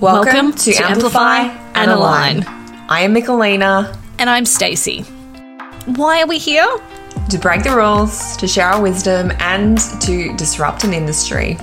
Welcome, 0.00 0.54
to, 0.54 0.72
Amplify, 0.76 1.40
and 1.74 1.90
Align. 1.90 2.42
I 2.88 3.02
am 3.02 3.14
Mikalena. 3.14 3.94
And 4.18 4.30
I'm 4.30 4.46
Stacey. 4.46 5.02
Why 5.84 6.22
are 6.22 6.26
we 6.26 6.38
here? 6.38 6.66
To 7.28 7.38
break 7.38 7.64
the 7.64 7.76
rules, 7.76 8.34
to 8.38 8.48
share 8.48 8.68
our 8.68 8.80
wisdom, 8.80 9.30
and 9.40 9.76
to 10.00 10.34
disrupt 10.38 10.84
an 10.84 10.94
industry. 10.94 11.58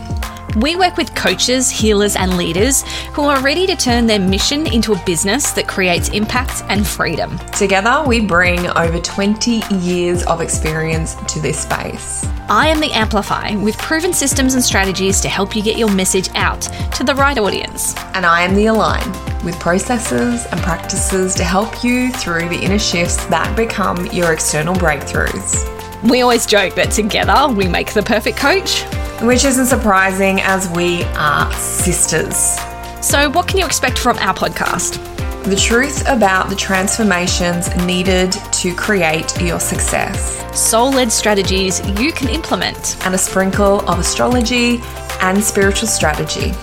We 0.58 0.76
work 0.76 0.98
with 0.98 1.14
coaches, 1.14 1.70
healers, 1.70 2.16
and 2.16 2.36
leaders 2.36 2.82
who 3.14 3.22
are 3.22 3.40
ready 3.44 3.68
to 3.68 3.76
turn 3.76 4.08
their 4.08 4.20
mission 4.20 4.66
into 4.66 4.94
a 4.94 5.04
business 5.06 5.52
that 5.52 5.68
creates 5.68 6.10
impact 6.10 6.64
and 6.68 6.86
freedom. 6.86 7.38
Together, 7.52 8.04
we 8.08 8.22
bring 8.22 8.66
over 8.70 9.00
20 9.00 9.62
years 9.76 10.24
of 10.24 10.42
experience 10.42 11.14
to 11.32 11.40
this 11.40 11.60
space. 11.60 12.26
I 12.50 12.70
am 12.70 12.80
the 12.80 12.92
Amplify 12.92 13.56
with 13.58 13.78
proven 13.78 14.14
systems 14.14 14.56
and 14.56 14.64
strategies 14.64 15.22
to 15.22 15.30
help 15.30 15.56
you 15.56 15.62
get 15.62 15.78
your 15.78 15.94
message 15.94 16.30
out 16.34 16.62
to 16.96 17.04
the 17.04 17.14
right 17.14 17.38
audience. 17.38 17.96
And 18.16 18.26
I 18.26 18.42
am 18.42 18.56
the 18.56 18.66
Align 18.66 19.12
with 19.46 19.60
processes 19.60 20.48
and 20.48 20.60
practices 20.62 21.36
to 21.36 21.44
help 21.44 21.84
you 21.84 22.12
through 22.14 22.50
the 22.50 22.60
inner 22.60 22.80
shifts 22.80 23.24
that 23.28 23.56
become 23.56 24.08
your 24.08 24.34
external 24.34 24.74
breakthroughs. 24.74 25.77
We 26.04 26.22
always 26.22 26.46
joke 26.46 26.76
that 26.76 26.92
together 26.92 27.52
we 27.52 27.68
make 27.68 27.94
the 27.94 28.04
perfect 28.04 28.38
coach. 28.38 28.84
Which 29.24 29.46
isn't 29.46 29.66
surprising 29.66 30.42
as 30.42 30.70
we 30.70 31.04
are 31.16 31.52
sisters. 31.54 32.60
So, 33.02 33.32
what 33.32 33.48
can 33.48 33.58
you 33.58 33.66
expect 33.66 33.98
from 33.98 34.18
our 34.20 34.34
podcast? 34.34 35.04
The 35.46 35.56
truth 35.56 36.08
about 36.08 36.50
the 36.50 36.56
transformations 36.56 37.76
needed 37.86 38.32
to 38.32 38.76
create 38.76 39.42
your 39.42 39.60
success, 39.60 40.38
soul 40.56 40.92
led 40.92 41.12
strategies 41.12 41.80
you 42.00 42.12
can 42.12 42.30
implement, 42.30 42.98
and 43.06 43.16
a 43.16 43.18
sprinkle 43.18 43.80
of 43.90 43.98
astrology 43.98 44.82
and 45.22 45.44
spiritual 45.44 45.88
strategy. 45.88 46.54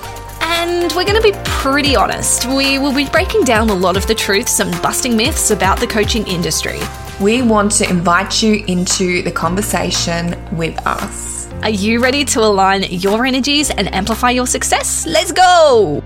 And 0.43 0.93
we're 0.93 1.05
going 1.05 1.21
to 1.21 1.23
be 1.23 1.37
pretty 1.45 1.97
honest. 1.97 2.47
We 2.47 2.79
will 2.79 2.95
be 2.95 3.09
breaking 3.09 3.45
down 3.45 3.71
a 3.71 3.75
lot 3.75 3.97
of 3.97 4.07
the 4.07 4.15
truths 4.15 4.61
and 4.61 4.71
busting 4.81 5.17
myths 5.17 5.51
about 5.51 5.81
the 5.81 5.87
coaching 5.89 6.25
industry. 6.27 6.79
We 7.21 7.43
want 7.43 7.71
to 7.73 7.89
invite 7.89 8.43
you 8.43 8.65
into 8.67 9.23
the 9.23 9.31
conversation 9.31 10.37
with 10.57 10.77
us. 10.85 11.49
Are 11.63 11.71
you 11.71 12.03
ready 12.03 12.25
to 12.25 12.41
align 12.41 12.83
your 12.91 13.25
energies 13.25 13.71
and 13.71 13.95
amplify 13.95 14.31
your 14.31 14.49
success? 14.49 15.07
Let's 15.07 15.31
go! 15.31 16.03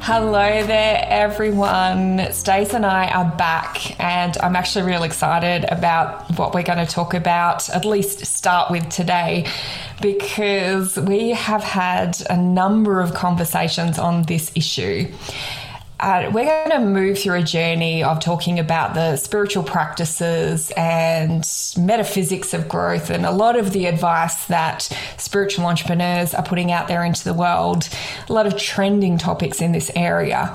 Hello 0.00 0.66
there, 0.66 1.04
everyone. 1.08 2.26
Stace 2.32 2.74
and 2.74 2.84
I 2.84 3.06
are 3.08 3.36
back, 3.36 4.00
and 4.00 4.36
I'm 4.38 4.56
actually 4.56 4.84
real 4.84 5.04
excited 5.04 5.64
about 5.70 6.36
what 6.36 6.52
we're 6.52 6.64
going 6.64 6.84
to 6.84 6.92
talk 6.92 7.14
about, 7.14 7.70
at 7.70 7.84
least 7.84 8.26
start 8.26 8.72
with 8.72 8.88
today, 8.88 9.46
because 10.02 10.96
we 10.96 11.30
have 11.30 11.62
had 11.62 12.20
a 12.30 12.36
number 12.36 13.00
of 13.00 13.14
conversations 13.14 13.96
on 13.96 14.24
this 14.24 14.50
issue. 14.56 15.06
Uh, 15.98 16.30
we're 16.32 16.44
going 16.44 16.70
to 16.70 16.78
move 16.78 17.18
through 17.18 17.38
a 17.38 17.42
journey 17.42 18.02
of 18.02 18.20
talking 18.20 18.58
about 18.58 18.92
the 18.92 19.16
spiritual 19.16 19.62
practices 19.62 20.70
and 20.76 21.48
metaphysics 21.78 22.52
of 22.52 22.68
growth 22.68 23.08
and 23.08 23.24
a 23.24 23.30
lot 23.30 23.58
of 23.58 23.72
the 23.72 23.86
advice 23.86 24.44
that 24.46 24.82
spiritual 25.16 25.64
entrepreneurs 25.64 26.34
are 26.34 26.42
putting 26.42 26.70
out 26.70 26.86
there 26.86 27.02
into 27.02 27.24
the 27.24 27.32
world, 27.32 27.88
a 28.28 28.32
lot 28.32 28.46
of 28.46 28.58
trending 28.58 29.16
topics 29.16 29.62
in 29.62 29.72
this 29.72 29.90
area. 29.96 30.54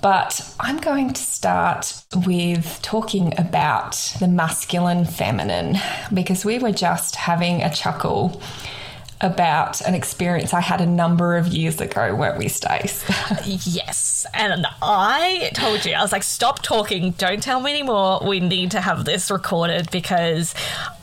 But 0.00 0.40
I'm 0.58 0.78
going 0.78 1.12
to 1.12 1.20
start 1.20 2.02
with 2.26 2.80
talking 2.80 3.38
about 3.38 4.14
the 4.20 4.28
masculine 4.28 5.04
feminine 5.04 5.76
because 6.14 6.46
we 6.46 6.58
were 6.58 6.72
just 6.72 7.16
having 7.16 7.62
a 7.62 7.72
chuckle 7.74 8.40
about 9.20 9.80
an 9.82 9.94
experience 9.94 10.52
I 10.52 10.60
had 10.60 10.80
a 10.80 10.86
number 10.86 11.36
of 11.36 11.48
years 11.48 11.80
ago, 11.80 12.14
weren't 12.14 12.38
we, 12.38 12.48
Stace? 12.48 13.04
yes. 13.66 14.26
And 14.34 14.66
I 14.82 15.50
told 15.54 15.84
you, 15.84 15.94
I 15.94 16.02
was 16.02 16.12
like, 16.12 16.22
stop 16.22 16.62
talking, 16.62 17.12
don't 17.12 17.42
tell 17.42 17.60
me 17.60 17.70
anymore. 17.70 18.20
We 18.26 18.40
need 18.40 18.72
to 18.72 18.80
have 18.80 19.04
this 19.04 19.30
recorded 19.30 19.90
because 19.90 20.54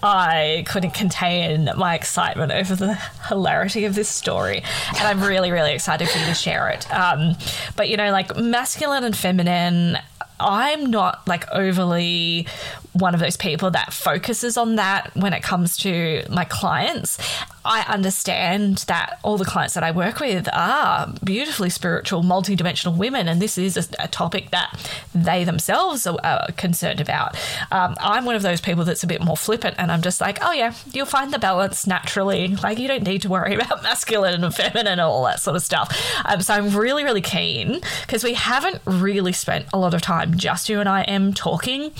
I 0.03 0.63
couldn't 0.67 0.93
contain 0.93 1.69
my 1.75 1.95
excitement 1.95 2.51
over 2.51 2.75
the 2.75 2.93
hilarity 3.27 3.85
of 3.85 3.95
this 3.95 4.09
story. 4.09 4.63
And 4.89 5.07
I'm 5.07 5.21
really, 5.21 5.51
really 5.51 5.73
excited 5.73 6.07
for 6.07 6.19
you 6.19 6.25
to 6.25 6.35
share 6.35 6.69
it. 6.69 6.91
Um, 6.93 7.35
but, 7.75 7.89
you 7.89 7.97
know, 7.97 8.11
like 8.11 8.37
masculine 8.37 9.03
and 9.03 9.17
feminine, 9.17 9.97
I'm 10.39 10.91
not 10.91 11.27
like 11.27 11.49
overly 11.51 12.47
one 12.93 13.13
of 13.13 13.19
those 13.19 13.37
people 13.37 13.71
that 13.71 13.91
focuses 13.91 14.57
on 14.57 14.75
that 14.75 15.11
when 15.15 15.33
it 15.33 15.43
comes 15.43 15.77
to 15.77 16.23
my 16.29 16.45
clients. 16.45 17.17
I 17.65 17.81
understand 17.87 18.79
that 18.87 19.19
all 19.23 19.37
the 19.37 19.45
clients 19.45 19.73
that 19.75 19.83
I 19.83 19.91
work 19.91 20.19
with 20.19 20.49
are 20.51 21.11
beautifully 21.23 21.69
spiritual, 21.69 22.21
multidimensional 22.21 22.97
women, 22.97 23.27
and 23.27 23.41
this 23.41 23.57
is 23.57 23.77
a, 23.77 24.03
a 24.03 24.07
topic 24.09 24.51
that 24.51 24.91
they 25.15 25.43
themselves 25.45 26.05
are, 26.05 26.19
are 26.23 26.47
concerned 26.57 26.99
about. 26.99 27.37
Um, 27.71 27.95
I'm 27.99 28.25
one 28.25 28.35
of 28.35 28.41
those 28.41 28.59
people 28.59 28.83
that's 28.83 29.03
a 29.03 29.07
bit 29.07 29.23
more 29.23 29.37
flippant, 29.37 29.75
and 29.77 29.91
I'm 29.91 30.01
just 30.01 30.19
like, 30.19 30.39
oh 30.41 30.51
yeah, 30.51 30.73
you'll 30.91 31.05
find 31.05 31.33
the 31.33 31.39
balance 31.39 31.87
naturally. 31.87 32.55
Like 32.63 32.79
you 32.79 32.87
don't 32.87 33.03
need 33.03 33.21
to 33.21 33.29
worry 33.29 33.55
about 33.59 33.81
masculine 33.81 34.43
and 34.43 34.53
feminine 34.53 34.87
and 34.87 35.01
all 35.01 35.23
that 35.23 35.39
sort 35.39 35.55
of 35.55 35.63
stuff. 35.63 35.95
Um, 36.25 36.41
so 36.41 36.53
I'm 36.53 36.75
really, 36.75 37.03
really 37.03 37.21
keen 37.21 37.79
because 38.01 38.23
we 38.23 38.33
haven't 38.33 38.81
really 38.85 39.33
spent 39.33 39.67
a 39.73 39.79
lot 39.79 39.93
of 39.93 40.01
time 40.01 40.35
just 40.35 40.67
you 40.67 40.79
and 40.79 40.89
I 40.89 41.01
am 41.03 41.33
talking 41.33 41.91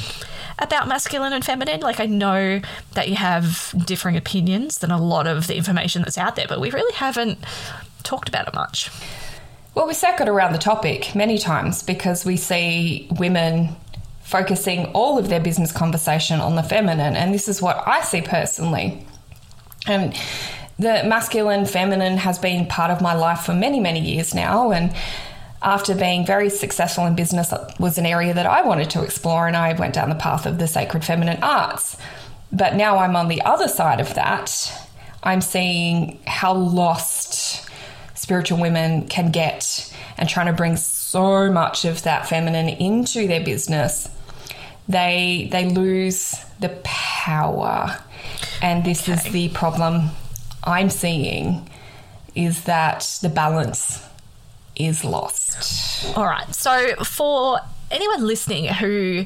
about 0.60 0.83
masculine 0.88 1.34
and 1.34 1.44
feminine. 1.44 1.82
Like, 1.82 2.00
I 2.00 2.06
know 2.06 2.62
that 2.94 3.10
you 3.10 3.16
have 3.16 3.74
differing 3.86 4.18
opinions 4.18 4.80
than 4.80 4.92
a 4.92 5.02
lot 5.02 5.28
of 5.28 5.48
the 5.48 5.56
information 5.56 6.02
that's 6.02 6.18
out 6.18 6.36
there, 6.36 6.48
but 6.48 6.60
we 6.60 6.72
really 6.72 6.94
haven't 6.94 7.40
talked 8.04 8.30
about 8.30 8.48
it 8.48 8.54
much. 8.54 8.90
Well, 9.76 9.88
we 9.88 9.94
circled 9.94 10.30
around 10.30 10.54
the 10.54 10.60
topic 10.60 11.16
many 11.16 11.38
times 11.38 11.82
because 11.82 12.26
we 12.26 12.38
see 12.38 13.08
women 13.18 13.76
focusing 14.22 14.86
all 14.88 15.18
of 15.18 15.30
their 15.30 15.40
business 15.40 15.72
conversation 15.72 16.40
on 16.40 16.56
the 16.56 16.64
feminine, 16.64 17.16
and 17.16 17.34
this 17.34 17.48
is 17.48 17.62
what 17.62 17.84
I 17.88 18.02
see 18.02 18.22
personally. 18.22 19.06
And 19.88 20.16
the 20.78 21.04
masculine 21.06 21.66
feminine 21.66 22.18
has 22.18 22.40
been 22.40 22.66
part 22.68 22.92
of 22.92 23.02
my 23.02 23.14
life 23.14 23.42
for 23.42 23.54
many, 23.54 23.80
many 23.80 24.00
years 24.00 24.34
now, 24.34 24.72
and 24.72 24.94
after 25.64 25.96
being 25.96 26.26
very 26.26 26.50
successful 26.50 27.06
in 27.06 27.16
business, 27.16 27.54
was 27.80 27.98
an 27.98 28.06
area 28.06 28.34
that 28.34 28.46
I 28.46 28.62
wanted 28.62 28.90
to 28.92 29.04
explore, 29.04 29.48
and 29.48 29.56
I 29.56 29.74
went 29.74 29.94
down 29.94 30.10
the 30.10 30.16
path 30.16 30.46
of 30.46 30.60
the 30.60 30.68
sacred 30.68 31.04
feminine 31.04 31.42
arts. 31.42 31.98
But 32.52 32.76
now 32.76 33.00
I'm 33.00 33.16
on 33.16 33.30
the 33.30 33.42
other 33.42 33.68
side 33.68 34.00
of 34.00 34.14
that. 34.16 34.72
I'm 35.24 35.42
seeing 35.42 36.20
how 36.28 36.54
lost 36.54 37.70
spiritual 38.14 38.60
women 38.60 39.08
can 39.08 39.32
get 39.32 39.94
and 40.18 40.30
trying 40.30 40.48
to 40.48 40.54
bring 40.54 40.76
so 40.76 41.50
much 41.50 41.86
of 41.86 42.04
that 42.04 42.28
feminine 42.28 42.70
into 42.70 43.28
their 43.28 43.44
business. 43.44 44.10
They 44.88 45.48
they 45.52 45.70
lose 45.70 46.36
the 46.60 46.78
power. 46.84 47.98
And 48.62 48.84
this 48.84 49.04
okay. 49.04 49.14
is 49.14 49.24
the 49.24 49.50
problem 49.50 50.10
I'm 50.64 50.90
seeing 50.90 51.70
is 52.36 52.64
that 52.66 53.20
the 53.22 53.30
balance 53.30 54.06
is 54.76 55.04
lost. 55.04 56.16
All 56.16 56.26
right. 56.26 56.54
So, 56.54 56.96
for 57.04 57.60
anyone 57.92 58.26
listening 58.26 58.66
who 58.66 59.26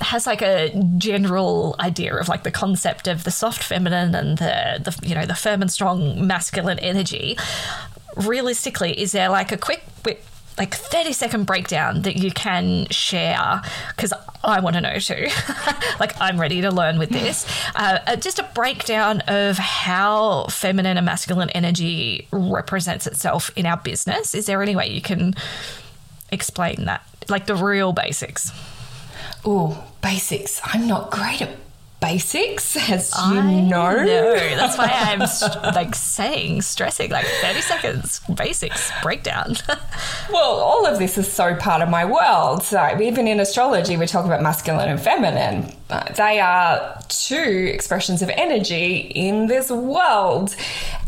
has 0.00 0.26
like 0.26 0.42
a 0.42 0.70
general 0.98 1.76
idea 1.80 2.14
of 2.14 2.28
like 2.28 2.42
the 2.42 2.50
concept 2.50 3.08
of 3.08 3.24
the 3.24 3.30
soft 3.30 3.62
feminine 3.62 4.14
and 4.14 4.38
the, 4.38 4.80
the 4.82 5.08
you 5.08 5.14
know 5.14 5.24
the 5.24 5.34
firm 5.34 5.62
and 5.62 5.70
strong 5.70 6.26
masculine 6.26 6.78
energy 6.80 7.38
realistically 8.16 9.00
is 9.00 9.12
there 9.12 9.28
like 9.28 9.52
a 9.52 9.56
quick 9.56 9.82
like 10.58 10.74
30 10.74 11.12
second 11.12 11.44
breakdown 11.46 12.02
that 12.02 12.16
you 12.16 12.30
can 12.30 12.86
share 12.90 13.60
because 13.88 14.12
I 14.44 14.60
want 14.60 14.74
to 14.74 14.80
know 14.80 14.98
too. 14.98 15.26
like, 16.00 16.20
I'm 16.20 16.40
ready 16.40 16.60
to 16.60 16.70
learn 16.70 16.98
with 16.98 17.10
this. 17.10 17.46
Uh, 17.76 17.98
uh, 18.06 18.16
just 18.16 18.38
a 18.38 18.48
breakdown 18.54 19.20
of 19.22 19.58
how 19.58 20.46
feminine 20.46 20.96
and 20.96 21.04
masculine 21.04 21.50
energy 21.50 22.28
represents 22.30 23.06
itself 23.06 23.50
in 23.56 23.66
our 23.66 23.76
business. 23.76 24.32
Is 24.34 24.46
there 24.46 24.62
any 24.62 24.76
way 24.76 24.88
you 24.88 25.00
can 25.00 25.34
explain 26.30 26.84
that? 26.84 27.04
Like 27.28 27.46
the 27.46 27.56
real 27.56 27.92
basics. 27.92 28.52
Oh, 29.44 29.84
basics. 30.02 30.60
I'm 30.64 30.86
not 30.86 31.10
great 31.10 31.42
at 31.42 31.63
basics, 32.04 32.76
as 32.90 33.10
you 33.30 33.38
I 33.40 33.60
know. 33.60 34.04
know. 34.04 34.34
That's 34.56 34.76
why 34.76 34.90
I'm 34.92 35.20
like 35.74 35.94
saying, 35.94 36.62
stressing, 36.62 37.10
like 37.10 37.24
30 37.24 37.60
seconds, 37.62 38.20
basics, 38.34 38.92
breakdown. 39.02 39.56
well, 40.30 40.60
all 40.60 40.86
of 40.86 40.98
this 40.98 41.16
is 41.16 41.30
so 41.32 41.54
part 41.56 41.80
of 41.82 41.88
my 41.88 42.04
world. 42.04 42.62
So 42.62 42.98
even 43.00 43.26
in 43.26 43.40
astrology, 43.40 43.96
we 43.96 44.06
talk 44.06 44.26
about 44.26 44.42
masculine 44.42 44.88
and 44.90 45.00
feminine. 45.00 45.72
they 46.16 46.40
are 46.40 46.98
two 47.08 47.70
expressions 47.72 48.20
of 48.20 48.28
energy 48.30 48.96
in 49.14 49.46
this 49.46 49.70
world. 49.70 50.54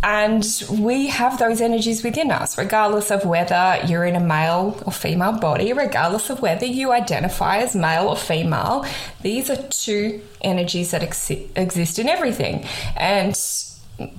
And 0.07 0.47
we 0.71 1.09
have 1.09 1.41
those 1.41 1.61
energies 1.61 2.05
within 2.05 2.31
us, 2.31 2.57
regardless 2.57 3.11
of 3.11 3.25
whether 3.25 3.81
you're 3.89 4.05
in 4.05 4.15
a 4.15 4.21
male 4.21 4.81
or 4.87 4.93
female 4.93 5.33
body, 5.33 5.73
regardless 5.73 6.31
of 6.31 6.41
whether 6.41 6.65
you 6.65 6.93
identify 6.93 7.57
as 7.57 7.75
male 7.75 8.07
or 8.07 8.17
female. 8.17 8.87
These 9.23 9.51
are 9.51 9.57
two 9.57 10.23
energies 10.43 10.93
that 10.93 11.03
ex- 11.03 11.33
exist 11.57 11.99
in 11.99 12.09
everything. 12.09 12.65
And 12.97 13.37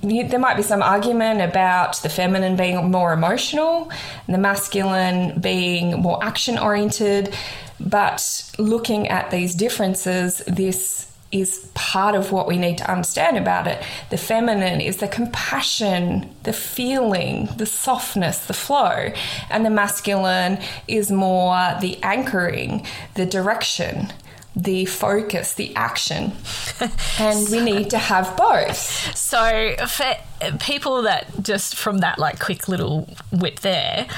there 0.02 0.38
might 0.38 0.58
be 0.58 0.62
some 0.62 0.82
argument 0.82 1.40
about 1.40 2.02
the 2.02 2.10
feminine 2.10 2.56
being 2.56 2.90
more 2.90 3.14
emotional 3.14 3.90
and 4.26 4.34
the 4.34 4.38
masculine 4.38 5.40
being 5.40 6.02
more 6.02 6.22
action 6.22 6.58
oriented. 6.58 7.34
But 7.80 8.52
looking 8.58 9.08
at 9.08 9.30
these 9.30 9.54
differences, 9.54 10.42
this 10.46 11.10
is 11.30 11.70
part 11.74 12.14
of 12.14 12.32
what 12.32 12.46
we 12.46 12.56
need 12.56 12.78
to 12.78 12.90
understand 12.90 13.36
about 13.36 13.66
it. 13.66 13.82
The 14.10 14.16
feminine 14.16 14.80
is 14.80 14.98
the 14.98 15.08
compassion, 15.08 16.34
the 16.44 16.52
feeling, 16.52 17.48
the 17.56 17.66
softness, 17.66 18.46
the 18.46 18.54
flow, 18.54 19.12
and 19.50 19.64
the 19.64 19.70
masculine 19.70 20.58
is 20.86 21.10
more 21.10 21.76
the 21.80 21.98
anchoring, 22.02 22.86
the 23.14 23.26
direction. 23.26 24.12
The 24.56 24.86
focus, 24.86 25.54
the 25.54 25.76
action, 25.76 26.32
and 27.20 27.48
we 27.48 27.60
need 27.60 27.90
to 27.90 27.98
have 27.98 28.36
both. 28.36 29.16
So, 29.16 29.76
for 29.86 30.16
people 30.58 31.02
that 31.02 31.28
just 31.44 31.76
from 31.76 31.98
that 31.98 32.18
like 32.18 32.40
quick 32.40 32.66
little 32.66 33.08
whip 33.30 33.60
there, 33.60 34.08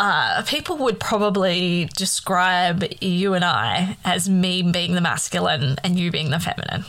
uh, 0.00 0.42
people 0.46 0.78
would 0.78 0.98
probably 0.98 1.90
describe 1.94 2.82
you 3.02 3.34
and 3.34 3.44
I 3.44 3.98
as 4.02 4.30
me 4.30 4.62
being 4.62 4.94
the 4.94 5.00
masculine 5.02 5.76
and 5.84 5.98
you 6.00 6.10
being 6.10 6.30
the 6.30 6.40
feminine. 6.40 6.86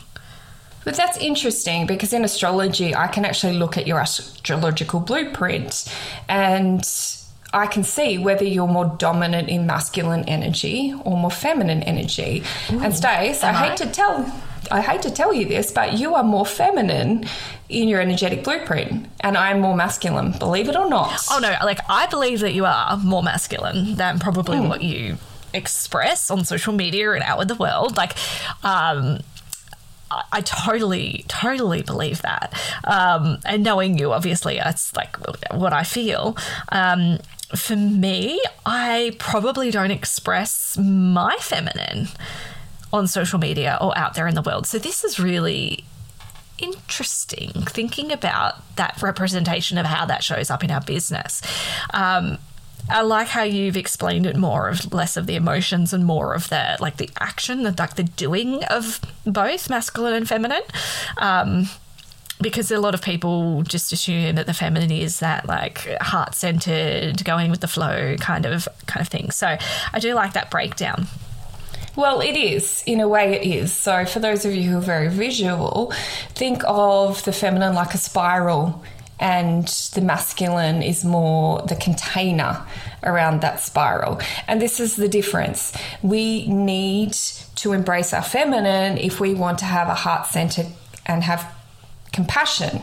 But 0.86 0.96
that's 0.96 1.18
interesting 1.18 1.86
because 1.86 2.14
in 2.14 2.24
astrology, 2.24 2.96
I 2.96 3.08
can 3.08 3.26
actually 3.26 3.58
look 3.58 3.78
at 3.78 3.86
your 3.86 4.00
astrological 4.00 5.02
blueprint 5.02 5.94
and 6.30 6.88
I 7.54 7.68
can 7.68 7.84
see 7.84 8.18
whether 8.18 8.46
you're 8.46 8.66
more 8.66 8.96
dominant 8.98 9.50
in 9.50 9.68
masculine 9.68 10.24
energy 10.24 10.94
or 11.04 11.18
more 11.18 11.32
feminine 11.32 11.84
energy. 11.84 12.44
Ooh, 12.72 12.80
and 12.80 12.96
Stace, 12.96 13.44
I 13.44 13.52
hate 13.52 13.74
I? 13.74 13.76
to 13.76 13.88
tell 13.92 14.51
I 14.72 14.82
hate 14.82 15.02
to 15.04 15.12
tell 15.12 15.34
you 15.34 15.46
this, 15.46 15.72
but 15.72 15.94
you 15.94 16.16
are 16.16 16.24
more 16.24 16.46
feminine 16.46 17.26
in 17.70 17.88
your 17.88 18.02
energetic 18.02 18.44
blueprint, 18.44 19.08
and 19.22 19.38
I'm 19.38 19.60
more 19.60 19.76
masculine, 19.76 20.32
believe 20.38 20.70
it 20.70 20.76
or 20.76 20.90
not. 20.90 21.26
Oh 21.30 21.40
no, 21.40 21.56
like 21.64 21.80
I 21.90 22.08
believe 22.08 22.40
that 22.40 22.54
you 22.54 22.66
are 22.66 22.98
more 22.98 23.24
masculine 23.24 23.96
than 23.96 24.20
probably 24.20 24.58
mm. 24.58 24.70
what 24.70 24.82
you 24.82 25.18
express 25.54 26.32
on 26.32 26.46
social 26.46 26.74
media 26.74 27.12
and 27.12 27.24
out 27.24 27.38
with 27.38 27.48
the 27.48 27.56
world. 27.56 27.98
Like, 27.98 28.16
um, 28.64 29.20
I 30.32 30.42
totally, 30.42 31.24
totally 31.28 31.82
believe 31.82 32.22
that. 32.22 32.54
Um, 32.84 33.40
and 33.46 33.64
knowing 33.64 33.98
you, 33.98 34.12
obviously, 34.12 34.58
that's 34.58 34.96
like 34.96 35.16
what 35.52 35.74
I 35.74 35.84
feel. 35.84 36.36
Um, 36.70 37.20
for 37.56 37.76
me, 37.76 38.42
I 38.66 39.16
probably 39.20 39.72
don't 39.72 39.92
express 39.92 40.78
my 40.78 41.36
feminine 41.40 42.08
on 42.94 43.08
social 43.08 43.40
media 43.40 43.78
or 43.82 43.98
out 43.98 44.14
there 44.16 44.28
in 44.28 44.36
the 44.36 44.42
world. 44.42 44.68
So 44.68 44.78
this 44.78 45.04
is 45.04 45.20
really 45.20 45.86
interesting 46.58 47.52
thinking 47.66 48.12
about 48.12 48.76
that 48.76 49.02
representation 49.02 49.78
of 49.78 49.86
how 49.86 50.06
that 50.06 50.24
shows 50.24 50.50
up 50.50 50.64
in 50.64 50.72
our 50.72 50.82
business. 50.82 51.42
Um, 51.94 52.38
I 52.90 53.02
like 53.02 53.28
how 53.28 53.44
you've 53.44 53.78
explained 53.78 54.26
it 54.26 54.36
more 54.36 54.68
of 54.70 54.94
less 54.94 55.16
of 55.16 55.28
the 55.28 55.36
emotions 55.36 55.94
and 55.94 56.06
more 56.06 56.34
of 56.34 56.50
the 56.50 56.78
like 56.80 56.98
the 56.98 57.10
action, 57.20 57.64
the 57.64 57.74
like 57.78 57.96
the 57.96 58.04
doing 58.04 58.64
of 58.66 59.00
both 59.26 59.70
masculine 59.70 60.14
and 60.14 60.28
feminine. 60.28 60.64
Um, 61.18 61.70
because 62.42 62.72
a 62.72 62.80
lot 62.80 62.96
of 62.96 63.04
people 63.04 63.62
just 63.62 63.94
assume 63.94 64.36
that 64.36 64.48
the 64.48 64.54
feminine 64.54 64.92
is 64.92 65.20
that 65.20 65.48
like 65.48 65.88
heart 66.02 66.34
centered, 66.34 67.24
going 67.24 67.52
with 67.52 67.62
the 67.62 67.68
flow 67.68 68.16
kind 68.20 68.46
of 68.46 68.68
kind 68.88 69.02
of 69.02 69.08
thing. 69.08 69.30
So 69.32 69.58
I 69.94 70.00
do 70.00 70.14
like 70.16 70.34
that 70.34 70.50
breakdown. 70.50 71.08
Well, 71.96 72.22
it 72.22 72.38
is. 72.38 72.84
In 72.86 73.02
a 73.02 73.08
way, 73.08 73.34
it 73.34 73.46
is. 73.46 73.74
So, 73.74 74.06
for 74.06 74.20
those 74.20 74.46
of 74.46 74.56
you 74.56 74.70
who 74.70 74.78
are 74.78 74.82
very 74.82 75.10
visual, 75.10 75.92
think 76.30 76.64
of 76.66 77.24
the 77.26 77.34
feminine 77.34 77.74
like 77.74 77.94
a 77.94 77.98
spiral, 77.98 78.84
and 79.20 79.68
the 79.94 80.02
masculine 80.02 80.82
is 80.82 81.04
more 81.04 81.62
the 81.64 81.76
container 81.76 82.66
around 83.04 83.42
that 83.42 83.60
spiral. 83.60 84.20
And 84.48 84.62
this 84.62 84.80
is 84.80 84.96
the 84.96 85.10
difference. 85.10 85.74
We 86.02 86.48
need 86.48 87.14
to 87.56 87.74
embrace 87.74 88.14
our 88.14 88.24
feminine 88.24 88.98
if 88.98 89.20
we 89.20 89.34
want 89.34 89.60
to 89.60 89.66
have 89.66 89.90
a 89.90 89.94
heart 89.94 90.28
centered 90.28 90.68
and 91.06 91.24
have 91.24 91.54
compassion 92.14 92.82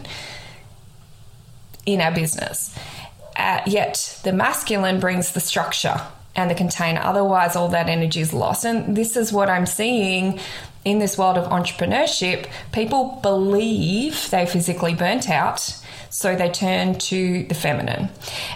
in 1.87 2.00
our 2.00 2.12
business. 2.12 2.76
Uh, 3.37 3.62
yet, 3.66 4.20
the 4.22 4.32
masculine 4.32 5.00
brings 5.00 5.32
the 5.32 5.40
structure 5.40 6.00
and 6.38 6.49
the 6.49 6.55
container. 6.55 7.00
Otherwise, 7.02 7.56
all 7.56 7.69
that 7.69 7.88
energy 7.88 8.20
is 8.20 8.32
lost. 8.32 8.64
And 8.64 8.96
this 8.96 9.17
is 9.17 9.32
what 9.32 9.50
I'm 9.50 9.67
seeing 9.67 10.38
in 10.85 11.00
this 11.00 11.19
world 11.19 11.37
of 11.37 11.50
entrepreneurship. 11.50 12.46
People 12.70 13.19
believe 13.23 14.31
they 14.31 14.46
physically 14.46 14.94
burnt 14.94 15.29
out, 15.29 15.58
so 16.11 16.37
they 16.37 16.49
turn 16.49 16.96
to 16.96 17.43
the 17.43 17.56
feminine. 17.56 18.08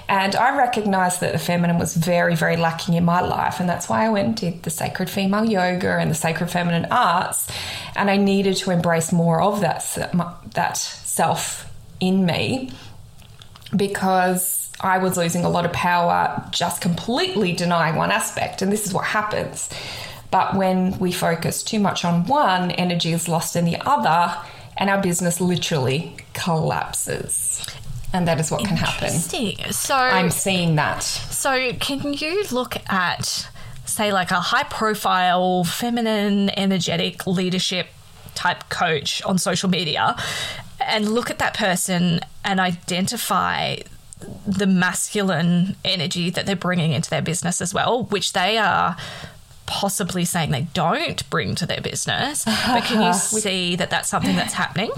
And 0.08 0.36
I 0.36 0.56
recognized 0.56 1.20
that 1.22 1.32
the 1.32 1.40
feminine 1.40 1.76
was 1.76 1.96
very, 1.96 2.36
very 2.36 2.56
lacking 2.56 2.94
in 2.94 3.04
my 3.04 3.20
life. 3.20 3.58
And 3.58 3.68
that's 3.68 3.88
why 3.88 4.06
I 4.06 4.10
went 4.10 4.26
and 4.28 4.36
did 4.36 4.62
the 4.62 4.70
sacred 4.70 5.10
female 5.10 5.44
yoga 5.44 5.98
and 5.98 6.08
the 6.08 6.14
sacred 6.14 6.50
feminine 6.52 6.86
arts. 6.88 7.50
And 7.96 8.08
I 8.08 8.16
needed 8.16 8.56
to 8.58 8.70
embrace 8.70 9.12
more 9.12 9.42
of 9.42 9.60
that, 9.60 9.82
that 10.54 10.76
self 10.76 11.68
in 11.98 12.24
me 12.24 12.70
because 13.74 14.61
I 14.80 14.98
was 14.98 15.16
losing 15.16 15.44
a 15.44 15.48
lot 15.48 15.64
of 15.64 15.72
power 15.72 16.44
just 16.50 16.80
completely 16.80 17.52
denying 17.52 17.96
one 17.96 18.10
aspect. 18.10 18.62
And 18.62 18.72
this 18.72 18.86
is 18.86 18.92
what 18.92 19.04
happens. 19.04 19.68
But 20.30 20.56
when 20.56 20.98
we 20.98 21.12
focus 21.12 21.62
too 21.62 21.78
much 21.78 22.04
on 22.04 22.26
one, 22.26 22.70
energy 22.72 23.12
is 23.12 23.28
lost 23.28 23.54
in 23.54 23.64
the 23.66 23.76
other, 23.86 24.34
and 24.78 24.88
our 24.88 25.00
business 25.00 25.40
literally 25.40 26.16
collapses. 26.32 27.64
And 28.14 28.26
that 28.26 28.40
is 28.40 28.50
what 28.50 28.64
can 28.64 28.76
happen. 28.76 29.10
So 29.72 29.94
I'm 29.94 30.30
seeing 30.30 30.76
that. 30.76 31.02
So 31.02 31.72
can 31.74 32.14
you 32.14 32.44
look 32.50 32.76
at 32.90 33.48
say 33.84 34.12
like 34.12 34.30
a 34.30 34.40
high 34.40 34.62
profile 34.64 35.64
feminine 35.64 36.50
energetic 36.58 37.26
leadership 37.26 37.88
type 38.34 38.68
coach 38.70 39.22
on 39.22 39.38
social 39.38 39.68
media 39.68 40.16
and 40.80 41.12
look 41.12 41.30
at 41.30 41.38
that 41.38 41.54
person 41.54 42.20
and 42.44 42.58
identify 42.58 43.76
the 44.46 44.66
masculine 44.66 45.76
energy 45.84 46.30
that 46.30 46.46
they're 46.46 46.56
bringing 46.56 46.92
into 46.92 47.10
their 47.10 47.22
business 47.22 47.60
as 47.60 47.72
well, 47.74 48.04
which 48.04 48.32
they 48.32 48.58
are 48.58 48.96
possibly 49.66 50.24
saying 50.24 50.50
they 50.50 50.66
don't 50.74 51.28
bring 51.30 51.54
to 51.54 51.66
their 51.66 51.80
business. 51.80 52.44
But 52.44 52.84
can 52.84 53.02
you 53.02 53.12
see 53.18 53.76
that 53.76 53.90
that's 53.90 54.08
something 54.08 54.36
that's 54.36 54.54
happening? 54.54 54.90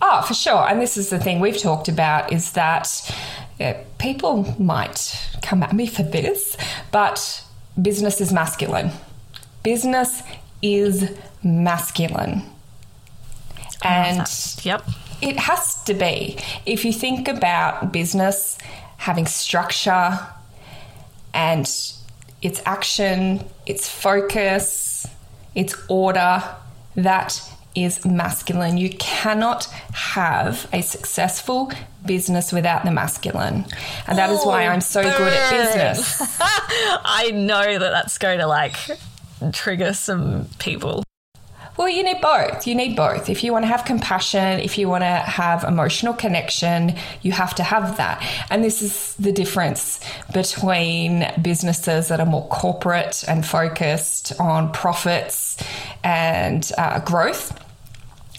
Oh, 0.00 0.22
for 0.22 0.34
sure. 0.34 0.68
And 0.68 0.80
this 0.80 0.96
is 0.96 1.10
the 1.10 1.18
thing 1.18 1.40
we've 1.40 1.58
talked 1.58 1.88
about 1.88 2.32
is 2.32 2.52
that 2.52 3.14
yeah, 3.58 3.82
people 3.98 4.56
might 4.58 5.36
come 5.42 5.62
at 5.62 5.72
me 5.72 5.86
for 5.86 6.02
this, 6.02 6.56
but 6.90 7.44
business 7.80 8.20
is 8.20 8.32
masculine. 8.32 8.90
Business 9.62 10.22
is 10.60 11.10
masculine. 11.42 12.42
And 13.84 14.26
yep 14.62 14.84
it 15.22 15.38
has 15.38 15.82
to 15.84 15.94
be. 15.94 16.36
If 16.66 16.84
you 16.84 16.92
think 16.92 17.28
about 17.28 17.92
business 17.92 18.58
having 18.98 19.26
structure 19.26 20.18
and 21.32 21.66
its 22.42 22.62
action, 22.66 23.44
its 23.64 23.88
focus, 23.88 25.06
its 25.54 25.74
order, 25.88 26.42
that 26.96 27.40
is 27.74 28.04
masculine. 28.04 28.76
You 28.76 28.90
cannot 28.90 29.64
have 29.92 30.68
a 30.72 30.82
successful 30.82 31.72
business 32.04 32.52
without 32.52 32.84
the 32.84 32.90
masculine. 32.90 33.64
And 34.06 34.18
that 34.18 34.30
is 34.30 34.40
oh, 34.42 34.48
why 34.48 34.66
I'm 34.66 34.80
so 34.80 35.02
burn. 35.02 35.16
good 35.16 35.32
at 35.32 35.50
business. 35.50 36.38
I 36.40 37.30
know 37.32 37.78
that 37.78 37.90
that's 37.90 38.18
going 38.18 38.40
to 38.40 38.46
like 38.46 38.76
trigger 39.52 39.94
some 39.94 40.48
people. 40.58 41.04
Well, 41.76 41.88
you 41.88 42.04
need 42.04 42.20
both. 42.20 42.66
You 42.66 42.74
need 42.74 42.96
both. 42.96 43.30
If 43.30 43.42
you 43.42 43.52
want 43.52 43.62
to 43.62 43.66
have 43.66 43.84
compassion, 43.86 44.60
if 44.60 44.76
you 44.76 44.88
want 44.88 45.02
to 45.02 45.06
have 45.06 45.64
emotional 45.64 46.12
connection, 46.12 46.96
you 47.22 47.32
have 47.32 47.54
to 47.54 47.62
have 47.62 47.96
that. 47.96 48.22
And 48.50 48.62
this 48.62 48.82
is 48.82 49.14
the 49.14 49.32
difference 49.32 49.98
between 50.34 51.26
businesses 51.40 52.08
that 52.08 52.20
are 52.20 52.26
more 52.26 52.46
corporate 52.48 53.24
and 53.26 53.44
focused 53.44 54.38
on 54.38 54.70
profits 54.72 55.56
and 56.04 56.70
uh, 56.76 57.00
growth 57.00 57.58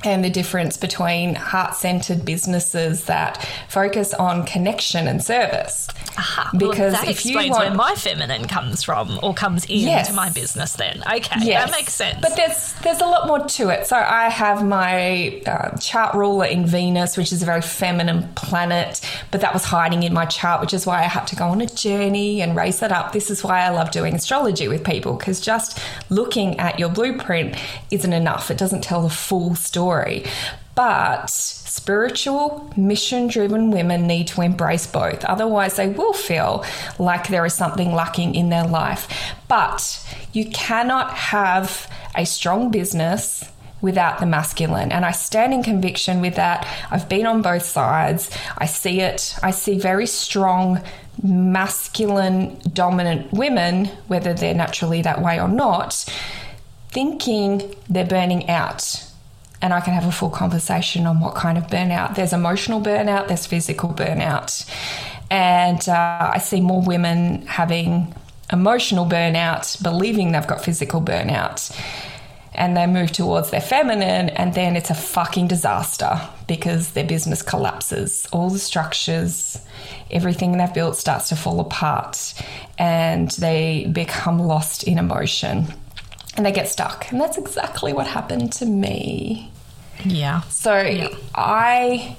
and 0.04 0.24
the 0.24 0.30
difference 0.30 0.78
between 0.78 1.36
heart 1.36 1.76
centered 1.76 2.26
businesses 2.26 3.06
that 3.06 3.48
focus 3.70 4.14
on 4.14 4.46
connection 4.46 5.08
and 5.08 5.24
service. 5.24 5.88
Aha. 6.18 6.52
Because 6.54 6.78
well, 6.78 6.92
that 6.92 7.04
if 7.06 7.12
explains 7.12 7.46
you 7.46 7.52
want, 7.52 7.70
where 7.70 7.76
my 7.76 7.96
feminine 7.96 8.48
comes 8.48 8.84
from 8.84 9.20
or 9.24 9.34
comes 9.34 9.64
into 9.66 9.78
yes. 9.78 10.14
my 10.14 10.30
business 10.30 10.74
then. 10.74 11.02
Okay, 11.02 11.40
yes. 11.42 11.66
that 11.66 11.72
makes 11.72 11.94
sense. 11.94 12.20
But 12.22 12.36
there's 12.36 12.74
there's 12.84 13.02
a 13.02 13.06
lot 13.06 13.28
more 13.28 13.40
to 13.40 13.70
it. 13.70 13.88
So 13.88 13.96
I 13.96 14.30
have 14.30 14.64
my 14.64 15.42
uh, 15.46 15.76
chart 15.78 16.14
ruler 16.14 16.46
in 16.46 16.68
Venus, 16.68 17.18
which 17.18 17.32
is 17.32 17.42
a 17.42 17.46
very 17.46 17.62
feminine 17.62 18.32
planet, 18.36 19.02
but 19.32 19.42
that 19.42 19.54
was 19.54 19.64
hiding 19.64 20.04
in 20.04 20.14
my 20.14 20.26
chart, 20.26 20.62
which 20.62 20.74
is 20.74 20.86
why 20.86 21.00
I 21.00 21.08
had 21.08 21.26
to 21.28 21.36
go 21.36 21.46
on 21.46 21.62
a 21.62 21.68
journey 21.68 22.42
and 22.42 22.56
raise 22.56 22.80
that 22.80 22.92
up. 22.92 23.12
This 23.12 23.32
is 23.32 23.44
why 23.44 23.62
I 23.62 23.70
love 23.70 23.90
doing 23.90 24.14
astrology 24.14 24.68
with 24.68 24.84
people 24.84 25.16
because 25.16 25.42
just 25.42 25.80
looking 26.10 26.60
at 26.60 26.78
your 26.78 26.90
blueprint 26.90 27.56
isn't 27.90 28.14
enough. 28.14 28.52
It 28.52 28.58
doesn't 28.58 28.84
tell 28.84 29.02
the 29.02 29.10
full 29.10 29.56
story 29.56 29.93
story. 29.94 30.24
But 30.76 31.30
Spiritual, 31.30 32.72
mission 32.78 33.28
driven 33.28 33.72
women 33.72 34.06
need 34.06 34.28
to 34.28 34.42
embrace 34.42 34.86
both. 34.86 35.26
Otherwise, 35.26 35.76
they 35.76 35.90
will 35.90 36.14
feel 36.14 36.64
like 37.00 37.28
there 37.28 37.46
is 37.46 37.56
something 37.56 37.94
lacking 37.94 38.36
in 38.36 38.50
their 38.50 38.66
life. 38.66 39.08
But 39.48 40.00
you 40.34 40.46
cannot 40.52 41.12
have 41.14 41.90
a 42.16 42.26
strong 42.26 42.70
business 42.70 43.44
without 43.82 44.20
the 44.20 44.26
masculine. 44.28 44.92
And 44.92 45.04
I 45.04 45.12
stand 45.12 45.52
in 45.52 45.64
conviction 45.64 46.22
with 46.22 46.36
that. 46.36 46.66
I've 46.92 47.10
been 47.10 47.26
on 47.26 47.42
both 47.42 47.64
sides. 47.64 48.30
I 48.58 48.68
see 48.68 49.02
it. 49.02 49.36
I 49.42 49.50
see 49.50 49.80
very 49.80 50.06
strong 50.06 50.82
masculine 51.24 52.62
dominant 52.72 53.34
women, 53.34 53.86
whether 54.08 54.34
they're 54.34 54.54
naturally 54.54 55.02
that 55.02 55.22
way 55.22 55.42
or 55.42 55.50
not, 55.50 56.06
thinking 56.92 57.76
they're 57.90 58.06
burning 58.06 58.48
out. 58.48 59.10
And 59.64 59.74
I 59.74 59.80
can 59.80 59.94
have 59.94 60.06
a 60.06 60.12
full 60.12 60.30
conversation 60.30 61.08
on 61.08 61.22
what 61.22 61.36
kind 61.36 61.58
of 61.58 61.68
burnout. 61.68 62.16
There's 62.16 62.34
emotional 62.34 62.82
burnout, 62.82 63.30
there's 63.30 63.48
physical 63.48 63.90
burnout. 63.92 64.70
And 65.32 65.88
uh, 65.88 66.32
I 66.34 66.38
see 66.40 66.60
more 66.60 66.82
women 66.82 67.48
having 67.48 68.14
emotional 68.52 69.06
burnout, 69.06 69.82
believing 69.82 70.34
they've 70.34 70.46
got 70.46 70.64
physical 70.64 71.02
burnout 71.02 71.72
and 72.56 72.78
they 72.78 72.86
move 72.86 73.12
towards 73.12 73.50
their 73.50 73.62
feminine, 73.62 74.30
and 74.30 74.54
then 74.54 74.76
it's 74.76 74.90
a 74.90 74.96
fucking 74.96 75.48
disaster 75.48 76.22
because 76.48 76.92
their 76.92 77.06
business 77.06 77.42
collapses. 77.42 78.28
All 78.32 78.50
the 78.50 78.60
structures, 78.60 79.58
everything 80.12 80.58
they've 80.58 80.74
built 80.74 80.96
starts 80.96 81.30
to 81.30 81.36
fall 81.36 81.60
apart, 81.60 82.36
and 82.78 83.32
they 83.32 83.90
become 83.92 84.40
lost 84.40 84.84
in 84.84 85.00
emotion 85.00 85.74
and 86.36 86.46
they 86.46 86.52
get 86.52 86.68
stuck. 86.68 87.12
And 87.12 87.22
that's 87.22 87.38
exactly 87.38 87.94
what 87.94 88.08
happened 88.08 88.52
to 88.54 88.66
me. 88.66 89.52
Yeah. 90.06 90.42
So 90.50 90.82
Yeah. 90.82 91.10
I 91.36 92.18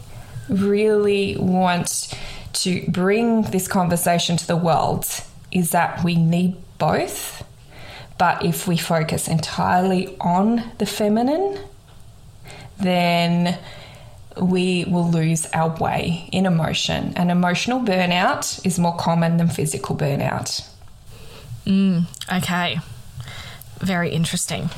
really 0.49 1.37
want 1.37 2.15
to 2.53 2.85
bring 2.89 3.43
this 3.43 3.67
conversation 3.69 4.37
to 4.37 4.47
the 4.47 4.57
world 4.57 5.07
is 5.51 5.71
that 5.71 6.05
we 6.05 6.15
need 6.17 6.57
both. 6.79 7.45
But 8.19 8.45
if 8.45 8.69
we 8.69 8.77
focus 8.77 9.27
entirely 9.27 10.17
on 10.21 10.63
the 10.79 10.87
feminine, 10.87 11.59
then 12.79 13.59
we 14.41 14.85
will 14.89 15.11
lose 15.11 15.47
our 15.53 15.77
way 15.77 16.29
in 16.33 16.47
emotion. 16.47 17.13
And 17.17 17.31
emotional 17.31 17.81
burnout 17.81 18.65
is 18.65 18.79
more 18.79 18.97
common 18.97 19.37
than 19.37 19.49
physical 19.49 19.97
burnout. 19.97 20.69
Mm, 21.67 22.07
okay. 22.33 22.79
Very 23.79 24.11
interesting. 24.11 24.71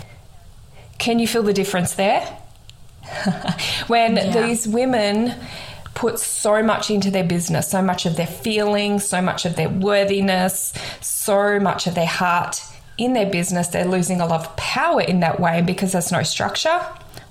Can 0.98 1.18
you 1.18 1.26
feel 1.26 1.42
the 1.42 1.52
difference 1.52 1.94
there? 1.94 2.38
when 3.86 4.16
Yeah. 4.16 4.46
these 4.46 4.66
women 4.66 5.34
put 5.94 6.18
so 6.18 6.62
much 6.62 6.90
into 6.90 7.10
their 7.10 7.24
business, 7.24 7.68
so 7.68 7.80
much 7.80 8.04
of 8.06 8.16
their 8.16 8.26
feelings, 8.26 9.04
so 9.06 9.22
much 9.22 9.46
of 9.46 9.56
their 9.56 9.68
worthiness, 9.70 10.72
so 11.00 11.58
much 11.58 11.86
of 11.86 11.94
their 11.94 12.06
heart 12.06 12.62
in 12.98 13.12
their 13.14 13.26
business, 13.26 13.68
they're 13.68 13.84
losing 13.86 14.20
a 14.20 14.26
lot 14.26 14.40
of 14.46 14.56
power 14.56 15.00
in 15.00 15.20
that 15.20 15.40
way. 15.40 15.58
And 15.58 15.66
because 15.66 15.92
there's 15.92 16.12
no 16.12 16.22
structure, 16.22 16.80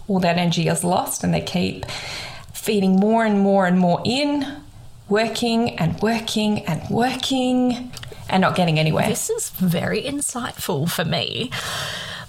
all 0.08 0.20
that 0.20 0.38
energy 0.38 0.67
is 0.67 0.84
lost 0.84 1.24
and 1.24 1.34
they 1.34 1.41
keep 1.41 1.86
feeding 2.53 2.96
more 2.96 3.25
and 3.25 3.39
more 3.39 3.65
and 3.65 3.79
more 3.79 4.01
in, 4.05 4.46
working 5.10 5.77
and 5.77 6.00
working 6.01 6.65
and 6.65 6.82
working 6.89 7.91
and 8.29 8.41
not 8.41 8.55
getting 8.55 8.79
anywhere. 8.79 9.08
This 9.08 9.29
is 9.29 9.50
very 9.51 10.01
insightful 10.01 10.89
for 10.89 11.05
me 11.05 11.51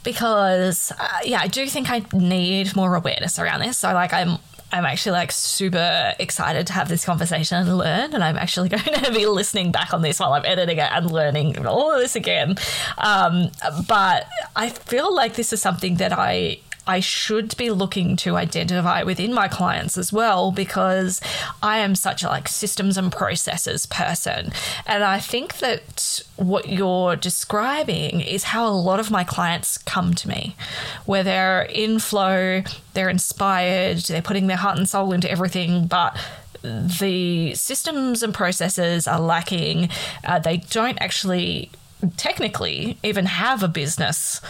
because, 0.06 0.92
uh, 0.92 1.18
yeah, 1.24 1.40
I 1.42 1.48
do 1.48 1.66
think 1.66 1.90
I 1.90 2.02
need 2.12 2.74
more 2.76 2.94
awareness 2.94 3.38
around 3.38 3.60
this. 3.60 3.76
So, 3.76 3.92
like, 3.92 4.14
I'm. 4.14 4.38
I'm 4.72 4.84
actually 4.84 5.12
like 5.12 5.30
super 5.30 6.12
excited 6.18 6.66
to 6.66 6.72
have 6.72 6.88
this 6.88 7.04
conversation 7.04 7.56
and 7.58 7.78
learn, 7.78 8.12
and 8.12 8.24
I'm 8.24 8.36
actually 8.36 8.68
going 8.76 8.82
to 8.82 9.12
be 9.12 9.24
listening 9.24 9.70
back 9.70 9.94
on 9.94 10.02
this 10.02 10.18
while 10.18 10.32
I'm 10.32 10.44
editing 10.44 10.78
it 10.78 10.90
and 10.92 11.08
learning 11.08 11.64
all 11.64 11.92
of 11.92 12.00
this 12.00 12.16
again. 12.16 12.56
Um, 12.98 13.52
but 13.86 14.26
I 14.56 14.70
feel 14.70 15.14
like 15.14 15.34
this 15.34 15.52
is 15.52 15.62
something 15.62 15.94
that 15.98 16.12
I 16.12 16.58
I 16.86 17.00
should 17.00 17.56
be 17.56 17.70
looking 17.70 18.16
to 18.16 18.36
identify 18.36 19.02
within 19.02 19.34
my 19.34 19.48
clients 19.48 19.98
as 19.98 20.12
well 20.12 20.52
because 20.52 21.20
I 21.62 21.78
am 21.78 21.94
such 21.94 22.22
a 22.22 22.28
like 22.28 22.48
systems 22.48 22.96
and 22.96 23.10
processes 23.10 23.86
person. 23.86 24.52
And 24.86 25.02
I 25.02 25.18
think 25.18 25.58
that 25.58 26.22
what 26.36 26.68
you're 26.68 27.16
describing 27.16 28.20
is 28.20 28.44
how 28.44 28.68
a 28.68 28.70
lot 28.70 29.00
of 29.00 29.10
my 29.10 29.24
clients 29.24 29.78
come 29.78 30.14
to 30.14 30.28
me, 30.28 30.56
where 31.04 31.22
they're 31.22 31.62
in 31.62 31.98
flow, 31.98 32.62
they're 32.94 33.08
inspired, 33.08 33.98
they're 33.98 34.22
putting 34.22 34.46
their 34.46 34.56
heart 34.56 34.78
and 34.78 34.88
soul 34.88 35.12
into 35.12 35.30
everything, 35.30 35.86
but 35.86 36.16
the 36.62 37.54
systems 37.54 38.22
and 38.22 38.34
processes 38.34 39.06
are 39.06 39.20
lacking. 39.20 39.88
Uh, 40.24 40.38
they 40.38 40.58
don't 40.58 40.98
actually 41.00 41.70
technically 42.16 42.98
even 43.02 43.26
have 43.26 43.62
a 43.62 43.68
business 43.68 44.40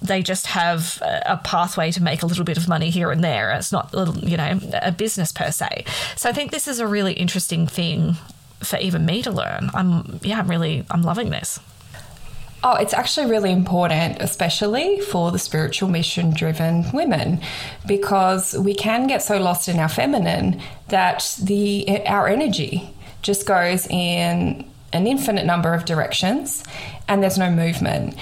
they 0.00 0.22
just 0.22 0.46
have 0.46 1.02
a 1.02 1.40
pathway 1.42 1.90
to 1.92 2.02
make 2.02 2.22
a 2.22 2.26
little 2.26 2.44
bit 2.44 2.56
of 2.56 2.68
money 2.68 2.90
here 2.90 3.10
and 3.10 3.22
there. 3.22 3.50
It's 3.52 3.72
not, 3.72 3.92
you 4.22 4.36
know, 4.36 4.60
a 4.80 4.92
business 4.92 5.32
per 5.32 5.50
se. 5.50 5.84
So 6.16 6.28
I 6.28 6.32
think 6.32 6.50
this 6.50 6.68
is 6.68 6.78
a 6.78 6.86
really 6.86 7.14
interesting 7.14 7.66
thing 7.66 8.16
for 8.60 8.78
even 8.78 9.04
me 9.04 9.22
to 9.22 9.30
learn. 9.30 9.70
I'm, 9.74 10.20
yeah, 10.22 10.38
I'm 10.38 10.48
really, 10.48 10.84
I'm 10.90 11.02
loving 11.02 11.30
this. 11.30 11.58
Oh, 12.64 12.74
it's 12.74 12.92
actually 12.92 13.30
really 13.30 13.52
important, 13.52 14.20
especially 14.20 15.00
for 15.00 15.30
the 15.30 15.38
spiritual 15.38 15.88
mission 15.88 16.34
driven 16.34 16.90
women, 16.92 17.40
because 17.86 18.58
we 18.58 18.74
can 18.74 19.06
get 19.06 19.22
so 19.22 19.38
lost 19.38 19.68
in 19.68 19.78
our 19.78 19.88
feminine 19.88 20.60
that 20.88 21.36
the 21.40 22.04
our 22.06 22.26
energy 22.26 22.92
just 23.22 23.46
goes 23.46 23.86
in 23.86 24.68
an 24.92 25.06
infinite 25.06 25.46
number 25.46 25.72
of 25.72 25.84
directions 25.84 26.64
and 27.06 27.22
there's 27.22 27.38
no 27.38 27.50
movement. 27.50 28.16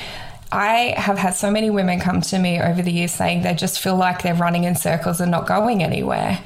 I 0.53 0.95
have 0.97 1.19
had 1.19 1.35
so 1.35 1.51
many 1.51 1.71
women 1.71 1.99
come 2.01 2.21
to 2.23 2.39
me 2.39 2.61
over 2.61 2.83
the 2.83 2.93
years 2.93 3.13
saying 3.13 3.43
they 3.43 3.55
just 3.55 3.81
feel 3.81 3.97
like 3.97 4.23
they're 4.23 4.35
running 4.35 4.65
in 4.65 4.77
circles 4.77 5.21
and 5.21 5.31
not 5.31 5.47
going 5.47 5.83
anywhere. 5.83 6.39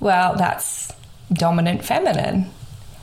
Well, 0.00 0.34
that's 0.36 0.92
dominant 1.32 1.84
feminine. 1.84 2.50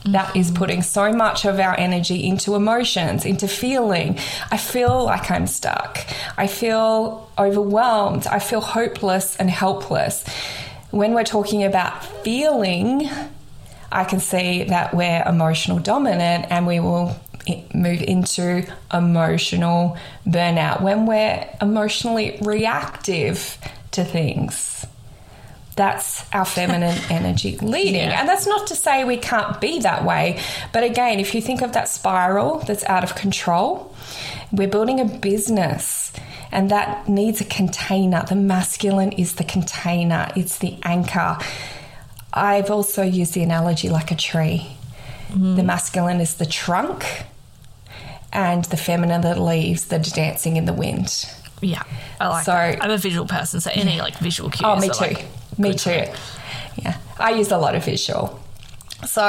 That 0.05 0.35
is 0.35 0.47
mm-hmm. 0.47 0.55
putting 0.57 0.81
so 0.81 1.11
much 1.13 1.45
of 1.45 1.59
our 1.59 1.77
energy 1.79 2.25
into 2.25 2.55
emotions, 2.55 3.23
into 3.23 3.47
feeling. 3.47 4.17
I 4.49 4.57
feel 4.57 5.05
like 5.05 5.29
I'm 5.29 5.47
stuck. 5.47 5.99
I 6.37 6.47
feel 6.47 7.29
overwhelmed. 7.37 8.27
I 8.27 8.39
feel 8.39 8.61
hopeless 8.61 9.37
and 9.37 9.49
helpless. 9.49 10.25
When 10.89 11.13
we're 11.13 11.23
talking 11.23 11.63
about 11.63 12.03
feeling, 12.23 13.09
I 13.91 14.03
can 14.03 14.19
see 14.19 14.63
that 14.65 14.93
we're 14.93 15.23
emotional 15.25 15.79
dominant 15.79 16.47
and 16.49 16.65
we 16.65 16.79
will 16.79 17.15
move 17.73 18.01
into 18.01 18.65
emotional 18.93 19.97
burnout 20.25 20.81
when 20.81 21.05
we're 21.05 21.47
emotionally 21.61 22.37
reactive 22.41 23.57
to 23.91 24.03
things. 24.03 24.85
That's 25.75 26.29
our 26.33 26.45
feminine 26.45 26.97
energy 27.09 27.57
leading. 27.57 27.95
Yeah. 27.95 28.19
And 28.19 28.29
that's 28.29 28.45
not 28.45 28.67
to 28.67 28.75
say 28.75 29.03
we 29.03 29.17
can't 29.17 29.59
be 29.61 29.79
that 29.79 30.03
way. 30.05 30.41
But 30.73 30.83
again, 30.83 31.19
if 31.19 31.33
you 31.33 31.41
think 31.41 31.61
of 31.61 31.73
that 31.73 31.87
spiral 31.87 32.59
that's 32.59 32.83
out 32.85 33.03
of 33.03 33.15
control, 33.15 33.95
we're 34.51 34.67
building 34.67 34.99
a 34.99 35.05
business 35.05 36.11
and 36.51 36.69
that 36.69 37.07
needs 37.07 37.39
a 37.41 37.45
container. 37.45 38.25
The 38.27 38.35
masculine 38.35 39.13
is 39.13 39.35
the 39.35 39.43
container, 39.43 40.29
it's 40.35 40.59
the 40.59 40.77
anchor. 40.83 41.37
I've 42.33 42.69
also 42.69 43.03
used 43.03 43.33
the 43.33 43.43
analogy 43.43 43.89
like 43.89 44.11
a 44.11 44.15
tree. 44.15 44.67
Mm-hmm. 45.29 45.55
The 45.55 45.63
masculine 45.63 46.19
is 46.19 46.35
the 46.35 46.45
trunk, 46.45 47.05
and 48.33 48.65
the 48.65 48.77
feminine 48.77 49.21
that 49.21 49.39
leaves 49.39 49.85
that 49.85 50.07
are 50.07 50.11
dancing 50.15 50.57
in 50.57 50.65
the 50.65 50.73
wind. 50.73 51.25
Yeah, 51.61 51.83
I 52.19 52.27
like 52.27 52.45
So- 52.45 52.51
that. 52.53 52.83
I'm 52.83 52.91
a 52.91 52.97
visual 52.97 53.27
person, 53.27 53.61
so 53.61 53.69
any 53.73 53.99
like 53.99 54.17
visual 54.17 54.49
cues. 54.49 54.61
Oh, 54.63 54.75
me 54.79 54.89
too. 54.89 54.93
like, 54.99 55.25
me 55.57 55.73
too. 55.73 56.05
Yeah, 56.77 56.95
I 57.19 57.31
use 57.31 57.51
a 57.51 57.57
lot 57.57 57.75
of 57.75 57.83
visual. 57.85 58.39
So 59.05 59.23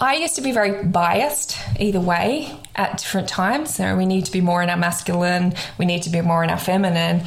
I 0.00 0.14
used 0.16 0.34
to 0.36 0.42
be 0.42 0.52
very 0.52 0.84
biased 0.84 1.56
either 1.80 2.00
way 2.00 2.54
at 2.76 2.98
different 2.98 3.26
times. 3.28 3.74
So 3.74 3.96
we 3.96 4.04
need 4.04 4.26
to 4.26 4.32
be 4.32 4.40
more 4.42 4.62
in 4.62 4.68
our 4.70 4.76
masculine, 4.76 5.54
we 5.78 5.86
need 5.86 6.02
to 6.02 6.10
be 6.10 6.20
more 6.20 6.44
in 6.44 6.50
our 6.50 6.58
feminine. 6.58 7.22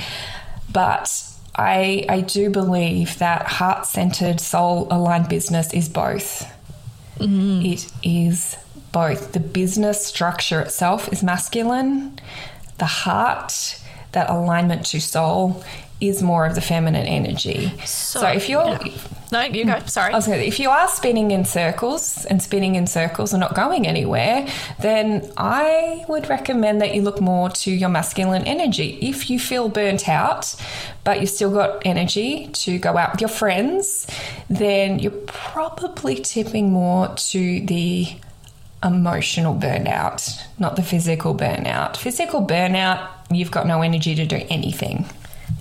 But 0.71 1.23
I, 1.55 2.05
I 2.07 2.21
do 2.21 2.49
believe 2.49 3.17
that 3.17 3.47
heart 3.47 3.85
centered, 3.85 4.39
soul 4.39 4.87
aligned 4.91 5.27
business 5.27 5.73
is 5.73 5.89
both. 5.89 6.47
Mm-hmm. 7.17 7.65
It 7.65 7.91
is 8.03 8.55
both. 8.91 9.33
The 9.33 9.39
business 9.39 10.05
structure 10.05 10.61
itself 10.61 11.11
is 11.11 11.23
masculine, 11.23 12.19
the 12.77 12.85
heart, 12.85 13.79
that 14.11 14.29
alignment 14.29 14.85
to 14.87 14.99
soul 14.99 15.63
is 16.01 16.23
more 16.23 16.47
of 16.47 16.55
the 16.55 16.61
feminine 16.61 17.05
energy. 17.05 17.71
So, 17.85 18.27
if 18.27 18.49
you're 18.49 18.65
yeah. 18.65 18.97
no, 19.31 19.41
you 19.43 19.65
go. 19.65 19.79
Sorry. 19.85 20.11
Gonna, 20.11 20.35
if 20.37 20.59
you 20.59 20.69
are 20.71 20.87
spinning 20.87 21.29
in 21.29 21.45
circles 21.45 22.25
and 22.25 22.41
spinning 22.41 22.73
in 22.73 22.87
circles 22.87 23.33
and 23.33 23.39
not 23.39 23.53
going 23.53 23.85
anywhere, 23.85 24.47
then 24.79 25.31
I 25.37 26.03
would 26.09 26.27
recommend 26.27 26.81
that 26.81 26.95
you 26.95 27.03
look 27.03 27.21
more 27.21 27.49
to 27.49 27.71
your 27.71 27.89
masculine 27.89 28.43
energy. 28.45 28.97
If 28.99 29.29
you 29.29 29.39
feel 29.39 29.69
burnt 29.69 30.09
out, 30.09 30.55
but 31.03 31.21
you've 31.21 31.29
still 31.29 31.51
got 31.51 31.83
energy 31.85 32.47
to 32.47 32.79
go 32.79 32.97
out 32.97 33.11
with 33.11 33.21
your 33.21 33.29
friends, 33.29 34.07
then 34.49 34.97
you're 34.97 35.11
probably 35.27 36.15
tipping 36.15 36.71
more 36.71 37.13
to 37.15 37.61
the 37.61 38.15
emotional 38.83 39.55
burnout, 39.55 40.41
not 40.59 40.75
the 40.75 40.83
physical 40.83 41.35
burnout. 41.35 41.97
Physical 41.97 42.45
burnout, 42.45 43.07
you've 43.29 43.51
got 43.51 43.67
no 43.67 43.81
energy 43.81 44.15
to 44.15 44.25
do 44.25 44.41
anything. 44.49 45.05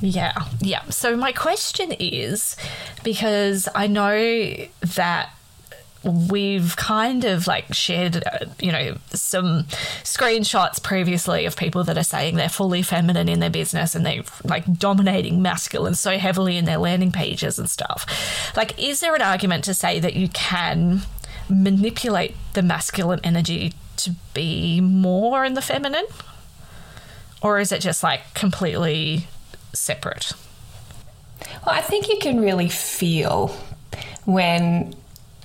Yeah, 0.00 0.32
yeah. 0.60 0.82
So 0.88 1.16
my 1.16 1.32
question 1.32 1.92
is 1.98 2.56
because 3.04 3.68
I 3.74 3.86
know 3.86 4.54
that 4.96 5.30
we've 6.02 6.76
kind 6.76 7.24
of 7.24 7.46
like 7.46 7.74
shared, 7.74 8.16
uh, 8.16 8.46
you 8.58 8.72
know, 8.72 8.96
some 9.10 9.64
screenshots 10.02 10.82
previously 10.82 11.44
of 11.44 11.56
people 11.56 11.84
that 11.84 11.98
are 11.98 12.04
saying 12.04 12.36
they're 12.36 12.48
fully 12.48 12.80
feminine 12.82 13.28
in 13.28 13.40
their 13.40 13.50
business 13.50 13.94
and 13.94 14.06
they're 14.06 14.22
like 14.44 14.64
dominating 14.78 15.42
masculine 15.42 15.94
so 15.94 16.16
heavily 16.16 16.56
in 16.56 16.64
their 16.64 16.78
landing 16.78 17.12
pages 17.12 17.58
and 17.58 17.68
stuff. 17.68 18.06
Like, 18.56 18.82
is 18.82 19.00
there 19.00 19.14
an 19.14 19.22
argument 19.22 19.64
to 19.64 19.74
say 19.74 20.00
that 20.00 20.14
you 20.14 20.28
can 20.28 21.02
manipulate 21.50 22.34
the 22.54 22.62
masculine 22.62 23.20
energy 23.24 23.74
to 23.96 24.12
be 24.34 24.80
more 24.80 25.44
in 25.44 25.54
the 25.54 25.62
feminine? 25.62 26.06
Or 27.42 27.58
is 27.58 27.72
it 27.72 27.80
just 27.80 28.02
like 28.02 28.34
completely 28.34 29.26
separate? 29.72 30.32
Well, 31.66 31.74
I 31.74 31.80
think 31.80 32.08
you 32.08 32.18
can 32.18 32.40
really 32.40 32.68
feel 32.68 33.48
when 34.24 34.94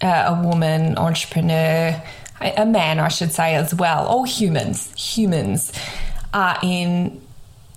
uh, 0.02 0.36
a 0.38 0.42
woman 0.42 0.98
entrepreneur, 0.98 2.02
a 2.42 2.66
man, 2.66 3.00
I 3.00 3.08
should 3.08 3.32
say, 3.32 3.56
as 3.56 3.74
well, 3.74 4.06
all 4.06 4.24
humans, 4.24 4.94
humans 4.96 5.72
are 6.34 6.58
in 6.62 7.22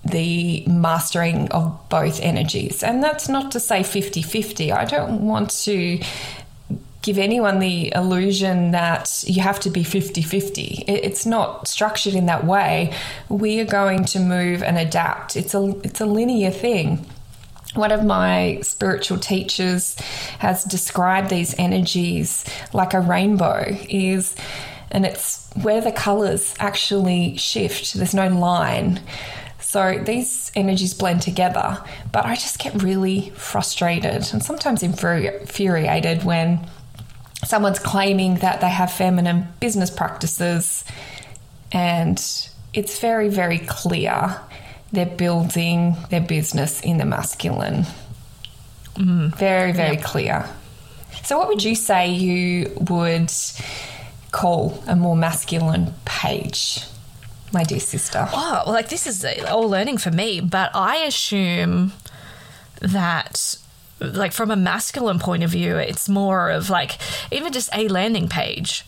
the 0.03 0.65
mastering 0.67 1.49
of 1.51 1.77
both 1.89 2.19
energies. 2.21 2.83
And 2.83 3.03
that's 3.03 3.27
not 3.29 3.51
to 3.51 3.59
say 3.59 3.83
50 3.83 4.21
50. 4.21 4.71
I 4.71 4.85
don't 4.85 5.21
want 5.21 5.49
to 5.63 5.99
give 7.09 7.17
anyone 7.17 7.57
the 7.57 7.91
illusion 7.95 8.69
that 8.69 9.23
you 9.25 9.41
have 9.41 9.59
to 9.59 9.71
be 9.71 9.83
50 9.83 10.21
50. 10.21 10.83
It's 10.87 11.25
not 11.25 11.67
structured 11.67 12.13
in 12.13 12.27
that 12.27 12.45
way. 12.45 12.93
We 13.29 13.59
are 13.61 13.65
going 13.65 14.05
to 14.05 14.19
move 14.19 14.61
and 14.61 14.77
adapt. 14.77 15.35
It's 15.35 15.55
a, 15.55 15.75
it's 15.83 16.01
a 16.01 16.05
linear 16.05 16.51
thing. 16.51 17.03
One 17.73 17.91
of 17.91 18.05
my 18.05 18.59
spiritual 18.61 19.17
teachers 19.17 19.95
has 20.37 20.63
described 20.63 21.31
these 21.31 21.55
energies 21.57 22.45
like 22.73 22.93
a 22.93 22.99
rainbow 22.99 23.65
is 23.89 24.35
and 24.91 25.03
it's 25.03 25.49
where 25.63 25.81
the 25.81 25.91
colors 25.91 26.53
actually 26.59 27.37
shift. 27.37 27.95
There's 27.95 28.13
no 28.13 28.27
line. 28.27 29.01
So 29.59 29.99
these 30.03 30.51
energies 30.55 30.93
blend 30.93 31.23
together, 31.23 31.83
but 32.11 32.27
I 32.27 32.35
just 32.35 32.59
get 32.59 32.83
really 32.83 33.31
frustrated 33.31 34.29
and 34.31 34.43
sometimes 34.43 34.83
infuriated 34.83 36.23
when 36.23 36.67
someone's 37.43 37.79
claiming 37.79 38.35
that 38.35 38.61
they 38.61 38.69
have 38.69 38.91
feminine 38.91 39.47
business 39.59 39.89
practices 39.89 40.83
and 41.71 42.49
it's 42.73 42.99
very, 42.99 43.29
very 43.29 43.59
clear 43.59 44.39
they're 44.91 45.05
building 45.05 45.95
their 46.09 46.21
business 46.21 46.81
in 46.81 46.97
the 46.97 47.05
masculine. 47.05 47.85
Mm. 48.95 49.35
Very, 49.35 49.71
very 49.71 49.95
yep. 49.95 50.03
clear. 50.03 50.49
So, 51.23 51.37
what 51.37 51.47
would 51.47 51.63
you 51.63 51.75
say 51.75 52.11
you 52.11 52.71
would 52.89 53.31
call 54.31 54.83
a 54.87 54.95
more 54.95 55.15
masculine 55.15 55.93
page, 56.05 56.83
my 57.53 57.63
dear 57.63 57.79
sister? 57.79 58.27
Oh, 58.31 58.63
well, 58.65 58.73
like 58.73 58.89
this 58.89 59.05
is 59.07 59.25
all 59.45 59.69
learning 59.69 59.99
for 59.99 60.11
me, 60.11 60.39
but 60.41 60.71
I 60.73 60.97
assume 60.97 61.93
that 62.81 63.57
like 63.99 64.31
from 64.31 64.51
a 64.51 64.55
masculine 64.55 65.19
point 65.19 65.43
of 65.43 65.49
view, 65.49 65.77
it's 65.77 66.09
more 66.09 66.49
of 66.49 66.69
like 66.69 66.97
even 67.31 67.51
just 67.51 67.69
a 67.73 67.87
landing 67.87 68.27
page. 68.27 68.85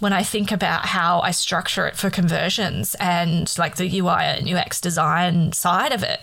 When 0.00 0.12
I 0.12 0.22
think 0.22 0.52
about 0.52 0.86
how 0.86 1.20
I 1.20 1.30
structure 1.30 1.86
it 1.86 1.96
for 1.96 2.10
conversions 2.10 2.94
and 2.96 3.52
like 3.56 3.76
the 3.76 4.00
UI 4.00 4.22
and 4.24 4.48
UX 4.48 4.80
design 4.80 5.52
side 5.52 5.92
of 5.92 6.02
it, 6.02 6.20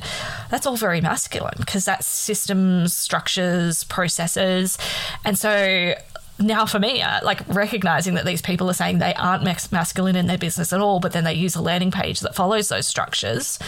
that's 0.52 0.68
all 0.68 0.76
very 0.76 1.02
masculine 1.02 1.56
because 1.58 1.86
that's 1.86 2.06
systems, 2.06 2.94
structures, 2.94 3.84
processes. 3.86 4.78
And 5.26 5.38
so 5.38 5.96
now 6.42 6.66
for 6.66 6.80
me, 6.80 7.02
uh, 7.02 7.20
like 7.24 7.42
recognizing 7.48 8.16
that 8.16 8.26
these 8.26 8.42
people 8.42 8.70
are 8.70 8.74
saying 8.74 9.00
they 9.00 9.14
aren't 9.14 9.44
mas- 9.44 9.72
masculine 9.72 10.16
in 10.16 10.28
their 10.28 10.38
business 10.38 10.74
at 10.74 10.82
all, 10.82 11.00
but 11.00 11.12
then 11.12 11.24
they 11.24 11.34
use 11.34 11.56
a 11.56 11.62
landing 11.62 11.92
page 11.92 12.20
that 12.22 12.36
follows 12.36 12.70
those 12.70 12.88
structures. 12.88 13.60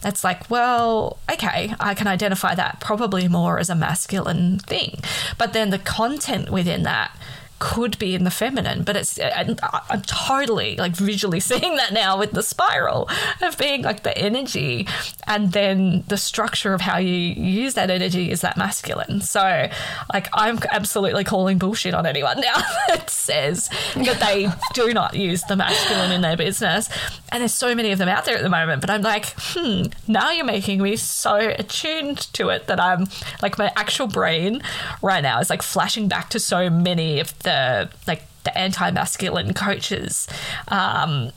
That's 0.00 0.24
like, 0.24 0.50
well, 0.50 1.18
okay, 1.30 1.74
I 1.80 1.94
can 1.94 2.06
identify 2.06 2.54
that 2.54 2.80
probably 2.80 3.28
more 3.28 3.58
as 3.58 3.70
a 3.70 3.74
masculine 3.74 4.58
thing. 4.58 5.00
But 5.38 5.52
then 5.52 5.70
the 5.70 5.78
content 5.78 6.50
within 6.50 6.82
that 6.82 7.16
could 7.58 7.98
be 7.98 8.14
in 8.14 8.24
the 8.24 8.30
feminine, 8.30 8.82
but 8.82 8.96
it's 8.96 9.18
I'm 9.20 10.02
totally 10.02 10.76
like 10.76 10.94
visually 10.94 11.40
seeing 11.50 11.76
that 11.76 11.92
now 11.92 12.18
with 12.18 12.32
the 12.32 12.42
spiral 12.42 13.08
of 13.40 13.56
being 13.58 13.82
like 13.82 14.02
the 14.02 14.16
energy, 14.16 14.86
and 15.26 15.52
then 15.52 16.04
the 16.08 16.16
structure 16.16 16.74
of 16.74 16.80
how 16.80 16.98
you 16.98 17.12
use 17.14 17.74
that 17.74 17.90
energy 17.90 18.30
is 18.30 18.42
that 18.42 18.56
masculine. 18.56 19.20
So, 19.20 19.68
like 20.12 20.28
I'm 20.34 20.58
absolutely 20.70 21.24
calling 21.24 21.58
bullshit 21.58 21.94
on 21.94 22.06
anyone 22.06 22.40
now 22.40 22.56
that 22.88 23.08
says 23.08 23.68
that 23.94 24.20
they 24.20 24.48
do 24.74 24.92
not 24.92 25.14
use 25.14 25.42
the 25.44 25.56
masculine 25.56 26.12
in 26.12 26.20
their 26.20 26.36
business, 26.36 26.88
and 27.30 27.40
there's 27.40 27.54
so 27.54 27.74
many 27.74 27.92
of 27.92 27.98
them 27.98 28.08
out 28.08 28.24
there 28.24 28.36
at 28.36 28.42
the 28.42 28.50
moment. 28.50 28.80
But 28.80 28.90
I'm 28.90 29.02
like, 29.02 29.34
hmm, 29.38 29.84
now 30.06 30.30
you're 30.30 30.44
making 30.44 30.82
me 30.82 30.96
so 30.96 31.36
attuned 31.36 32.18
to 32.34 32.50
it 32.50 32.66
that 32.66 32.80
I'm 32.80 33.06
like 33.40 33.56
my 33.58 33.72
actual 33.76 34.06
brain 34.06 34.62
right 35.00 35.22
now 35.22 35.40
is 35.40 35.48
like 35.48 35.62
flashing 35.62 36.08
back 36.08 36.28
to 36.30 36.40
so 36.40 36.68
many 36.68 37.20
of 37.20 37.38
the 37.46 37.88
like 38.06 38.22
the 38.44 38.56
anti-masculine 38.58 39.54
coaches 39.54 40.28
um, 40.68 41.30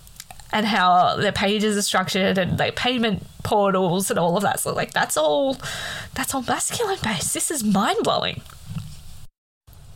and 0.52 0.65
how 0.65 1.15
their 1.15 1.32
pages 1.32 1.78
are 1.78 1.82
structured 1.82 2.38
and 2.38 2.58
their 2.58 2.72
payment 2.72 3.26
portals 3.43 4.10
and 4.10 4.19
all 4.19 4.36
of 4.36 4.43
that. 4.43 4.60
So 4.60 4.74
like 4.74 4.91
that's 4.91 5.15
all 5.15 5.58
that's 6.15 6.34
all 6.34 6.41
masculine 6.41 6.98
based. 7.02 7.34
This 7.34 7.52
is 7.52 7.63
mind 7.63 8.00
blowing. 8.04 8.41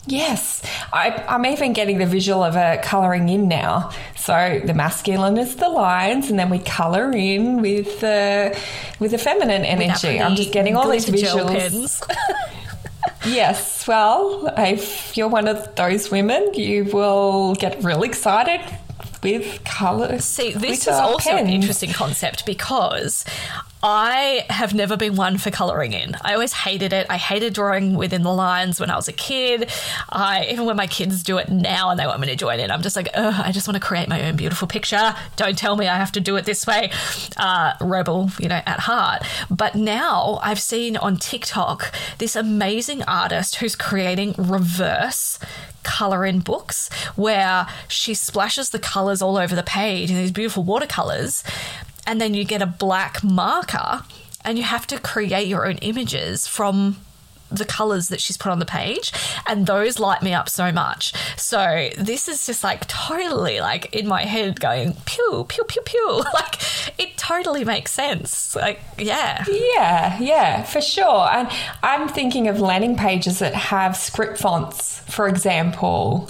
Yes, 0.06 0.62
I, 0.91 1.23
am 1.28 1.45
even 1.45 1.71
getting 1.71 1.97
the 1.97 2.06
visual 2.06 2.43
of 2.43 2.58
a 2.58 2.78
colouring 2.84 3.30
in 3.30 3.47
now. 3.47 3.91
So 4.17 4.62
the 4.63 4.73
masculine 4.73 5.38
is 5.38 5.56
the 5.56 5.69
lines, 5.69 6.30
and 6.30 6.38
then 6.38 6.49
we 6.49 6.60
colour 6.60 7.10
in 7.12 7.62
with 7.62 8.02
the 8.02 8.60
with 8.99 9.12
the 9.12 9.17
feminine 9.17 9.63
energy. 9.63 10.19
I'm 10.19 10.36
just 10.36 10.52
getting 10.52 10.76
all 10.76 10.89
these 10.89 11.06
visuals. 11.06 12.06
Yes, 13.26 13.88
well, 13.88 14.54
if 14.58 15.16
you're 15.16 15.30
one 15.30 15.48
of 15.48 15.76
those 15.76 16.12
women, 16.12 16.54
you 16.54 16.86
will 16.86 17.56
get 17.56 17.84
real 17.84 18.04
excited 18.04 18.62
with 19.22 19.64
colour. 19.64 20.20
See, 20.20 20.52
this 20.52 20.82
is 20.82 20.90
also 20.90 21.32
pens. 21.32 21.42
an 21.42 21.50
interesting 21.50 21.92
concept 21.92 22.46
because 22.46 23.24
I 23.86 24.46
have 24.50 24.74
never 24.74 24.96
been 24.96 25.17
one 25.17 25.38
for 25.38 25.52
colouring 25.52 25.91
in. 25.91 26.15
I 26.22 26.34
always 26.34 26.54
hated 26.54 26.93
it. 26.93 27.06
I 27.10 27.17
hated 27.17 27.54
drawing 27.54 27.96
within 27.96 28.24
the 28.24 28.34
lines 28.34 28.80
when 28.80 28.89
I 28.89 28.96
was 28.96 29.10
a 29.10 29.13
kid. 29.13 29.69
I 30.10 30.48
even 30.50 30.65
when 30.65 30.78
my 30.78 30.88
kids 30.88 31.22
do 31.22 31.38
it 31.38 31.50
now 31.50 31.89
and 31.89 32.00
they 32.00 32.08
want 32.08 32.22
me 32.22 32.28
to 32.28 32.36
join 32.38 32.62
in, 32.62 32.72
I'm 32.72 32.82
just 32.82 32.96
like, 32.96 33.10
oh, 33.13 33.41
I 33.43 33.52
just 33.52 33.67
want 33.67 33.76
to 33.76 33.86
create 33.86 34.08
my 34.08 34.24
own 34.24 34.38
beautiful 34.38 34.69
picture. 34.69 35.13
Don't 35.36 35.58
tell 35.58 35.76
me 35.76 35.89
I 35.89 35.98
have 35.98 36.13
to 36.13 36.22
do 36.22 36.38
it 36.38 36.46
this 36.46 36.65
way. 36.65 36.91
Uh, 37.36 37.74
rebel, 37.82 38.32
you 38.39 38.48
know, 38.48 38.62
at 38.65 38.80
heart. 38.80 39.24
But 39.52 39.76
now 39.76 40.39
I've 40.41 40.62
seen 40.62 40.96
on 40.96 41.17
TikTok 41.17 41.93
this 42.19 42.38
amazing 42.38 43.04
artist 43.04 43.56
who's 43.56 43.76
creating 43.76 44.36
reverse 44.38 45.39
color 45.84 46.26
in 46.26 46.39
books 46.39 46.88
where 47.17 47.67
she 47.89 48.13
splashes 48.13 48.69
the 48.69 48.80
colors 48.80 49.22
all 49.22 49.36
over 49.36 49.54
the 49.54 49.63
page 49.63 50.10
in 50.10 50.15
these 50.15 50.32
beautiful 50.32 50.63
watercolors 50.63 51.43
and 52.06 52.20
then 52.20 52.34
you 52.34 52.44
get 52.44 52.62
a 52.62 52.66
black 52.66 53.24
marker 53.24 54.04
and 54.46 54.58
you 54.58 54.63
have 54.63 54.86
to 54.88 55.00
create 55.00 55.48
your 55.48 55.66
own 55.68 55.78
images 55.78 56.48
from 56.48 56.98
the 57.54 57.66
colors 57.66 58.08
that 58.08 58.20
she's 58.20 58.36
put 58.36 58.52
on 58.52 58.60
the 58.60 58.66
page 58.66 59.13
and 59.48 59.68
those 59.68 60.00
light 60.00 60.24
me 60.24 60.34
up 60.34 60.50
so 60.50 60.72
much. 60.72 61.13
So 61.38 61.89
this 61.98 62.28
is 62.28 62.46
just 62.46 62.63
like 62.63 62.88
totally 62.88 63.60
like 63.60 63.94
in 63.94 64.08
my 64.08 64.24
head 64.24 64.60
going 64.60 64.96
pew 65.06 65.46
pew 65.48 65.63
pew 65.63 65.82
pew. 65.84 66.24
Like 66.34 66.56
it 67.00 67.16
totally 67.18 67.63
makes 67.63 67.92
sense. 67.92 68.56
Like 68.56 68.80
yeah. 68.98 69.46
Yeah 69.48 70.20
yeah 70.20 70.63
for 70.63 70.82
sure. 70.82 71.30
And 71.32 71.48
i'm 71.84 72.08
thinking 72.08 72.48
of 72.48 72.60
landing 72.60 72.96
pages 72.98 73.39
that 73.39 73.54
have 73.54 73.96
script 73.96 74.39
fonts 74.39 75.00
for 75.02 75.28
example 75.28 76.30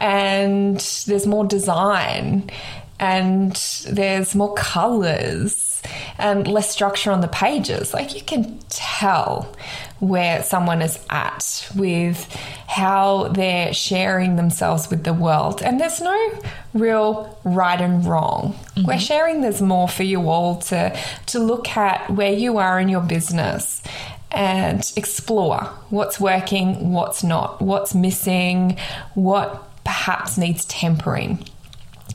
and 0.00 0.80
there's 1.06 1.26
more 1.26 1.44
design 1.44 2.50
and 2.98 3.54
there's 3.88 4.34
more 4.34 4.54
colors 4.54 5.82
and 6.18 6.46
less 6.46 6.70
structure 6.70 7.10
on 7.10 7.20
the 7.20 7.28
pages. 7.28 7.92
Like 7.92 8.14
you 8.14 8.22
can 8.22 8.58
tell 8.68 9.54
where 9.98 10.42
someone 10.42 10.82
is 10.82 10.98
at 11.10 11.68
with 11.76 12.32
how 12.66 13.28
they're 13.28 13.74
sharing 13.74 14.36
themselves 14.36 14.90
with 14.90 15.04
the 15.04 15.12
world. 15.12 15.62
And 15.62 15.80
there's 15.80 16.00
no 16.00 16.42
real 16.74 17.38
right 17.44 17.80
and 17.80 18.04
wrong. 18.04 18.54
Mm-hmm. 18.76 18.86
We're 18.86 18.98
sharing 18.98 19.40
there's 19.40 19.62
more 19.62 19.88
for 19.88 20.02
you 20.02 20.28
all 20.28 20.58
to 20.62 20.96
to 21.26 21.38
look 21.38 21.76
at 21.76 22.10
where 22.10 22.32
you 22.32 22.58
are 22.58 22.78
in 22.78 22.88
your 22.88 23.02
business 23.02 23.82
and 24.30 24.92
explore 24.96 25.60
what's 25.90 26.18
working, 26.18 26.92
what's 26.92 27.22
not, 27.22 27.60
what's 27.60 27.94
missing, 27.94 28.78
what 29.14 29.68
perhaps 29.84 30.38
needs 30.38 30.64
tempering 30.66 31.44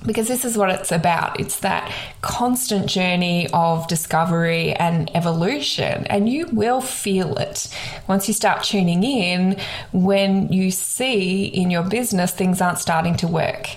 because 0.06 0.28
this 0.28 0.46
is 0.46 0.58
what 0.58 0.70
it's 0.70 0.92
about. 0.92 1.40
It's 1.40 1.60
that 1.60 1.92
constant 2.22 2.88
journey 2.88 3.48
of 3.54 3.88
discovery 3.88 4.74
and 4.74 5.14
evolution, 5.16 6.06
and 6.08 6.30
you 6.30 6.48
will 6.48 6.82
feel 6.82 7.36
it 7.38 7.68
once 8.08 8.28
you 8.28 8.34
start 8.34 8.64
tuning 8.64 9.04
in 9.04 9.60
when 9.92 10.52
you 10.52 10.72
see 10.72 11.46
in 11.46 11.72
your 11.72 11.84
business 11.84 12.32
things 12.32 12.62
aren't 12.62 12.80
starting 12.80 13.16
to 13.18 13.28
work. 13.28 13.70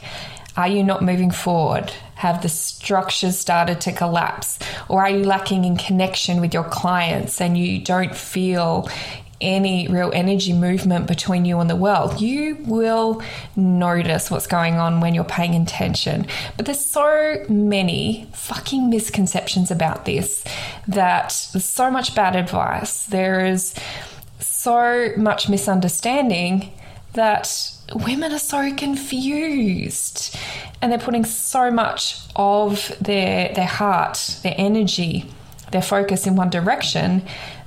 Are 0.57 0.69
you 0.69 0.83
not 0.83 1.03
moving 1.03 1.31
forward? 1.31 1.91
Have 2.17 2.43
the 2.43 2.49
structures 2.49 3.39
started 3.39 3.81
to 3.83 3.93
collapse? 3.93 4.59
Or 4.89 5.01
are 5.01 5.11
you 5.11 5.25
lacking 5.25 5.65
in 5.65 5.77
connection 5.77 6.41
with 6.41 6.53
your 6.53 6.65
clients 6.65 7.41
and 7.41 7.57
you 7.57 7.79
don't 7.79 8.15
feel 8.15 8.89
any 9.41 9.89
real 9.89 10.11
energy 10.15 10.53
movement 10.53 11.07
between 11.07 11.45
you 11.45 11.61
and 11.61 11.71
the 11.71 11.77
world, 11.77 12.21
you 12.21 12.57
will 12.67 13.23
notice 13.57 14.31
what's 14.31 14.47
going 14.47 14.75
on 14.75 15.01
when 15.01 15.15
you're 15.15 15.25
paying 15.25 15.55
attention. 15.55 16.27
But 16.57 16.67
there's 16.67 16.85
so 16.85 17.45
many 17.49 18.29
fucking 18.35 18.91
misconceptions 18.91 19.71
about 19.71 20.05
this 20.05 20.45
that 20.89 21.49
there's 21.53 21.65
so 21.65 21.91
much 21.91 22.15
bad 22.15 22.37
advice. 22.37 23.07
There 23.07 23.45
is 23.47 23.75
so 24.41 25.11
much 25.17 25.49
misunderstanding 25.49 26.73
that 27.15 27.73
women 27.95 28.33
are 28.33 28.39
so 28.39 28.75
confused 28.75 30.37
and 30.81 30.93
they're 30.93 30.99
putting 30.99 31.25
so 31.25 31.71
much 31.71 32.19
of 32.37 32.97
their 33.01 33.53
their 33.55 33.67
heart, 33.67 34.39
their 34.43 34.55
energy, 34.57 35.31
their 35.73 35.83
focus 35.83 36.27
in 36.27 36.37
one 36.37 36.51
direction 36.51 37.23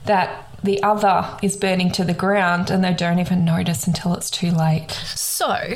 that 0.06 0.50
the 0.64 0.82
other 0.82 1.28
is 1.42 1.58
burning 1.58 1.92
to 1.92 2.04
the 2.04 2.14
ground 2.14 2.70
and 2.70 2.84
they 2.84 2.94
don't 2.94 3.20
even 3.20 3.44
notice 3.44 3.86
until 3.86 4.14
it's 4.14 4.32
too 4.32 4.52
late. 4.52 4.92
So, 5.16 5.76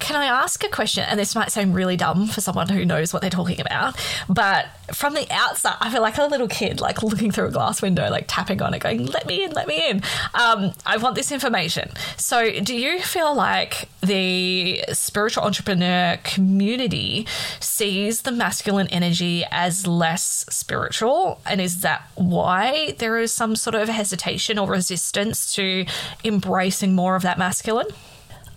can 0.00 0.16
I 0.16 0.26
ask 0.26 0.62
a 0.64 0.68
question? 0.68 1.04
And 1.04 1.18
this 1.18 1.34
might 1.34 1.52
sound 1.52 1.74
really 1.74 1.96
dumb 1.96 2.26
for 2.26 2.40
someone 2.40 2.68
who 2.68 2.84
knows 2.84 3.12
what 3.12 3.22
they're 3.22 3.30
talking 3.30 3.60
about, 3.60 3.96
but 4.28 4.66
from 4.92 5.14
the 5.14 5.26
outside, 5.30 5.76
I 5.80 5.90
feel 5.90 6.02
like 6.02 6.18
a 6.18 6.24
little 6.24 6.48
kid, 6.48 6.80
like 6.80 7.02
looking 7.02 7.30
through 7.30 7.46
a 7.46 7.50
glass 7.50 7.80
window, 7.80 8.10
like 8.10 8.24
tapping 8.28 8.60
on 8.60 8.74
it, 8.74 8.80
going, 8.80 9.06
"Let 9.06 9.26
me 9.26 9.44
in, 9.44 9.52
let 9.52 9.66
me 9.66 9.88
in." 9.88 10.02
Um, 10.34 10.72
I 10.84 10.96
want 10.96 11.14
this 11.14 11.32
information. 11.32 11.90
So, 12.16 12.60
do 12.60 12.74
you 12.74 13.00
feel 13.00 13.34
like 13.34 13.88
the 14.00 14.84
spiritual 14.92 15.44
entrepreneur 15.44 16.18
community 16.22 17.26
sees 17.60 18.22
the 18.22 18.32
masculine 18.32 18.88
energy 18.88 19.44
as 19.50 19.86
less 19.86 20.44
spiritual, 20.50 21.40
and 21.46 21.60
is 21.60 21.80
that 21.80 22.08
why 22.14 22.94
there 22.98 23.18
is 23.18 23.32
some 23.32 23.56
sort 23.56 23.74
of 23.74 23.88
hesitation 23.88 24.58
or 24.58 24.68
resistance 24.68 25.54
to 25.54 25.86
embracing 26.24 26.94
more 26.94 27.16
of 27.16 27.22
that 27.22 27.38
masculine? 27.38 27.86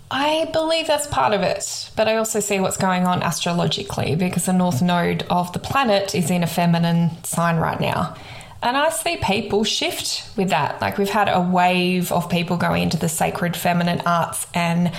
I 0.10 0.50
believe 0.54 0.88
that's 0.88 1.08
part 1.08 1.34
of 1.34 1.42
it, 1.42 1.92
but 1.98 2.08
I 2.08 2.16
also 2.16 2.40
see 2.40 2.60
what's 2.62 2.78
going 2.78 3.06
on 3.06 3.24
astrologically 3.24 4.16
because 4.16 4.46
the 4.46 4.54
north 4.54 4.82
node 4.82 5.24
of 5.30 5.52
the 5.52 5.60
planet 5.60 6.16
is 6.16 6.32
in 6.32 6.44
a 6.44 6.48
feminine 6.48 7.12
sign 7.24 7.58
right 7.58 7.80
now. 7.80 8.16
And 8.64 8.78
I 8.78 8.90
see 8.90 9.18
people 9.18 9.64
shift 9.66 10.30
with 10.38 10.50
that. 10.50 10.82
Like 10.82 10.98
we've 10.98 11.10
had 11.10 11.28
a 11.28 11.42
wave 11.42 12.12
of 12.12 12.30
people 12.30 12.58
going 12.58 12.84
into 12.84 12.98
the 12.98 13.10
sacred 13.10 13.56
feminine 13.56 14.02
arts 14.06 14.48
and 14.54 14.92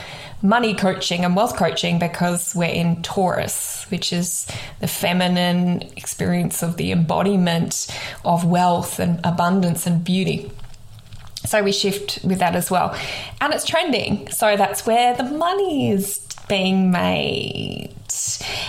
money 0.42 0.75
coaching 0.75 1.25
and 1.25 1.35
wealth 1.35 1.57
coaching 1.57 1.99
because 1.99 2.55
we're 2.55 2.66
in 2.66 3.03
Taurus, 3.03 3.87
which 3.90 4.12
is 4.12 4.47
the 4.81 4.87
feminine 4.87 5.83
experience 5.97 6.62
of 6.62 6.77
the 6.77 6.92
embodiment 6.92 7.88
of 8.25 8.44
wealth 8.44 9.01
and 9.01 9.21
abundance 9.25 9.87
and 9.87 10.05
beauty. 10.05 10.51
So 11.48 11.62
we 11.62 11.72
shift 11.72 12.20
with 12.22 12.40
that 12.40 12.54
as 12.54 12.70
well. 12.70 12.94
And 13.40 13.54
it's 13.54 13.64
trending. 13.64 14.30
So 14.30 14.56
that's 14.56 14.84
where 14.84 15.16
the 15.16 15.24
money 15.24 15.90
is 15.90 16.18
being 16.46 16.90
made. 16.90 17.90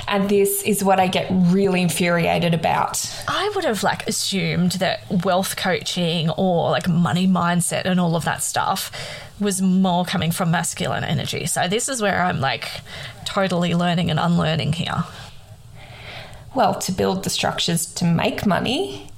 And 0.08 0.30
this 0.30 0.64
is 0.64 0.82
what 0.82 0.98
I 0.98 1.08
get 1.08 1.28
really 1.30 1.82
infuriated 1.82 2.54
about. 2.54 3.06
I 3.28 3.52
would 3.54 3.66
have 3.66 3.84
like 3.84 4.08
assumed 4.08 4.74
that 4.74 5.02
wealth 5.26 5.58
coaching 5.58 6.30
or 6.32 6.70
like 6.72 6.88
money 6.88 7.28
mindset 7.28 7.84
and 7.84 8.00
all 8.00 8.16
of 8.16 8.24
that 8.24 8.42
stuff 8.44 8.92
was 9.42 9.62
more 9.62 10.06
coming 10.06 10.32
from 10.32 10.52
masculine 10.52 11.04
energy. 11.04 11.46
So 11.48 11.68
this 11.68 11.90
is 11.90 12.02
where 12.02 12.22
I'm 12.22 12.40
like 12.40 12.70
totally 13.26 13.76
learning 13.76 14.10
and 14.10 14.20
unlearning 14.20 14.74
here. 14.74 15.04
Well, 16.56 16.76
to 16.80 16.92
build 16.94 17.24
the 17.26 17.30
structures 17.30 17.86
to 17.96 18.06
make 18.06 18.46
money, 18.46 19.09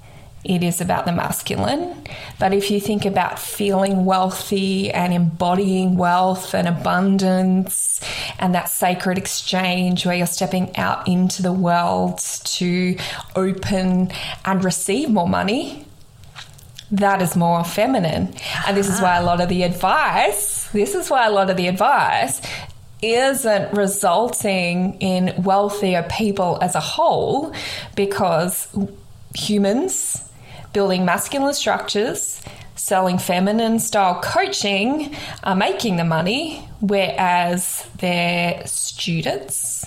it 0.43 0.63
is 0.63 0.81
about 0.81 1.05
the 1.05 1.11
masculine. 1.11 2.03
But 2.39 2.53
if 2.53 2.71
you 2.71 2.79
think 2.79 3.05
about 3.05 3.37
feeling 3.37 4.05
wealthy 4.05 4.91
and 4.91 5.13
embodying 5.13 5.97
wealth 5.97 6.55
and 6.55 6.67
abundance 6.67 8.01
and 8.39 8.55
that 8.55 8.69
sacred 8.69 9.17
exchange 9.17 10.05
where 10.05 10.15
you're 10.15 10.25
stepping 10.25 10.75
out 10.77 11.07
into 11.07 11.43
the 11.43 11.53
world 11.53 12.19
to 12.43 12.97
open 13.35 14.11
and 14.43 14.63
receive 14.63 15.09
more 15.09 15.29
money, 15.29 15.85
that 16.91 17.21
is 17.21 17.35
more 17.35 17.63
feminine. 17.63 18.33
And 18.67 18.75
this 18.75 18.89
is 18.89 18.99
why 18.99 19.17
a 19.17 19.21
ah. 19.21 19.25
lot 19.25 19.41
of 19.41 19.49
the 19.49 19.63
advice, 19.63 20.67
this 20.71 20.95
is 20.95 21.09
why 21.09 21.27
a 21.27 21.31
lot 21.31 21.49
of 21.49 21.57
the 21.57 21.67
advice 21.67 22.41
isn't 23.01 23.73
resulting 23.73 24.99
in 24.99 25.43
wealthier 25.43 26.03
people 26.03 26.59
as 26.61 26.75
a 26.75 26.79
whole 26.79 27.53
because 27.95 28.67
humans 29.33 30.30
building 30.73 31.05
masculine 31.05 31.53
structures, 31.53 32.41
selling 32.75 33.17
feminine 33.17 33.79
style 33.79 34.21
coaching 34.21 35.15
are 35.43 35.55
making 35.55 35.97
the 35.97 36.03
money, 36.03 36.67
whereas 36.79 37.87
their 37.99 38.65
students 38.65 39.85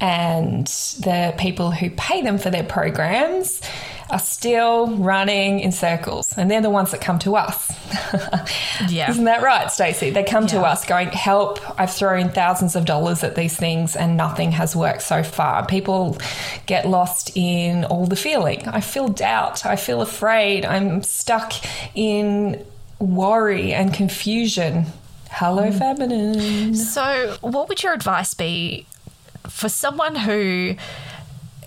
and 0.00 0.66
the 1.00 1.34
people 1.38 1.70
who 1.70 1.90
pay 1.90 2.22
them 2.22 2.38
for 2.38 2.50
their 2.50 2.64
programs 2.64 3.60
are 4.10 4.18
still 4.18 4.88
running 4.96 5.60
in 5.60 5.72
circles 5.72 6.36
and 6.36 6.50
they're 6.50 6.60
the 6.60 6.70
ones 6.70 6.90
that 6.90 7.00
come 7.00 7.18
to 7.20 7.36
us. 7.36 7.72
yeah. 8.88 9.10
Isn't 9.10 9.24
that 9.24 9.42
right, 9.42 9.70
Stacey? 9.70 10.10
They 10.10 10.24
come 10.24 10.44
yeah. 10.44 10.50
to 10.50 10.60
us 10.62 10.84
going, 10.84 11.08
"Help, 11.08 11.60
I've 11.80 11.92
thrown 11.92 12.30
thousands 12.30 12.76
of 12.76 12.84
dollars 12.84 13.22
at 13.22 13.36
these 13.36 13.56
things 13.56 13.96
and 13.96 14.16
nothing 14.16 14.52
has 14.52 14.74
worked 14.74 15.02
so 15.02 15.22
far." 15.22 15.64
People 15.66 16.18
get 16.66 16.88
lost 16.88 17.30
in 17.36 17.84
all 17.84 18.06
the 18.06 18.16
feeling. 18.16 18.66
I 18.68 18.80
feel 18.80 19.08
doubt, 19.08 19.64
I 19.64 19.76
feel 19.76 20.02
afraid, 20.02 20.64
I'm 20.64 21.02
stuck 21.02 21.52
in 21.94 22.64
worry 22.98 23.72
and 23.72 23.92
confusion. 23.94 24.86
Hello, 25.30 25.70
mm. 25.70 25.78
feminine. 25.78 26.74
So, 26.74 27.36
what 27.40 27.68
would 27.68 27.82
your 27.82 27.92
advice 27.92 28.34
be 28.34 28.86
for 29.48 29.68
someone 29.68 30.16
who 30.16 30.74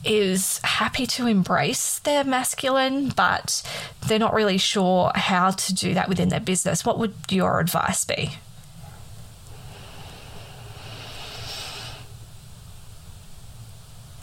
is 0.03 0.59
happy 0.63 1.05
to 1.07 1.27
embrace 1.27 1.99
their 1.99 2.23
masculine, 2.23 3.09
but 3.09 3.63
they're 4.07 4.19
not 4.19 4.33
really 4.33 4.57
sure 4.57 5.11
how 5.15 5.51
to 5.51 5.73
do 5.73 5.93
that 5.93 6.09
within 6.09 6.29
their 6.29 6.39
business, 6.39 6.85
what 6.85 6.99
would 6.99 7.13
your 7.29 7.59
advice 7.59 8.05
be? 8.05 8.31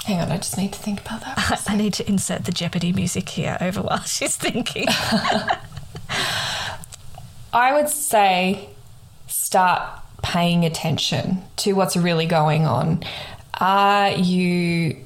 Hang 0.04 0.20
on, 0.20 0.32
I 0.32 0.38
just 0.38 0.56
need 0.58 0.72
to 0.72 0.78
think 0.78 1.00
about 1.00 1.20
that. 1.20 1.62
I 1.68 1.76
need 1.76 1.94
to 1.94 2.08
insert 2.08 2.44
the 2.44 2.52
Jeopardy 2.52 2.92
music 2.92 3.28
here 3.28 3.56
over 3.60 3.80
while 3.82 4.00
she's 4.04 4.36
thinking. 4.36 4.86
I 7.52 7.72
would 7.72 7.88
say 7.88 8.70
start 9.26 9.82
paying 10.22 10.64
attention 10.64 11.42
to 11.56 11.72
what's 11.72 11.96
really 11.96 12.26
going 12.26 12.66
on. 12.66 13.02
Are 13.60 14.10
you 14.10 14.96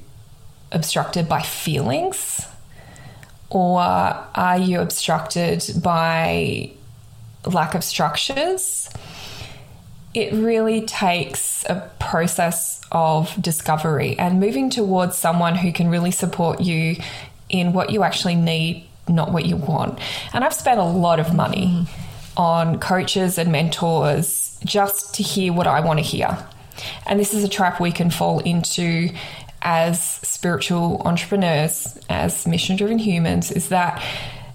obstructed 0.75 1.27
by 1.27 1.41
feelings? 1.41 2.45
Or 3.49 3.79
are 3.79 4.57
you 4.57 4.81
obstructed 4.81 5.63
by 5.81 6.71
lack 7.45 7.73
of 7.73 7.83
structures? 7.83 8.89
It 10.13 10.33
really 10.33 10.81
takes 10.81 11.65
a 11.69 11.89
process 11.99 12.81
of 12.91 13.41
discovery 13.41 14.17
and 14.17 14.39
moving 14.39 14.69
towards 14.69 15.17
someone 15.17 15.55
who 15.55 15.71
can 15.71 15.89
really 15.89 16.11
support 16.11 16.61
you 16.61 16.97
in 17.49 17.73
what 17.73 17.91
you 17.91 18.03
actually 18.03 18.35
need, 18.35 18.87
not 19.07 19.31
what 19.31 19.45
you 19.45 19.57
want. 19.57 19.99
And 20.33 20.43
I've 20.43 20.53
spent 20.53 20.79
a 20.79 20.83
lot 20.83 21.19
of 21.19 21.33
money 21.33 21.67
mm. 21.67 21.87
on 22.37 22.79
coaches 22.79 23.37
and 23.37 23.51
mentors 23.51 24.57
just 24.63 25.15
to 25.15 25.23
hear 25.23 25.53
what 25.53 25.67
I 25.67 25.79
want 25.81 25.99
to 25.99 26.03
hear. 26.03 26.37
And 27.05 27.19
this 27.19 27.33
is 27.33 27.43
a 27.43 27.49
trap 27.49 27.79
we 27.79 27.91
can 27.91 28.09
fall 28.09 28.39
into 28.39 29.09
as 29.61 29.99
spiritual 30.45 31.01
entrepreneurs, 31.05 31.97
as 32.07 32.45
mission 32.45 32.75
driven 32.75 32.99
humans, 32.99 33.51
is 33.51 33.69
that 33.69 33.99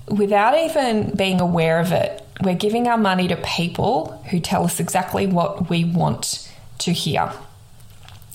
without 0.07 0.57
even 0.57 1.11
being 1.17 1.41
aware 1.41 1.81
of 1.81 1.91
it, 1.91 2.25
we're 2.45 2.55
giving 2.55 2.87
our 2.87 2.97
money 2.97 3.27
to 3.27 3.35
people 3.39 4.13
who 4.31 4.39
tell 4.39 4.63
us 4.63 4.79
exactly 4.79 5.27
what 5.27 5.69
we 5.69 5.85
want 5.85 6.49
to 6.79 6.93
hear. 6.93 7.33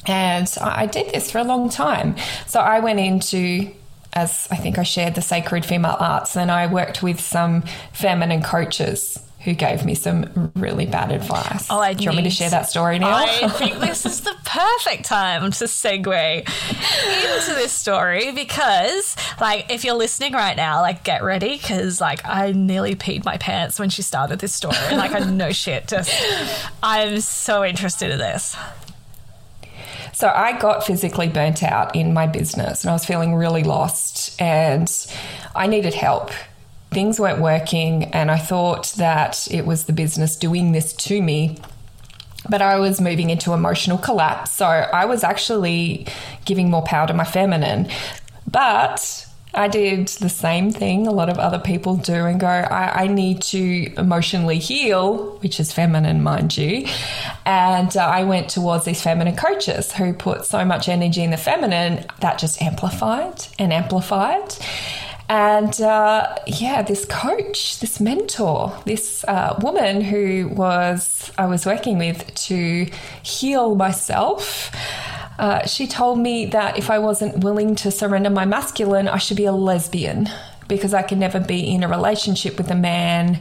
And 0.05 0.53
I 0.59 0.85
did 0.85 1.13
this 1.13 1.31
for 1.31 1.37
a 1.37 1.45
long 1.45 1.69
time. 1.69 2.17
So 2.45 2.59
I 2.59 2.81
went 2.81 2.99
into 2.99 3.71
as 4.11 4.49
I 4.51 4.57
think 4.57 4.77
I 4.77 4.83
shared 4.83 5.15
the 5.15 5.21
sacred 5.21 5.63
female 5.63 5.95
arts, 5.97 6.35
and 6.35 6.51
I 6.51 6.67
worked 6.67 7.01
with 7.01 7.21
some 7.21 7.63
feminine 7.93 8.43
coaches 8.43 9.17
who 9.45 9.53
gave 9.53 9.85
me 9.85 9.93
some 9.93 10.51
really 10.55 10.87
bad 10.87 11.11
advice. 11.11 11.67
Oh, 11.69 11.79
I 11.79 11.93
Do 11.93 12.03
you 12.03 12.09
want 12.09 12.17
me 12.17 12.23
to 12.23 12.29
share 12.31 12.49
that 12.49 12.67
story 12.67 12.97
now? 12.97 13.15
I 13.15 13.47
think 13.49 13.77
this 13.77 14.03
is 14.05 14.21
the 14.21 14.35
perfect 14.43 15.05
time 15.05 15.51
to 15.51 15.65
segue 15.65 16.39
into 16.39 17.53
this 17.53 17.71
story 17.71 18.31
because, 18.31 19.15
like, 19.39 19.71
if 19.71 19.85
you're 19.85 19.93
listening 19.93 20.33
right 20.33 20.57
now, 20.57 20.81
like, 20.81 21.03
get 21.03 21.23
ready 21.23 21.57
because, 21.57 22.01
like, 22.01 22.25
I 22.25 22.53
nearly 22.53 22.95
peed 22.95 23.23
my 23.23 23.37
pants 23.37 23.79
when 23.79 23.89
she 23.89 24.01
started 24.01 24.39
this 24.39 24.53
story. 24.53 24.75
Like, 24.91 25.11
I 25.11 25.19
know 25.29 25.51
shit, 25.51 25.87
just 25.87 26.11
I'm 26.81 27.21
so 27.21 27.63
interested 27.63 28.09
in 28.09 28.17
this. 28.17 28.57
So 30.13 30.27
I 30.29 30.57
got 30.57 30.87
physically 30.87 31.27
burnt 31.27 31.61
out 31.61 31.95
in 31.95 32.13
my 32.13 32.25
business 32.25 32.81
and 32.81 32.89
I 32.89 32.93
was 32.93 33.05
feeling 33.05 33.35
really 33.35 33.63
lost 33.63 34.41
and 34.41 34.89
I 35.53 35.67
needed 35.67 35.93
help. 35.93 36.31
Things 36.95 37.19
weren't 37.19 37.41
working, 37.41 38.05
and 38.05 38.31
I 38.31 38.37
thought 38.37 38.93
that 38.97 39.49
it 39.51 39.65
was 39.65 39.83
the 39.83 39.91
business 39.91 40.37
doing 40.37 40.71
this 40.71 40.93
to 40.93 41.21
me. 41.21 41.57
But 42.49 42.61
I 42.61 42.79
was 42.79 43.01
moving 43.01 43.31
into 43.31 43.51
emotional 43.51 43.97
collapse. 43.97 44.51
So 44.53 44.65
I 44.65 45.03
was 45.03 45.21
actually 45.21 46.07
giving 46.45 46.69
more 46.71 46.83
power 46.83 47.05
to 47.05 47.13
my 47.13 47.25
feminine. 47.25 47.89
But 48.47 49.27
I 49.53 49.67
did 49.67 50.07
the 50.07 50.29
same 50.29 50.71
thing 50.71 51.05
a 51.05 51.11
lot 51.11 51.27
of 51.27 51.37
other 51.37 51.59
people 51.59 51.97
do 51.97 52.13
and 52.13 52.39
go, 52.39 52.47
I, 52.47 53.03
I 53.03 53.07
need 53.07 53.41
to 53.43 53.93
emotionally 53.97 54.59
heal, 54.59 55.37
which 55.39 55.59
is 55.59 55.73
feminine, 55.73 56.23
mind 56.23 56.57
you. 56.57 56.87
And 57.45 57.95
uh, 57.97 58.05
I 58.05 58.23
went 58.23 58.49
towards 58.49 58.85
these 58.85 59.01
feminine 59.01 59.35
coaches 59.35 59.91
who 59.91 60.13
put 60.13 60.45
so 60.45 60.63
much 60.63 60.87
energy 60.87 61.23
in 61.23 61.31
the 61.31 61.37
feminine 61.37 62.05
that 62.21 62.37
just 62.37 62.61
amplified 62.61 63.47
and 63.59 63.73
amplified. 63.73 64.55
And 65.27 65.79
uh, 65.81 66.35
yeah, 66.45 66.83
this 66.83 67.05
coach, 67.05 67.79
this 67.79 67.99
mentor, 67.99 68.77
this 68.85 69.23
uh, 69.27 69.57
woman 69.61 70.01
who 70.01 70.49
was 70.49 71.31
I 71.37 71.47
was 71.47 71.65
working 71.65 71.97
with 71.97 72.33
to 72.35 72.87
heal 73.23 73.75
myself. 73.75 74.71
Uh, 75.37 75.65
she 75.65 75.87
told 75.87 76.19
me 76.19 76.45
that 76.45 76.77
if 76.77 76.89
I 76.89 76.99
wasn't 76.99 77.43
willing 77.43 77.75
to 77.77 77.91
surrender 77.91 78.29
my 78.29 78.45
masculine, 78.45 79.07
I 79.07 79.17
should 79.17 79.37
be 79.37 79.45
a 79.45 79.51
lesbian 79.51 80.29
because 80.67 80.93
I 80.93 81.01
can 81.01 81.19
never 81.19 81.39
be 81.39 81.73
in 81.73 81.83
a 81.83 81.87
relationship 81.87 82.57
with 82.57 82.71
a 82.71 82.75
man 82.75 83.39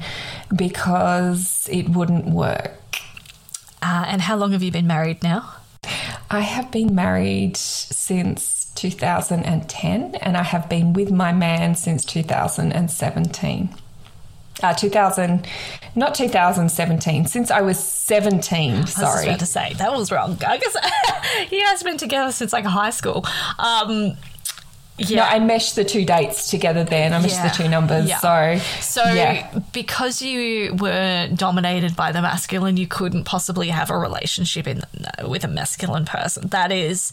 because 0.55 1.69
it 1.71 1.89
wouldn't 1.91 2.27
work. 2.27 2.73
Uh, 3.81 4.05
and 4.09 4.23
how 4.23 4.37
long 4.37 4.53
have 4.53 4.63
you 4.63 4.73
been 4.73 4.87
married 4.87 5.23
now? 5.23 5.55
I 6.31 6.41
have 6.41 6.71
been 6.71 6.95
married 6.95 7.57
since 7.57 8.64
2010 8.91 10.15
and 10.17 10.37
I 10.37 10.43
have 10.43 10.69
been 10.69 10.93
with 10.93 11.11
my 11.11 11.33
man 11.33 11.75
since 11.75 12.05
2017. 12.05 13.75
Uh, 14.63 14.73
2000, 14.73 15.47
not 15.97 16.15
2017, 16.15 17.27
since 17.27 17.51
I 17.51 17.61
was 17.63 17.79
17. 17.79 18.87
Sorry. 18.87 19.07
I 19.07 19.15
was 19.15 19.25
about 19.25 19.39
to 19.41 19.47
say 19.47 19.73
that 19.79 19.93
was 19.93 20.13
wrong. 20.13 20.39
I 20.47 20.59
guess 20.59 20.77
you 21.51 21.61
guys 21.61 21.81
have 21.81 21.85
been 21.85 21.97
together 21.99 22.31
since 22.31 22.53
like 22.53 22.65
high 22.65 22.91
school. 22.91 23.25
Um, 23.59 24.17
yeah. 24.97 25.17
No, 25.17 25.23
I 25.25 25.39
meshed 25.41 25.75
the 25.75 25.85
two 25.85 26.05
dates 26.05 26.51
together 26.51 26.85
then. 26.85 27.13
I 27.13 27.19
meshed 27.19 27.35
Yeah. 27.35 27.49
the 27.49 27.55
two 27.65 27.69
numbers. 27.69 28.09
Yeah. 28.09 28.19
So, 28.19 28.59
So, 28.81 29.13
yeah. 29.13 29.59
because 29.73 30.23
you 30.23 30.75
were 30.77 31.29
dominated 31.35 31.97
by 31.97 32.13
the 32.13 32.23
masculine, 32.23 32.77
you 32.77 32.87
couldn't 32.87 33.25
possibly 33.25 33.69
have 33.71 33.91
a 33.91 33.99
relationship 33.99 34.69
in 34.69 34.83
with 35.27 35.43
a 35.43 35.49
masculine 35.49 36.05
person. 36.05 36.47
That 36.51 36.71
is 36.71 37.11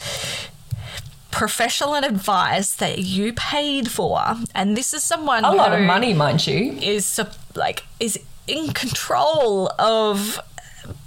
professional 1.31 1.95
advice 1.95 2.75
that 2.75 2.99
you 2.99 3.33
paid 3.33 3.89
for, 3.89 4.35
and 4.53 4.75
this 4.77 4.93
is 4.93 5.03
someone 5.03 5.43
a 5.45 5.51
lot 5.51 5.73
of 5.73 5.81
money, 5.81 6.13
mind 6.13 6.45
you. 6.45 6.73
is 6.73 7.19
like 7.55 7.83
is 7.99 8.19
in 8.47 8.73
control 8.73 9.71
of 9.79 10.39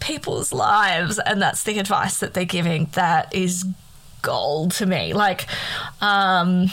people's 0.01 0.53
lives, 0.53 1.19
and 1.19 1.41
that's 1.41 1.65
the 1.65 1.79
advice 1.79 2.21
that 2.21 2.35
they're 2.35 2.45
giving. 2.45 2.89
That 2.93 3.35
is 3.35 3.65
gold 4.23 4.73
to 4.73 4.87
me. 4.87 5.13
Like, 5.13 5.47
um, 6.01 6.71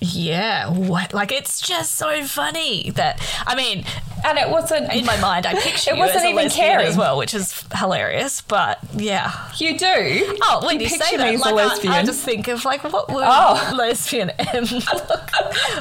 yeah, 0.00 0.68
what? 0.70 1.12
Like, 1.14 1.32
it's 1.32 1.60
just 1.60 1.96
so 1.96 2.22
funny 2.24 2.90
that 2.90 3.20
I 3.46 3.54
mean, 3.56 3.84
And 4.24 4.38
it 4.38 4.48
wasn't. 4.50 4.92
in 4.92 5.04
my 5.06 5.16
mind, 5.20 5.46
I 5.46 5.54
picture 5.54 5.90
It 5.92 5.94
you 5.96 6.00
wasn't 6.00 6.24
as 6.24 6.30
even 6.30 6.50
caring. 6.50 6.86
as 6.86 6.96
well, 6.96 7.16
which 7.16 7.32
is 7.34 7.64
hilarious. 7.74 8.40
But 8.42 8.78
yeah. 8.94 9.32
You 9.56 9.78
do? 9.78 10.36
Oh, 10.42 10.66
when 10.66 10.80
you, 10.80 10.88
picture 10.88 11.04
say 11.04 11.16
that, 11.16 11.38
like, 11.40 11.84
I-. 11.86 11.98
I, 12.00 12.04
just 12.04 12.24
think 12.24 12.48
of 12.48 12.64
like 12.64 12.84
what 12.84 13.08
would 13.12 13.24
Oh. 13.26 13.74
lesbian 13.76 14.30
M 14.52 14.64
look, 14.64 15.30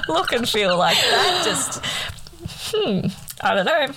look 0.08 0.32
and 0.32 0.47
feel 0.47 0.78
like. 0.78 0.97
That 0.97 1.41
just, 1.43 1.86
hmm, 2.73 3.08
I 3.41 3.54
don't 3.56 3.65
know. 3.65 3.88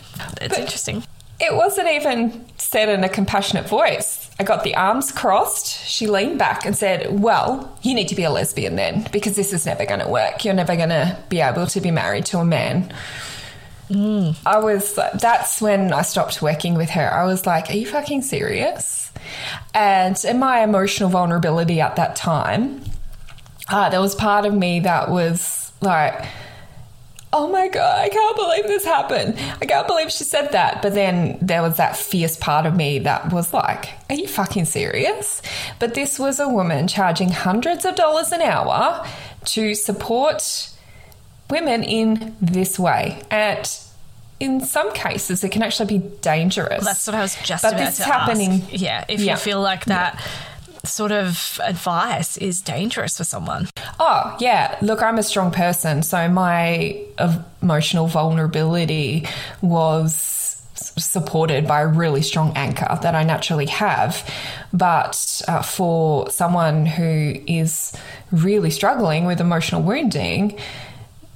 It's 0.41 0.59
interesting. 0.59 1.05
It 1.41 1.55
wasn't 1.55 1.89
even 1.89 2.45
said 2.59 2.89
in 2.89 3.05
a 3.05 3.09
compassionate 3.09 3.69
voice. 3.69 4.28
I 4.41 4.45
got 4.45 4.63
the 4.63 4.77
arms 4.77 5.11
crossed. 5.11 5.67
She 5.85 6.07
leaned 6.07 6.39
back 6.39 6.65
and 6.65 6.77
said, 6.77 7.21
Well, 7.21 7.77
you 7.83 7.95
need 7.95 8.09
to 8.09 8.15
be 8.15 8.23
a 8.23 8.31
lesbian 8.31 8.77
then, 8.77 9.07
because 9.11 9.35
this 9.35 9.53
is 9.53 9.67
never 9.67 9.85
going 9.85 10.01
to 10.01 10.09
work. 10.09 10.45
You're 10.45 10.55
never 10.55 10.77
going 10.77 10.91
to 10.91 11.19
be 11.29 11.41
able 11.41 11.67
to 11.67 11.81
be 11.81 11.91
married 11.91 12.27
to 12.27 12.39
a 12.39 12.45
man. 12.45 12.93
I 14.47 14.59
was, 14.59 14.95
that's 14.95 15.61
when 15.61 15.93
I 15.93 16.03
stopped 16.03 16.43
working 16.43 16.75
with 16.75 16.91
her. 16.91 17.13
I 17.13 17.25
was 17.25 17.47
like, 17.47 17.71
Are 17.71 17.77
you 17.77 17.87
fucking 17.87 18.23
serious? 18.23 19.11
And 19.75 20.17
in 20.25 20.39
my 20.39 20.63
emotional 20.63 21.11
vulnerability 21.11 21.81
at 21.81 21.97
that 21.97 22.15
time, 22.15 22.83
uh, 23.69 23.89
there 23.91 24.01
was 24.01 24.15
part 24.15 24.47
of 24.47 24.55
me 24.55 24.81
that 24.81 25.11
was 25.11 25.73
like, 25.81 26.27
oh 27.33 27.49
my 27.49 27.69
god, 27.69 27.99
I 27.99 28.09
can't 28.09 28.37
believe 28.37 28.65
this 28.65 28.85
happened. 28.85 29.35
I 29.61 29.67
can't 29.67 29.87
believe 29.87 30.11
she 30.11 30.25
said 30.25 30.53
that. 30.53 30.81
But 30.83 30.95
then 30.95 31.39
there 31.43 31.63
was 31.63 31.77
that 31.77 31.97
fierce 31.97 32.37
part 32.37 32.67
of 32.67 32.75
me 32.75 33.01
that 33.01 33.33
was 33.33 33.53
like, 33.53 33.91
are 34.09 34.15
you 34.15 34.27
fucking 34.27 34.65
serious? 34.65 35.43
But 35.79 35.95
this 35.95 36.19
was 36.19 36.41
a 36.41 36.49
woman 36.49 36.89
charging 36.89 37.31
hundreds 37.31 37.85
of 37.85 37.97
dollars 37.97 38.33
an 38.33 38.41
hour 38.43 39.07
to 39.47 39.75
support 39.75 40.71
women 41.51 41.83
in 41.83 42.37
this 42.41 42.79
way. 42.79 43.23
And 43.31 43.69
in 44.41 44.61
some 44.61 44.93
cases, 44.93 45.43
it 45.43 45.51
can 45.51 45.63
actually 45.63 45.99
be 45.99 46.07
dangerous. 46.21 46.85
That's 46.85 47.07
what 47.07 47.17
I 47.17 47.23
was 47.23 47.35
just 47.43 47.63
saying. 47.63 47.75
But 47.75 47.81
about 47.81 47.87
this 47.89 47.97
to 47.97 48.03
is 48.03 48.09
happening- 48.09 48.63
ask. 48.63 48.81
Yeah, 48.81 49.05
if 49.09 49.21
Yeah. 49.21 49.33
you 49.33 49.39
feel 49.39 49.61
like 49.61 49.85
that 49.87 50.21
sort 50.89 51.13
of 51.13 51.61
advice 51.63 52.37
is 52.37 52.61
dangerous 52.61 53.17
for 53.17 53.25
someone. 53.25 53.69
Oh, 54.01 54.37
yeah. 54.41 54.79
Look, 54.83 55.03
I'm 55.03 55.19
a 55.19 55.23
strong 55.23 55.51
person. 55.51 56.03
So 56.03 56.29
my 56.29 57.05
emotional 57.63 58.07
vulnerability 58.07 59.27
was 59.63 60.63
supported 60.75 61.67
by 61.67 61.81
a 61.81 61.87
really 61.87 62.23
strong 62.23 62.53
anchor 62.57 62.99
that 63.03 63.15
I 63.15 63.23
naturally 63.25 63.67
have. 63.67 64.29
But 64.73 65.43
uh, 65.49 65.63
for 65.63 66.31
someone 66.31 66.87
who 66.87 67.35
is 67.47 67.93
really 68.31 68.71
struggling 68.71 69.27
with 69.27 69.41
emotional 69.41 69.83
wounding, 69.83 70.59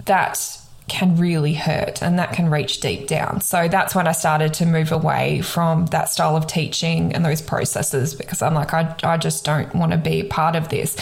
that 0.07 0.59
can 0.93 1.17
really 1.17 1.55
hurt 1.55 2.03
and 2.03 2.19
that 2.19 2.35
can 2.35 2.51
reach 2.51 2.81
deep 2.81 3.07
down. 3.07 3.41
So 3.41 3.67
that's 3.67 3.95
when 3.95 4.07
I 4.07 4.13
started 4.13 4.53
to 4.55 4.67
move 4.67 4.93
away 4.93 5.41
from 5.41 5.87
that 5.87 6.11
style 6.11 6.37
of 6.37 6.47
teaching 6.47 7.15
and 7.15 7.25
those 7.25 7.41
processes 7.41 8.15
because 8.15 8.43
I'm 8.43 8.53
like, 8.53 8.75
I, 8.75 8.95
I 9.03 9.17
just 9.17 9.43
don't 9.43 9.75
want 9.75 9.93
to 9.93 9.99
be 9.99 10.23
part 10.23 10.55
of 10.55 10.69
this. 10.69 10.95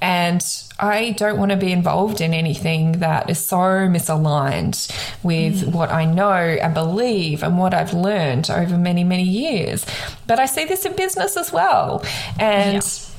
And 0.00 0.44
I 0.78 1.10
don't 1.10 1.38
want 1.38 1.50
to 1.50 1.56
be 1.56 1.72
involved 1.72 2.20
in 2.20 2.32
anything 2.32 3.00
that 3.00 3.28
is 3.28 3.44
so 3.44 3.56
misaligned 3.56 4.88
with 5.24 5.62
mm. 5.62 5.72
what 5.72 5.90
I 5.90 6.04
know 6.04 6.32
and 6.32 6.72
believe 6.72 7.42
and 7.42 7.58
what 7.58 7.74
I've 7.74 7.94
learned 7.94 8.48
over 8.48 8.78
many, 8.78 9.02
many 9.02 9.24
years. 9.24 9.84
But 10.28 10.38
I 10.38 10.46
see 10.46 10.66
this 10.66 10.86
in 10.86 10.94
business 10.94 11.36
as 11.36 11.52
well. 11.52 12.04
And 12.38 12.74
Yeah. 12.74 13.11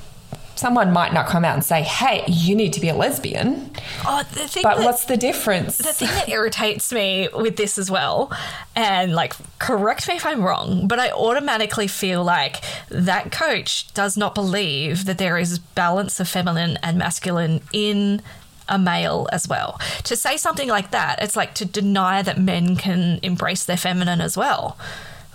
Someone 0.55 0.91
might 0.93 1.13
not 1.13 1.27
come 1.27 1.43
out 1.43 1.53
and 1.55 1.63
say, 1.63 1.81
hey, 1.81 2.23
you 2.27 2.55
need 2.55 2.73
to 2.73 2.79
be 2.79 2.89
a 2.89 2.93
lesbian. 2.95 3.71
Oh, 4.05 4.23
the 4.33 4.47
thing 4.47 4.63
But 4.63 4.77
that- 4.77 4.85
what's 4.85 5.05
the 5.05 5.17
difference? 5.17 5.77
the 5.77 5.93
thing 5.93 6.07
that 6.09 6.29
irritates 6.29 6.91
me 6.93 7.27
with 7.33 7.57
this 7.57 7.77
as 7.77 7.89
well, 7.91 8.31
and 8.75 9.13
like, 9.13 9.33
correct 9.59 10.07
me 10.07 10.15
if 10.15 10.25
I'm 10.25 10.43
wrong, 10.43 10.87
but 10.87 10.99
I 10.99 11.11
automatically 11.11 11.87
feel 11.87 12.23
like 12.23 12.61
that 12.89 13.31
coach 13.31 13.91
does 13.93 14.15
not 14.17 14.35
believe 14.35 15.05
that 15.05 15.17
there 15.17 15.37
is 15.37 15.59
balance 15.59 16.19
of 16.19 16.27
feminine 16.29 16.77
and 16.83 16.97
masculine 16.97 17.61
in 17.73 18.21
a 18.69 18.79
male 18.79 19.27
as 19.33 19.47
well. 19.47 19.79
To 20.03 20.15
say 20.15 20.37
something 20.37 20.69
like 20.69 20.91
that, 20.91 21.21
it's 21.21 21.35
like 21.35 21.53
to 21.55 21.65
deny 21.65 22.21
that 22.21 22.39
men 22.39 22.75
can 22.77 23.19
embrace 23.21 23.65
their 23.65 23.75
feminine 23.77 24.21
as 24.21 24.37
well. 24.37 24.77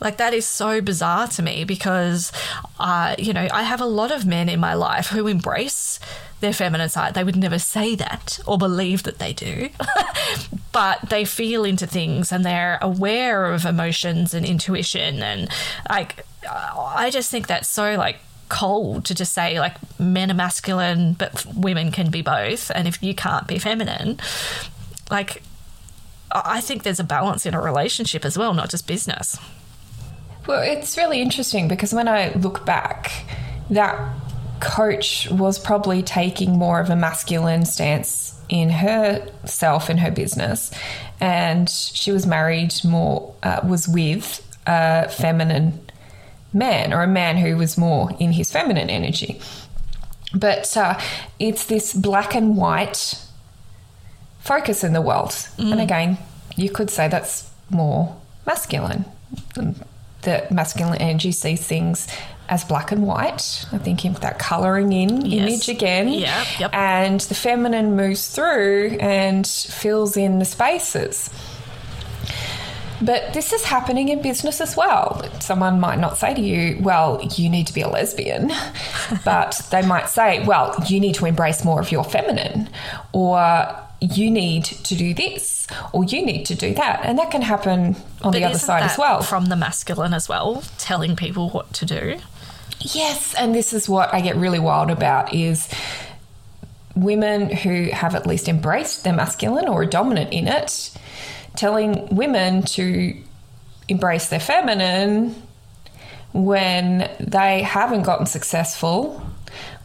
Like 0.00 0.16
that 0.18 0.34
is 0.34 0.46
so 0.46 0.80
bizarre 0.80 1.28
to 1.28 1.42
me 1.42 1.64
because, 1.64 2.32
uh, 2.78 3.14
you 3.18 3.32
know, 3.32 3.48
I 3.52 3.62
have 3.62 3.80
a 3.80 3.87
lot 3.87 4.12
of 4.12 4.26
men 4.26 4.48
in 4.48 4.61
my 4.61 4.74
life 4.74 5.08
who 5.08 5.26
embrace 5.26 5.98
their 6.40 6.52
feminine 6.52 6.88
side. 6.88 7.14
They 7.14 7.24
would 7.24 7.37
never 7.37 7.58
say 7.58 7.94
that 7.96 8.38
or 8.46 8.58
believe 8.58 9.02
that 9.04 9.18
they 9.18 9.32
do, 9.32 9.70
but 10.72 11.08
they 11.08 11.24
feel 11.24 11.64
into 11.64 11.87
things 11.87 12.30
and 12.30 12.44
they're 12.44 12.78
aware 12.80 13.52
of 13.52 13.64
emotions 13.64 14.34
and 14.34 14.46
intuition. 14.46 15.22
And 15.22 15.48
like, 15.88 16.24
I 16.48 17.11
just 17.11 17.30
think 17.30 17.46
that's 17.46 17.68
so 17.68 17.96
like 17.96 18.18
cold 18.48 19.04
to 19.04 19.14
just 19.14 19.32
say 19.32 19.61
like 19.61 19.76
men 19.98 20.30
are 20.30 20.34
masculine, 20.34 21.14
but 21.14 21.44
women 21.54 21.90
can 21.90 22.11
be 22.11 22.22
both. 22.22 22.70
And 22.74 22.87
if 22.87 23.02
you 23.02 23.14
can't 23.14 23.46
be 23.46 23.58
feminine, 23.58 24.18
like, 25.11 25.42
I 26.30 26.61
think 26.61 26.82
there's 26.82 27.00
a 27.00 27.04
balance 27.04 27.46
in 27.46 27.54
a 27.54 27.61
relationship 27.61 28.24
as 28.24 28.37
well, 28.37 28.52
not 28.52 28.70
just 28.70 28.87
business. 28.87 29.38
Well, 30.48 30.62
it's 30.62 30.96
really 30.96 31.20
interesting 31.20 31.68
because 31.68 31.92
when 31.92 32.08
I 32.08 32.32
look 32.32 32.64
back, 32.64 33.12
that 33.68 34.14
coach 34.61 35.28
was 35.30 35.58
probably 35.58 36.02
taking 36.02 36.56
more 36.56 36.80
of 36.80 36.88
a 36.88 36.96
masculine 36.96 37.66
stance 37.66 38.34
in 38.48 38.70
herself 38.70 39.90
and 39.90 40.00
her 40.00 40.11
business, 40.11 40.70
and 41.20 41.68
she 41.68 42.12
was 42.12 42.26
married 42.26 42.72
more, 42.82 43.34
uh, 43.42 43.61
was 43.62 43.87
with 43.87 44.42
a 44.66 45.11
feminine 45.11 45.78
man 46.54 46.94
or 46.94 47.02
a 47.02 47.06
man 47.06 47.37
who 47.37 47.58
was 47.58 47.76
more 47.76 48.11
in 48.18 48.32
his 48.32 48.50
feminine 48.50 48.88
energy. 48.88 49.38
But 50.34 50.74
uh, 50.78 50.98
it's 51.38 51.66
this 51.66 51.92
black 51.92 52.34
and 52.34 52.56
white 52.56 53.22
focus 54.40 54.82
in 54.82 54.94
the 54.94 55.02
world. 55.02 55.32
Mm. 55.58 55.72
And 55.72 55.80
again, 55.82 56.18
you 56.56 56.70
could 56.70 56.88
say 56.88 57.06
that's 57.06 57.50
more 57.68 58.16
masculine 58.46 59.04
that 60.22 60.50
masculine 60.50 61.00
energy 61.00 61.33
sees 61.33 61.64
things 61.64 62.09
as 62.48 62.64
black 62.64 62.92
and 62.92 63.07
white. 63.07 63.66
I 63.72 63.78
think 63.78 64.04
of 64.04 64.20
that 64.20 64.38
colouring 64.38 64.92
in 64.92 65.26
yes. 65.26 65.48
image 65.48 65.68
again. 65.68 66.09
Yeah, 66.09 66.44
yep. 66.59 66.74
And 66.74 67.20
the 67.20 67.35
feminine 67.35 67.94
moves 67.96 68.28
through 68.28 68.96
and 69.00 69.46
fills 69.46 70.16
in 70.16 70.38
the 70.38 70.44
spaces. 70.44 71.31
But 73.00 73.33
this 73.33 73.52
is 73.52 73.62
happening 73.62 74.09
in 74.09 74.22
business 74.22 74.61
as 74.61 74.76
well. 74.76 75.24
Someone 75.40 75.78
might 75.78 76.00
not 76.00 76.18
say 76.18 76.35
to 76.35 76.40
you, 76.40 76.78
well, 76.83 77.22
you 77.37 77.48
need 77.48 77.68
to 77.68 77.72
be 77.72 77.83
a 77.83 77.88
lesbian, 77.88 78.50
but 79.24 79.61
they 79.70 79.87
might 79.87 80.09
say, 80.09 80.44
well, 80.44 80.74
you 80.88 80.98
need 80.98 81.14
to 81.16 81.26
embrace 81.26 81.64
more 81.64 81.81
of 81.81 81.92
your 81.92 82.02
feminine, 82.02 82.68
or 83.12 83.78
you 84.00 84.30
need 84.30 84.64
to 84.64 84.94
do 84.94 85.12
this 85.12 85.66
or 85.92 86.04
you 86.04 86.24
need 86.24 86.44
to 86.46 86.54
do 86.54 86.74
that. 86.74 87.00
And 87.04 87.18
that 87.18 87.30
can 87.30 87.42
happen 87.42 87.96
on 87.96 87.96
but 88.22 88.32
the 88.32 88.44
other 88.44 88.58
side 88.58 88.82
as 88.82 88.96
well. 88.96 89.22
From 89.22 89.46
the 89.46 89.56
masculine 89.56 90.14
as 90.14 90.28
well, 90.28 90.62
telling 90.78 91.16
people 91.16 91.50
what 91.50 91.72
to 91.74 91.87
do. 91.87 92.18
Yes, 92.80 93.34
and 93.34 93.54
this 93.54 93.72
is 93.72 93.88
what 93.88 94.14
I 94.14 94.20
get 94.20 94.37
really 94.37 94.61
wild 94.61 94.90
about 94.90 95.34
is 95.34 95.68
women 96.94 97.50
who 97.50 97.90
have 97.90 98.14
at 98.14 98.26
least 98.26 98.48
embraced 98.48 99.04
their 99.04 99.12
masculine 99.12 99.66
or 99.66 99.82
are 99.82 99.87
dominant 99.87 100.32
in 100.32 100.46
it, 100.46 100.92
telling 101.56 102.14
women 102.14 102.62
to 102.62 103.16
embrace 103.88 104.28
their 104.28 104.40
feminine 104.40 105.34
when 106.32 107.11
they 107.18 107.62
haven't 107.62 108.02
gotten 108.02 108.26
successful 108.26 109.24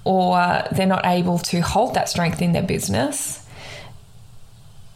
or 0.03 0.63
they're 0.73 0.85
not 0.85 1.05
able 1.05 1.39
to 1.39 1.61
hold 1.61 1.95
that 1.95 2.09
strength 2.09 2.41
in 2.41 2.51
their 2.51 2.63
business 2.63 3.42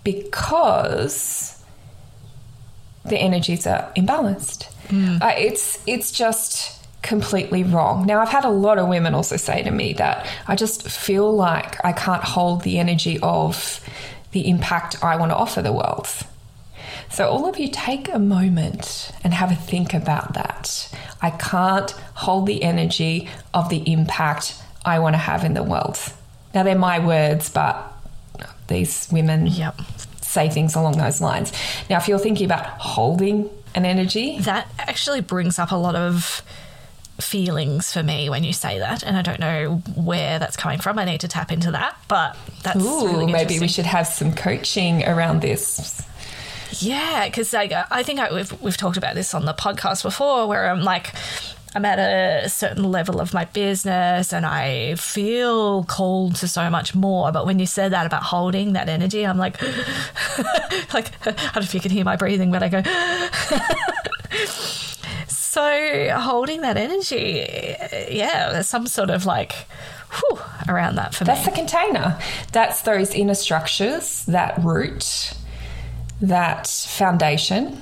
because 0.08 1.62
the 3.04 3.17
energies 3.17 3.67
are 3.67 3.91
imbalanced. 3.98 4.72
Mm. 4.88 5.22
Uh, 5.22 5.34
it's 5.38 5.84
it's 5.86 6.13
just 6.13 6.82
completely 7.02 7.63
wrong. 7.63 8.06
Now 8.06 8.22
I've 8.22 8.30
had 8.30 8.46
a 8.46 8.50
lot 8.50 8.78
of 8.80 8.88
women 8.88 9.13
also 9.13 9.36
say 9.36 9.63
to 9.63 9.72
me 9.72 9.91
that 9.93 10.26
I 10.48 10.56
just 10.56 10.89
feel 10.89 11.36
like 11.36 11.84
I 11.84 11.91
can't 11.91 12.24
hold 12.24 12.62
the 12.62 12.80
energy 12.80 13.20
of 13.22 13.82
the 14.32 14.48
impact 14.48 15.04
I 15.04 15.17
want 15.17 15.32
to 15.34 15.36
offer 15.36 15.62
the 15.62 15.74
world. 15.74 16.08
So 17.10 17.28
all 17.28 17.46
of 17.50 17.60
you 17.60 17.67
take 17.70 18.08
a 18.13 18.20
moment 18.20 19.12
and 19.26 19.34
have 19.34 19.52
a 19.52 19.56
think 19.56 19.93
about 19.93 20.36
that. 20.36 20.89
I 21.22 21.32
can't 21.32 21.91
hold 22.13 22.48
the 22.48 22.63
energy 22.63 23.28
of 23.54 23.67
the 23.67 23.84
impact 23.91 24.56
I 24.86 25.00
want 25.00 25.15
to 25.15 25.20
have 25.30 25.43
in 25.43 25.54
the 25.54 25.63
world. 25.63 26.00
Now 26.54 26.63
they're 26.63 26.78
my 26.78 27.00
words, 27.00 27.50
but 27.50 27.96
these 28.67 29.08
women 29.12 29.47
yep. 29.47 29.80
say 30.21 30.49
things 30.49 30.75
along 30.75 30.97
those 30.97 31.21
lines. 31.21 31.51
Now, 31.89 31.97
if 31.97 32.08
you're 32.08 32.19
thinking 32.19 32.45
about 32.45 32.65
holding 32.65 33.49
an 33.75 33.86
energy, 33.86 34.39
that 34.39 34.67
actually 34.80 35.21
brings 35.21 35.60
up 35.60 35.71
a 35.71 35.75
lot 35.75 35.95
of 35.95 36.43
feelings 37.19 37.91
for 37.91 38.03
me 38.03 38.30
when 38.30 38.43
you 38.43 38.53
say 38.53 38.80
that, 38.80 39.03
and 39.03 39.17
I 39.17 39.21
don't 39.21 39.39
know 39.39 39.82
where 39.95 40.39
that's 40.39 40.56
coming 40.56 40.80
from. 40.80 40.99
I 40.99 41.06
need 41.06 41.21
to 41.21 41.27
tap 41.27 41.51
into 41.51 41.71
that, 41.71 41.97
but 42.08 42.38
that's 42.63 42.84
Ooh, 42.84 43.08
really 43.08 43.32
maybe 43.32 43.60
we 43.60 43.67
should 43.67 43.86
have 43.86 44.08
some 44.08 44.34
coaching 44.34 45.03
around 45.03 45.41
this. 45.41 46.06
Yeah, 46.80 47.25
because 47.25 47.53
like, 47.53 47.71
I 47.71 48.03
think 48.03 48.19
I, 48.19 48.34
we've 48.34 48.62
we've 48.62 48.77
talked 48.77 48.97
about 48.97 49.15
this 49.15 49.34
on 49.34 49.45
the 49.45 49.53
podcast 49.53 50.03
before, 50.03 50.47
where 50.47 50.69
I'm 50.69 50.84
like 50.84 51.13
I'm 51.75 51.86
at 51.86 51.99
a 51.99 52.49
certain 52.49 52.91
level 52.91 53.19
of 53.19 53.34
my 53.34 53.45
business 53.45 54.34
and 54.34 54.45
I 54.45 54.95
feel 54.95 55.84
called 55.84 56.36
to 56.38 56.47
so 56.47 56.69
much 56.69 56.95
more. 56.95 57.32
But 57.32 57.45
when 57.45 57.60
you 57.60 57.65
said 57.65 57.91
that 57.91 58.06
about 58.06 58.23
holding 58.23 58.73
that 58.73 58.89
energy, 58.89 59.25
I'm 59.25 59.38
like, 59.38 59.62
like, 60.93 61.12
I 61.27 61.32
don't 61.32 61.56
know 61.56 61.62
if 61.62 61.73
you 61.73 61.80
can 61.80 61.91
hear 61.91 62.06
my 62.06 62.15
breathing, 62.15 62.51
but 62.51 62.63
I 62.63 62.69
go, 62.69 62.82
so 65.27 66.10
holding 66.17 66.62
that 66.62 66.77
energy, 66.77 67.45
yeah, 68.10 68.51
there's 68.53 68.67
some 68.67 68.88
sort 68.88 69.10
of 69.10 69.25
like, 69.25 69.53
whew, 70.12 70.39
around 70.69 70.95
that 70.95 71.13
for 71.13 71.25
That's 71.25 71.39
me. 71.39 71.45
That's 71.45 71.58
the 71.58 71.62
container. 71.62 72.19
That's 72.53 72.82
those 72.84 73.13
inner 73.13 73.36
structures, 73.36 74.25
that 74.25 74.58
root, 74.63 75.34
that 76.21 76.67
foundation 76.67 77.82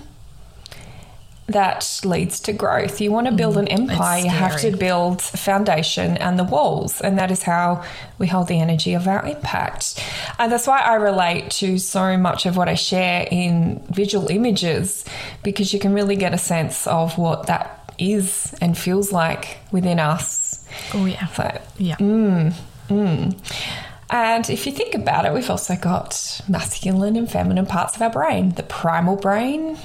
that 1.48 2.02
leads 2.04 2.40
to 2.42 2.54
growth. 2.54 3.00
You 3.00 3.12
want 3.12 3.28
to 3.28 3.34
build 3.34 3.58
an 3.58 3.66
mm, 3.66 3.92
empire, 3.92 4.24
you 4.24 4.30
have 4.30 4.60
to 4.62 4.76
build 4.76 5.20
a 5.34 5.38
foundation 5.38 6.18
and 6.18 6.40
the 6.40 6.44
walls. 6.44 7.02
And 7.02 7.20
that 7.20 7.30
is 7.30 7.44
how 7.44 7.84
we 8.18 8.28
hold 8.28 8.48
the 8.48 8.60
energy 8.60 8.94
of 8.96 9.08
our 9.08 9.24
impact. 9.26 10.04
And 10.40 10.52
that's 10.52 10.66
why 10.66 10.80
I 10.80 10.96
relate 10.96 11.52
to 11.52 11.78
so 11.78 12.18
much 12.18 12.48
of 12.48 12.58
what 12.58 12.68
I 12.68 12.74
share 12.74 13.28
in 13.30 13.86
visual 13.92 14.30
images, 14.30 15.06
because 15.44 15.72
you 15.72 15.80
can 15.80 15.94
really 15.94 16.16
get 16.16 16.34
a 16.34 16.38
sense 16.40 16.88
of 16.88 17.18
what 17.18 17.46
that 17.46 17.94
is 18.00 18.54
and 18.60 18.76
feels 18.76 19.12
like 19.12 19.60
within 19.72 20.00
us. 20.00 20.66
Oh, 20.94 21.06
yeah. 21.06 21.28
So, 21.28 21.62
yeah. 21.78 21.96
Mm, 21.98 22.54
mm. 22.90 23.62
And 24.10 24.50
if 24.50 24.66
you 24.66 24.72
think 24.72 24.96
about 24.96 25.26
it, 25.26 25.34
we've 25.34 25.50
also 25.50 25.76
got 25.76 26.42
masculine 26.48 27.16
and 27.16 27.30
feminine 27.30 27.66
parts 27.66 27.96
of 27.96 28.02
our 28.02 28.10
brain 28.10 28.52
the 28.52 28.64
primal 28.64 29.16
brain 29.16 29.78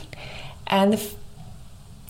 and 0.67 0.93
the 0.93 1.11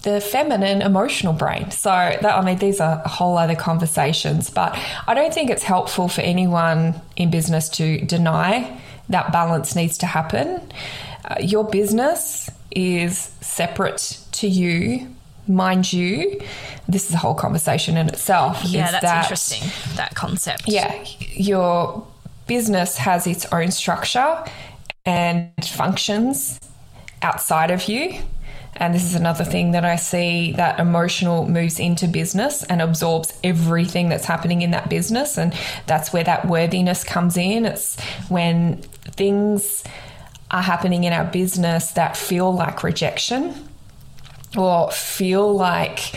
the 0.03 0.21
feminine 0.21 0.83
emotional 0.83 1.33
brain. 1.33 1.71
So 1.71 1.91
that 1.91 2.25
I 2.25 2.45
mean 2.45 2.59
these 2.59 2.81
are 2.81 3.03
a 3.05 3.09
whole 3.09 3.37
other 3.37 3.55
conversations, 3.55 4.51
but 4.51 4.79
I 5.07 5.15
don't 5.15 5.33
think 5.33 5.51
it's 5.51 5.63
helpful 5.63 6.09
for 6.09 6.23
anyone 6.23 7.01
in 7.17 7.31
business 7.31 7.69
to 7.71 8.01
deny 8.05 8.81
that 9.09 9.33
balance 9.33 9.75
needs 9.77 9.99
to 9.99 10.07
happen. 10.07 10.73
Uh, 11.25 11.37
your 11.41 11.65
business 11.65 12.49
is 12.71 13.31
separate 13.41 14.19
to 14.33 14.49
you. 14.49 15.15
Mind 15.49 15.93
you, 15.93 16.41
this 16.89 17.09
is 17.09 17.15
a 17.15 17.19
whole 17.19 17.35
conversation 17.35 17.97
in 17.97 18.09
itself. 18.09 18.63
Yeah, 18.65 18.93
that's 18.93 19.03
that, 19.03 19.25
interesting. 19.25 19.69
That 19.97 20.15
concept. 20.15 20.69
Yeah, 20.69 21.05
your 21.33 22.07
business 22.47 22.97
has 22.99 23.27
its 23.27 23.47
own 23.53 23.73
structure 23.73 24.45
and 25.05 25.51
functions 25.65 26.61
outside 27.23 27.71
of 27.71 27.89
you 27.89 28.21
and 28.81 28.95
this 28.95 29.05
is 29.05 29.15
another 29.15 29.45
thing 29.45 29.73
that 29.73 29.85
I 29.85 29.97
see 29.97 30.53
that 30.53 30.81
emotional 30.81 31.47
moves 31.47 31.79
into 31.79 32.09
business 32.09 32.63
and 32.65 32.81
absorbs 32.81 33.39
everything 33.45 34.09
that's 34.09 34.25
happening 34.25 34.63
in 34.63 34.71
that 34.71 34.89
business. 34.89 35.37
And 35.37 35.55
that's 35.87 36.15
where 36.15 36.25
that 36.25 36.49
worthiness 36.49 37.05
comes 37.05 37.37
in. 37.37 37.67
It's 37.67 38.01
when 38.31 38.79
things 39.05 39.85
are 40.51 40.63
happening 40.63 41.05
in 41.05 41.13
our 41.13 41.27
business 41.27 41.91
that 41.93 42.17
feel 42.17 42.53
like 42.55 42.83
rejection 42.83 43.69
or 44.57 44.91
feel 44.91 45.55
like 45.55 46.15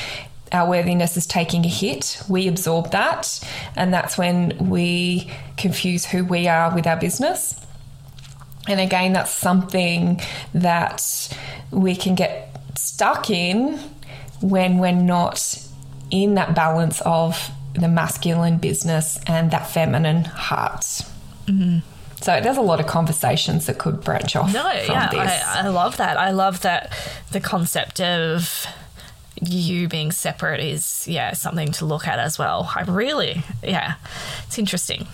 our 0.54 0.70
worthiness 0.70 1.18
is 1.18 1.28
taking 1.28 1.66
a 1.66 1.70
hit, 1.70 2.24
we 2.30 2.48
absorb 2.48 2.92
that. 2.92 3.42
And 3.76 3.94
that's 3.94 4.18
when 4.18 4.70
we 4.70 5.30
confuse 5.58 6.06
who 6.06 6.24
we 6.24 6.48
are 6.48 6.74
with 6.74 6.88
our 6.88 6.98
business. 6.98 7.60
And 8.70 8.80
again, 8.80 9.12
that's 9.12 9.32
something 9.32 10.22
that 10.54 11.38
we 11.70 11.98
can 11.98 12.16
get 12.16 12.53
stuck 12.76 13.30
in 13.30 13.80
when 14.42 14.78
we're 14.78 14.92
not 14.92 15.58
in 16.12 16.36
that 16.36 16.54
balance 16.54 17.02
of 17.02 17.50
the 17.74 17.88
masculine 17.88 18.58
business 18.58 19.20
and 19.26 19.52
that 19.52 19.68
feminine 19.68 20.26
heart. 20.26 20.82
Mm-hmm. 21.48 21.80
So 22.22 22.40
there's 22.40 22.58
a 22.58 22.62
lot 22.62 22.80
of 22.80 22.88
conversations 22.88 23.66
that 23.66 23.78
could 23.78 24.02
branch 24.02 24.36
off. 24.36 24.54
No, 24.54 24.72
yeah, 24.72 25.10
I, 25.12 25.66
I, 25.66 25.68
love 25.68 25.98
that. 25.98 26.18
I 26.18 26.32
love 26.32 26.62
that 26.62 26.94
the 27.32 27.42
concept 27.42 28.00
of 28.00 28.66
you 29.42 29.90
being 29.90 30.12
separate 30.12 30.62
is 30.62 31.06
yeah 31.08 31.34
something 31.34 31.72
to 31.74 31.86
look 31.86 32.08
at 32.08 32.20
as 32.20 32.40
well. 32.40 32.72
I 32.76 32.84
really 32.84 33.44
yeah, 33.62 33.96
it's 34.46 34.58
interesting. 34.58 35.08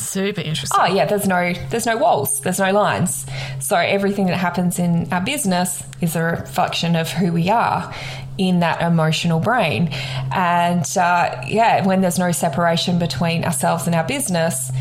Super 0.00 0.40
interesting. 0.40 0.78
Oh 0.80 0.86
yeah, 0.86 1.04
there's 1.04 1.26
no 1.26 1.52
there's 1.70 1.86
no 1.86 1.96
walls, 1.96 2.40
there's 2.40 2.58
no 2.58 2.72
lines. 2.72 3.26
So 3.60 3.76
everything 3.76 4.26
that 4.26 4.36
happens 4.36 4.78
in 4.78 5.12
our 5.12 5.20
business 5.20 5.82
is 6.00 6.16
a 6.16 6.22
reflection 6.22 6.96
of 6.96 7.10
who 7.10 7.32
we 7.32 7.50
are 7.50 7.94
in 8.38 8.60
that 8.60 8.80
emotional 8.82 9.40
brain. 9.40 9.88
And 10.32 10.84
uh, 10.96 11.42
yeah, 11.46 11.86
when 11.86 12.00
there's 12.00 12.18
no 12.18 12.32
separation 12.32 12.98
between 12.98 13.44
ourselves 13.44 13.86
and 13.86 13.94
our 13.94 14.04
business, 14.04 14.72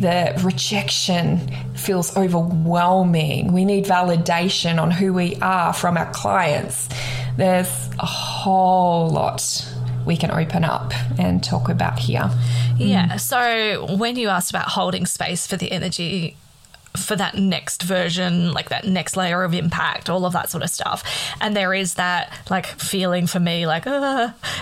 the 0.00 0.38
rejection 0.42 1.48
feels 1.74 2.16
overwhelming. 2.16 3.52
We 3.52 3.64
need 3.64 3.84
validation 3.84 4.80
on 4.80 4.90
who 4.90 5.12
we 5.12 5.36
are 5.36 5.72
from 5.72 5.96
our 5.96 6.12
clients. 6.12 6.88
There's 7.36 7.68
a 7.98 8.06
whole 8.06 9.10
lot 9.10 9.42
we 10.04 10.16
can 10.16 10.30
open 10.30 10.64
up 10.64 10.92
and 11.18 11.42
talk 11.42 11.68
about 11.68 11.98
here. 11.98 12.30
Yeah. 12.76 13.16
So 13.16 13.86
when 13.96 14.16
you 14.16 14.28
asked 14.28 14.50
about 14.50 14.68
holding 14.68 15.06
space 15.06 15.46
for 15.46 15.56
the 15.56 15.72
energy 15.72 16.36
for 16.96 17.16
that 17.16 17.34
next 17.36 17.82
version, 17.82 18.52
like 18.52 18.68
that 18.68 18.84
next 18.84 19.16
layer 19.16 19.44
of 19.44 19.54
impact, 19.54 20.10
all 20.10 20.26
of 20.26 20.34
that 20.34 20.50
sort 20.50 20.62
of 20.62 20.70
stuff. 20.70 21.02
And 21.40 21.56
there 21.56 21.72
is 21.72 21.94
that 21.94 22.30
like 22.50 22.66
feeling 22.66 23.26
for 23.26 23.40
me, 23.40 23.66
like, 23.66 23.84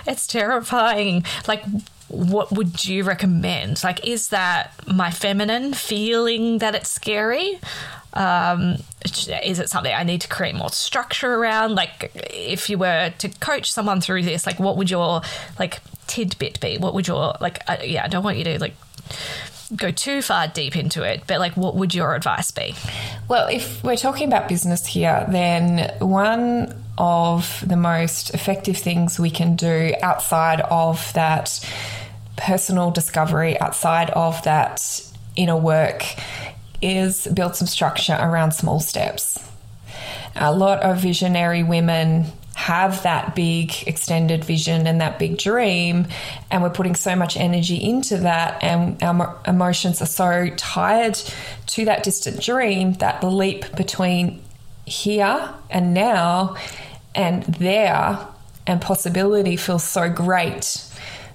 it's 0.06 0.26
terrifying. 0.26 1.24
Like, 1.48 1.64
what 2.10 2.52
would 2.52 2.84
you 2.84 3.04
recommend? 3.04 3.82
Like, 3.84 4.06
is 4.06 4.28
that 4.28 4.72
my 4.86 5.10
feminine 5.10 5.72
feeling 5.74 6.58
that 6.58 6.74
it's 6.74 6.90
scary? 6.90 7.58
Um, 8.12 8.78
is 9.44 9.60
it 9.60 9.70
something 9.70 9.92
I 9.92 10.02
need 10.02 10.20
to 10.22 10.28
create 10.28 10.54
more 10.54 10.70
structure 10.70 11.32
around? 11.32 11.76
Like, 11.76 12.10
if 12.14 12.68
you 12.68 12.78
were 12.78 13.12
to 13.18 13.28
coach 13.40 13.72
someone 13.72 14.00
through 14.00 14.22
this, 14.24 14.46
like, 14.46 14.58
what 14.58 14.76
would 14.76 14.90
your 14.90 15.22
like 15.58 15.80
tidbit 16.06 16.60
be? 16.60 16.78
What 16.78 16.94
would 16.94 17.06
your 17.06 17.34
like? 17.40 17.60
Uh, 17.68 17.76
yeah, 17.84 18.04
I 18.04 18.08
don't 18.08 18.24
want 18.24 18.38
you 18.38 18.44
to 18.44 18.58
like 18.58 18.74
go 19.76 19.90
too 19.92 20.22
far 20.22 20.48
deep 20.48 20.76
into 20.76 21.02
it, 21.02 21.22
but 21.26 21.38
like, 21.38 21.56
what 21.56 21.76
would 21.76 21.94
your 21.94 22.14
advice 22.14 22.50
be? 22.50 22.74
Well, 23.28 23.46
if 23.48 23.82
we're 23.84 23.96
talking 23.96 24.26
about 24.26 24.48
business 24.48 24.84
here, 24.86 25.24
then 25.28 25.94
one 26.00 26.74
of 26.98 27.64
the 27.66 27.76
most 27.76 28.34
effective 28.34 28.76
things 28.76 29.18
we 29.18 29.30
can 29.30 29.56
do 29.56 29.94
outside 30.02 30.60
of 30.62 31.12
that 31.14 31.64
personal 32.40 32.90
discovery, 32.90 33.58
outside 33.60 34.10
of 34.10 34.42
that 34.44 35.02
inner 35.36 35.56
work, 35.56 36.04
is 36.82 37.26
build 37.28 37.54
some 37.54 37.66
structure 37.68 38.16
around 38.18 38.52
small 38.52 38.80
steps. 38.80 39.38
A 40.34 40.52
lot 40.52 40.80
of 40.82 40.98
visionary 40.98 41.62
women 41.62 42.24
have 42.54 43.02
that 43.04 43.34
big 43.34 43.72
extended 43.86 44.44
vision 44.44 44.86
and 44.86 45.00
that 45.00 45.18
big 45.18 45.38
dream, 45.38 46.06
and 46.50 46.62
we're 46.62 46.70
putting 46.70 46.94
so 46.94 47.14
much 47.16 47.36
energy 47.36 47.76
into 47.76 48.18
that, 48.18 48.62
and 48.62 49.02
our 49.02 49.38
emotions 49.46 50.02
are 50.02 50.06
so 50.06 50.48
tied 50.56 51.14
to 51.66 51.84
that 51.84 52.02
distant 52.02 52.40
dream 52.40 52.94
that 52.94 53.20
the 53.20 53.30
leap 53.30 53.74
between 53.76 54.42
here 54.84 55.54
and 55.70 55.94
now 55.94 56.56
and 57.14 57.44
there 57.44 58.18
and 58.66 58.80
possibility 58.80 59.56
feels 59.56 59.84
so 59.84 60.10
great 60.10 60.89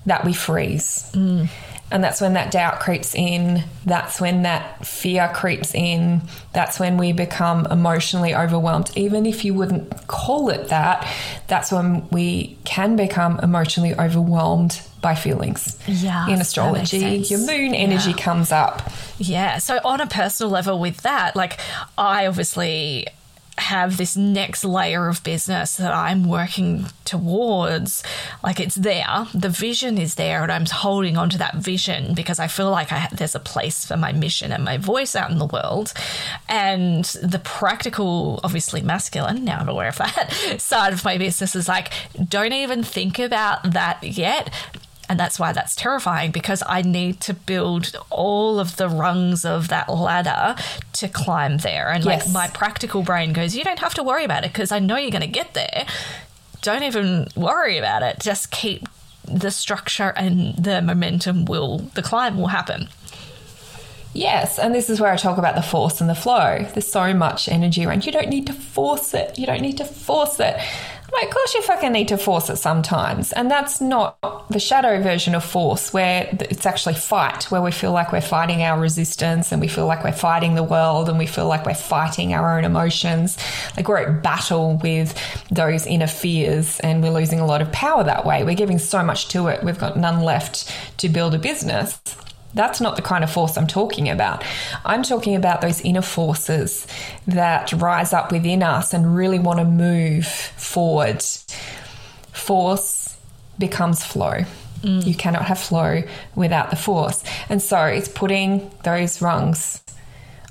that 0.05 0.25
we 0.25 0.33
freeze. 0.33 1.11
Mm. 1.13 1.49
And 1.91 2.03
that's 2.03 2.19
when 2.19 2.33
that 2.33 2.51
doubt 2.51 2.79
creeps 2.79 3.13
in. 3.13 3.63
That's 3.85 4.19
when 4.19 4.41
that 4.41 4.85
fear 4.85 5.31
creeps 5.33 5.73
in. 5.75 6.23
That's 6.51 6.79
when 6.79 6.97
we 6.97 7.13
become 7.13 7.67
emotionally 7.67 8.33
overwhelmed. 8.33 8.91
Even 8.95 9.25
if 9.25 9.45
you 9.45 9.53
wouldn't 9.53 10.07
call 10.07 10.49
it 10.49 10.69
that, 10.69 11.07
that's 11.47 11.71
when 11.71 12.09
we 12.09 12.57
can 12.65 12.95
become 12.95 13.39
emotionally 13.41 13.93
overwhelmed 13.93 14.81
by 15.01 15.13
feelings. 15.13 15.77
Yeah. 15.87 16.27
In 16.27 16.41
astrology, 16.41 17.17
your 17.17 17.39
moon 17.39 17.75
energy 17.75 18.09
yeah. 18.09 18.17
comes 18.17 18.51
up. 18.51 18.91
Yeah. 19.19 19.59
So, 19.59 19.79
on 19.85 20.01
a 20.01 20.07
personal 20.07 20.51
level, 20.51 20.79
with 20.79 20.97
that, 21.01 21.35
like, 21.35 21.59
I 21.99 22.25
obviously 22.25 23.07
have 23.57 23.97
this 23.97 24.17
next 24.17 24.65
layer 24.65 25.07
of 25.07 25.23
business 25.23 25.77
that 25.77 25.93
I'm 25.93 26.27
working 26.27 26.87
towards. 27.05 28.03
Like 28.43 28.59
it's 28.59 28.75
there, 28.75 29.27
the 29.33 29.49
vision 29.49 29.97
is 29.97 30.15
there, 30.15 30.43
and 30.43 30.51
I'm 30.51 30.65
holding 30.65 31.17
on 31.17 31.29
to 31.29 31.37
that 31.37 31.55
vision 31.55 32.13
because 32.13 32.39
I 32.39 32.47
feel 32.47 32.69
like 32.69 32.91
I, 32.91 33.07
there's 33.13 33.35
a 33.35 33.39
place 33.39 33.85
for 33.85 33.97
my 33.97 34.11
mission 34.11 34.51
and 34.51 34.63
my 34.63 34.77
voice 34.77 35.15
out 35.15 35.31
in 35.31 35.37
the 35.37 35.45
world. 35.45 35.93
And 36.49 37.05
the 37.05 37.39
practical, 37.43 38.39
obviously 38.43 38.81
masculine, 38.81 39.45
now 39.45 39.59
I'm 39.59 39.69
aware 39.69 39.89
of 39.89 39.97
that, 39.97 40.33
side 40.59 40.93
of 40.93 41.05
my 41.05 41.17
business 41.17 41.55
is 41.55 41.67
like, 41.67 41.93
don't 42.27 42.53
even 42.53 42.83
think 42.83 43.19
about 43.19 43.71
that 43.71 44.03
yet 44.03 44.53
and 45.09 45.19
that's 45.19 45.39
why 45.39 45.53
that's 45.53 45.75
terrifying 45.75 46.31
because 46.31 46.63
I 46.67 46.81
need 46.81 47.21
to 47.21 47.33
build 47.33 47.95
all 48.09 48.59
of 48.59 48.77
the 48.77 48.89
rungs 48.89 49.45
of 49.45 49.67
that 49.69 49.89
ladder 49.89 50.55
to 50.93 51.07
climb 51.07 51.57
there. 51.57 51.91
And 51.91 52.03
yes. 52.03 52.25
like 52.25 52.33
my 52.33 52.47
practical 52.47 53.03
brain 53.03 53.33
goes, 53.33 53.55
you 53.55 53.63
don't 53.63 53.79
have 53.79 53.93
to 53.95 54.03
worry 54.03 54.23
about 54.23 54.43
it 54.43 54.53
because 54.53 54.71
I 54.71 54.79
know 54.79 54.97
you're 54.97 55.11
going 55.11 55.21
to 55.21 55.27
get 55.27 55.53
there. 55.53 55.85
Don't 56.61 56.83
even 56.83 57.27
worry 57.35 57.77
about 57.77 58.03
it. 58.03 58.19
Just 58.19 58.51
keep 58.51 58.87
the 59.25 59.51
structure 59.51 60.13
and 60.15 60.55
the 60.55 60.81
momentum 60.81 61.45
will, 61.45 61.79
the 61.93 62.01
climb 62.01 62.37
will 62.37 62.47
happen. 62.47 62.89
Yes, 64.13 64.59
and 64.59 64.73
this 64.73 64.89
is 64.89 65.01
where 65.01 65.11
I 65.11 65.17
talk 65.17 65.37
about 65.37 65.55
the 65.55 65.61
force 65.61 65.99
and 65.99 66.09
the 66.09 66.15
flow. 66.15 66.65
There's 66.73 66.89
so 66.89 67.13
much 67.13 67.49
energy 67.49 67.85
around. 67.85 68.05
You 68.05 68.13
don't 68.13 68.29
need 68.29 68.47
to 68.47 68.53
force 68.53 69.13
it. 69.13 69.37
You 69.37 69.45
don't 69.45 69.61
need 69.61 69.77
to 69.77 69.85
force 69.85 70.39
it. 70.39 70.55
Like, 71.15 71.29
of 71.29 71.33
course, 71.33 71.53
you 71.53 71.61
fucking 71.61 71.93
need 71.93 72.09
to 72.09 72.17
force 72.17 72.49
it 72.49 72.57
sometimes. 72.57 73.31
And 73.31 73.49
that's 73.49 73.79
not 73.79 74.17
the 74.49 74.59
shadow 74.59 75.01
version 75.01 75.33
of 75.33 75.45
force, 75.45 75.93
where 75.93 76.27
it's 76.41 76.65
actually 76.65 76.95
fight, 76.95 77.45
where 77.45 77.61
we 77.61 77.71
feel 77.71 77.93
like 77.93 78.11
we're 78.11 78.19
fighting 78.19 78.61
our 78.63 78.77
resistance 78.77 79.53
and 79.53 79.61
we 79.61 79.69
feel 79.69 79.85
like 79.85 80.03
we're 80.03 80.11
fighting 80.11 80.55
the 80.55 80.63
world 80.63 81.07
and 81.07 81.17
we 81.17 81.25
feel 81.25 81.47
like 81.47 81.65
we're 81.65 81.73
fighting 81.73 82.33
our 82.33 82.57
own 82.57 82.65
emotions. 82.65 83.37
Like, 83.77 83.87
we're 83.87 83.99
at 83.99 84.23
battle 84.23 84.77
with 84.83 85.17
those 85.49 85.85
inner 85.85 86.07
fears 86.07 86.81
and 86.81 87.01
we're 87.01 87.11
losing 87.11 87.39
a 87.39 87.45
lot 87.45 87.61
of 87.61 87.71
power 87.71 88.03
that 88.03 88.25
way. 88.25 88.43
We're 88.43 88.55
giving 88.55 88.77
so 88.77 89.01
much 89.01 89.29
to 89.29 89.47
it, 89.47 89.63
we've 89.63 89.79
got 89.79 89.97
none 89.97 90.21
left 90.21 90.69
to 90.97 91.07
build 91.07 91.33
a 91.33 91.39
business. 91.39 92.01
That's 92.55 92.81
not 92.81 92.95
the 92.95 93.01
kind 93.01 93.23
of 93.23 93.31
force 93.31 93.57
I'm 93.57 93.67
talking 93.67 94.09
about. 94.09 94.43
I'm 94.83 95.03
talking 95.03 95.35
about 95.35 95.61
those 95.61 95.81
inner 95.81 96.01
forces 96.01 96.87
that 97.27 97.71
rise 97.73 98.13
up 98.13 98.31
within 98.31 98.63
us 98.63 98.93
and 98.93 99.15
really 99.15 99.39
want 99.39 99.59
to 99.59 99.65
move 99.65 100.25
forward. 100.25 101.21
Force 102.31 103.17
becomes 103.59 104.03
flow. 104.03 104.45
Mm. 104.81 105.05
You 105.05 105.15
cannot 105.15 105.45
have 105.45 105.59
flow 105.59 106.03
without 106.35 106.69
the 106.69 106.75
force. 106.75 107.23
And 107.49 107.61
so 107.61 107.85
it's 107.85 108.07
putting 108.07 108.71
those 108.83 109.21
rungs 109.21 109.81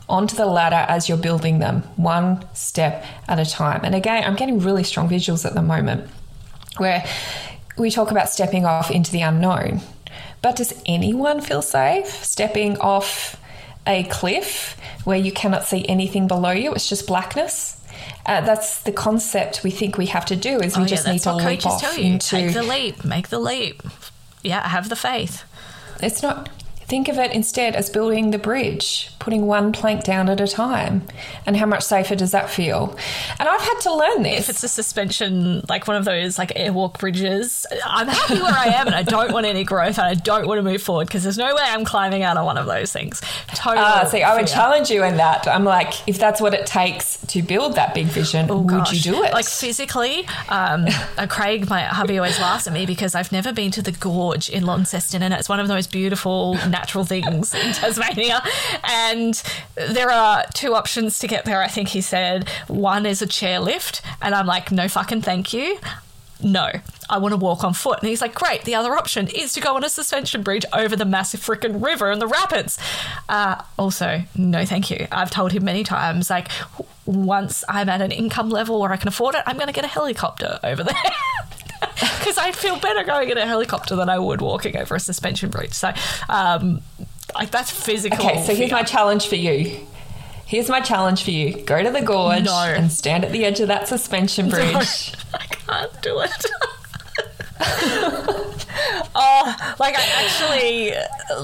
onto 0.09 0.37
the 0.37 0.47
ladder 0.47 0.85
as 0.89 1.09
you're 1.09 1.19
building 1.19 1.59
them, 1.59 1.83
one 1.97 2.45
step 2.55 3.05
at 3.29 3.39
a 3.39 3.47
time. 3.47 3.81
And 3.85 3.95
again, 3.95 4.25
I'm 4.25 4.37
getting 4.37 4.59
really 4.59 4.85
strong 4.85 5.09
visuals 5.09 5.45
at 5.47 5.55
the 5.55 5.63
moment 5.63 6.11
where 6.77 7.07
we 7.79 7.91
talk 7.91 8.11
about 8.11 8.29
stepping 8.29 8.67
off 8.67 8.91
into 8.91 9.11
the 9.11 9.23
unknown. 9.23 9.81
But 10.45 10.57
does 10.57 10.75
anyone 10.85 11.41
feel 11.41 11.63
safe 11.63 12.23
stepping 12.23 12.77
off 12.77 13.41
a 13.87 14.05
cliff 14.05 14.79
where 15.05 15.17
you 15.17 15.33
cannot 15.33 15.65
see 15.65 15.89
anything 15.89 16.29
below 16.29 16.51
you? 16.51 16.75
It's 16.75 16.87
just 16.87 17.07
blackness. 17.07 17.81
Uh, 18.27 18.43
that's 18.43 18.83
the 18.83 18.93
concept 18.93 19.65
we 19.65 19.71
think 19.71 19.97
we 19.97 20.05
have 20.05 20.27
to 20.27 20.37
do. 20.37 20.61
Is 20.61 20.77
we 20.77 20.83
oh, 20.83 20.87
just 20.87 21.07
yeah, 21.07 21.13
need 21.13 21.21
to 21.21 21.35
leap 21.35 21.65
off 21.65 21.97
into 21.97 22.37
take 22.37 22.53
the 22.53 22.63
leap, 22.63 23.07
make 23.07 23.29
the 23.29 23.39
leap. 23.39 23.83
Yeah, 24.43 24.69
have 24.69 24.91
the 24.91 24.97
faith. 24.97 25.45
It's 26.03 26.23
not 26.23 26.51
Think 26.87 27.09
of 27.09 27.19
it 27.19 27.33
instead 27.33 27.75
as 27.77 27.89
building 27.89 28.31
the 28.31 28.39
bridge, 28.39 29.11
putting 29.25 29.47
one 29.47 29.73
plank 29.73 30.05
down 30.05 30.29
at 30.29 30.39
a 30.39 30.47
time. 30.47 31.03
And 31.47 31.57
how 31.57 31.65
much 31.65 31.83
safer 31.83 32.15
does 32.15 32.33
that 32.33 32.51
feel? 32.51 32.95
And 33.41 33.49
I've 33.49 33.63
had 33.63 33.81
to 33.81 33.95
learn 33.95 34.23
this. 34.23 34.41
If 34.41 34.51
it's 34.51 34.63
a 34.65 34.69
suspension, 34.69 35.63
like 35.67 35.89
one 35.89 35.97
of 35.97 36.05
those 36.05 36.37
like 36.37 36.51
airwalk 36.51 36.99
bridges, 36.99 37.65
I'm 37.87 38.07
happy 38.07 38.35
where 38.35 38.53
I 38.53 38.67
am 38.67 38.87
and 38.87 38.95
I 38.95 39.03
don't 39.03 39.33
want 39.33 39.47
any 39.47 39.65
growth 39.65 39.99
and 39.99 40.07
I 40.07 40.13
don't 40.13 40.47
want 40.47 40.59
to 40.59 40.63
move 40.63 40.83
forward 40.83 41.07
because 41.07 41.23
there's 41.23 41.39
no 41.39 41.55
way 41.55 41.63
I'm 41.65 41.87
climbing 41.87 42.23
out 42.23 42.37
of 42.37 42.45
one 42.45 42.59
of 42.59 42.67
those 42.67 42.93
things. 42.93 43.23
Totally. 43.55 43.83
Uh, 43.83 44.05
see, 44.05 44.23
I 44.23 44.37
would 44.37 44.47
challenge 44.47 44.91
you 44.91 45.03
in 45.05 45.17
that. 45.17 45.49
I'm 45.49 45.65
like, 45.65 46.07
if 46.07 46.19
that's 46.19 46.39
what 46.39 46.53
it 46.53 46.67
takes 46.67 47.17
to 47.29 47.43
build 47.43 47.77
that 47.77 47.95
big 47.95 48.09
vision, 48.09 48.51
oh, 48.51 48.59
would 48.59 48.69
gosh. 48.69 48.93
you 48.93 49.01
do 49.01 49.25
it? 49.25 49.33
Like 49.33 49.47
physically, 49.47 50.29
um, 50.51 50.85
Craig, 51.31 51.71
my 51.71 51.85
hubby, 51.85 52.19
always 52.19 52.39
laughs 52.39 52.67
at 52.67 52.75
me 52.75 52.85
because 52.85 53.15
I've 53.15 53.33
never 53.33 53.55
been 53.55 53.71
to 53.71 53.81
the 53.81 53.93
gorge 53.93 54.51
in 54.51 54.67
Launceston 54.67 55.23
and 55.23 55.33
it's 55.33 55.49
one 55.49 55.61
of 55.61 55.69
those 55.69 55.87
beautiful 55.87 56.57
natural 56.69 57.07
things 57.07 57.55
in 57.55 57.73
Tasmania. 57.73 58.43
And 58.83 59.14
there 59.75 60.11
are 60.11 60.45
two 60.55 60.75
options 60.75 61.19
to 61.21 61.27
get 61.27 61.45
there, 61.45 61.63
I 61.63 61.69
think 61.69 61.89
he 61.89 62.01
said. 62.01 62.49
One 62.69 63.07
is 63.07 63.23
a 63.23 63.27
chairlift, 63.27 64.01
and 64.21 64.35
I'm 64.35 64.47
like, 64.47 64.71
no 64.71 64.89
fucking 64.89 65.23
thank 65.23 65.53
you. 65.53 65.79
No, 66.43 66.71
I 67.09 67.19
want 67.19 67.33
to 67.33 67.37
walk 67.37 67.65
on 67.65 67.73
foot. 67.75 68.01
And 68.01 68.09
he's 68.09 68.21
like, 68.21 68.35
great. 68.35 68.65
The 68.65 68.75
other 68.75 68.95
option 68.97 69.29
is 69.29 69.53
to 69.55 69.61
go 69.61 69.77
on 69.77 69.85
a 69.85 69.89
suspension 69.89 70.43
bridge 70.43 70.65
over 70.73 70.97
the 70.97 71.05
massive 71.05 71.41
freaking 71.41 71.83
river 71.83 72.11
and 72.11 72.21
the 72.21 72.27
rapids. 72.27 72.79
Uh, 73.29 73.63
also, 73.79 74.23
no, 74.37 74.67
thank 74.67 74.91
you. 74.91 75.07
I've 75.11 75.31
told 75.31 75.53
him 75.53 75.65
many 75.65 75.85
times, 75.85 76.29
like, 76.29 76.49
once 77.07 77.65
I'm 77.69 77.89
at 77.89 78.03
an 78.03 78.11
income 78.11 78.51
level 78.51 78.81
where 78.81 78.93
I 78.93 78.97
can 78.97 79.09
afford 79.09 79.37
it, 79.37 79.43
I'm 79.47 79.57
going 79.57 79.69
to 79.69 79.73
get 79.73 79.85
a 79.85 79.89
helicopter 79.89 80.59
over 80.63 80.83
there. 80.83 80.95
because 82.19 82.39
I 82.39 82.53
feel 82.53 82.79
better 82.79 83.05
going 83.05 83.31
in 83.31 83.39
a 83.39 83.47
helicopter 83.47 83.97
than 83.97 84.09
I 84.09 84.19
would 84.19 84.41
walking 84.41 84.77
over 84.77 84.95
a 84.95 85.01
suspension 85.01 85.51
bridge. 85.51 85.73
So, 85.73 85.93
um, 86.29 86.83
like 87.35 87.51
that's 87.51 87.71
physical. 87.71 88.25
Okay, 88.27 88.43
so 88.45 88.55
here's 88.55 88.71
my 88.73 88.83
challenge 88.83 89.27
for 89.29 89.37
you. 89.37 89.79
Here's 90.47 90.69
my 90.69 90.81
challenge 90.81 91.25
for 91.25 91.31
you. 91.31 91.63
Go 91.65 91.83
to 91.83 91.91
the 91.91 92.03
gorge 92.03 92.45
No. 92.45 92.55
and 92.59 92.93
stand 92.93 93.25
at 93.25 93.33
the 93.33 93.45
edge 93.45 93.61
of 93.61 93.69
that 93.69 93.89
suspension 93.89 94.51
bridge. 94.51 94.73
No, 94.73 94.79
I 95.35 95.47
can't 95.47 96.03
do 96.03 96.21
it. 96.21 96.47
oh, 99.15 99.75
like 99.79 99.95
I 99.97 100.03
actually, 100.25 100.93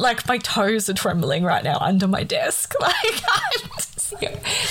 like 0.00 0.26
my 0.28 0.38
toes 0.38 0.88
are 0.90 0.94
trembling 0.94 1.44
right 1.44 1.64
now 1.64 1.78
under 1.80 2.06
my 2.06 2.24
desk. 2.24 2.74
Like, 2.80 3.22
I 3.24 3.56
just, 3.76 4.08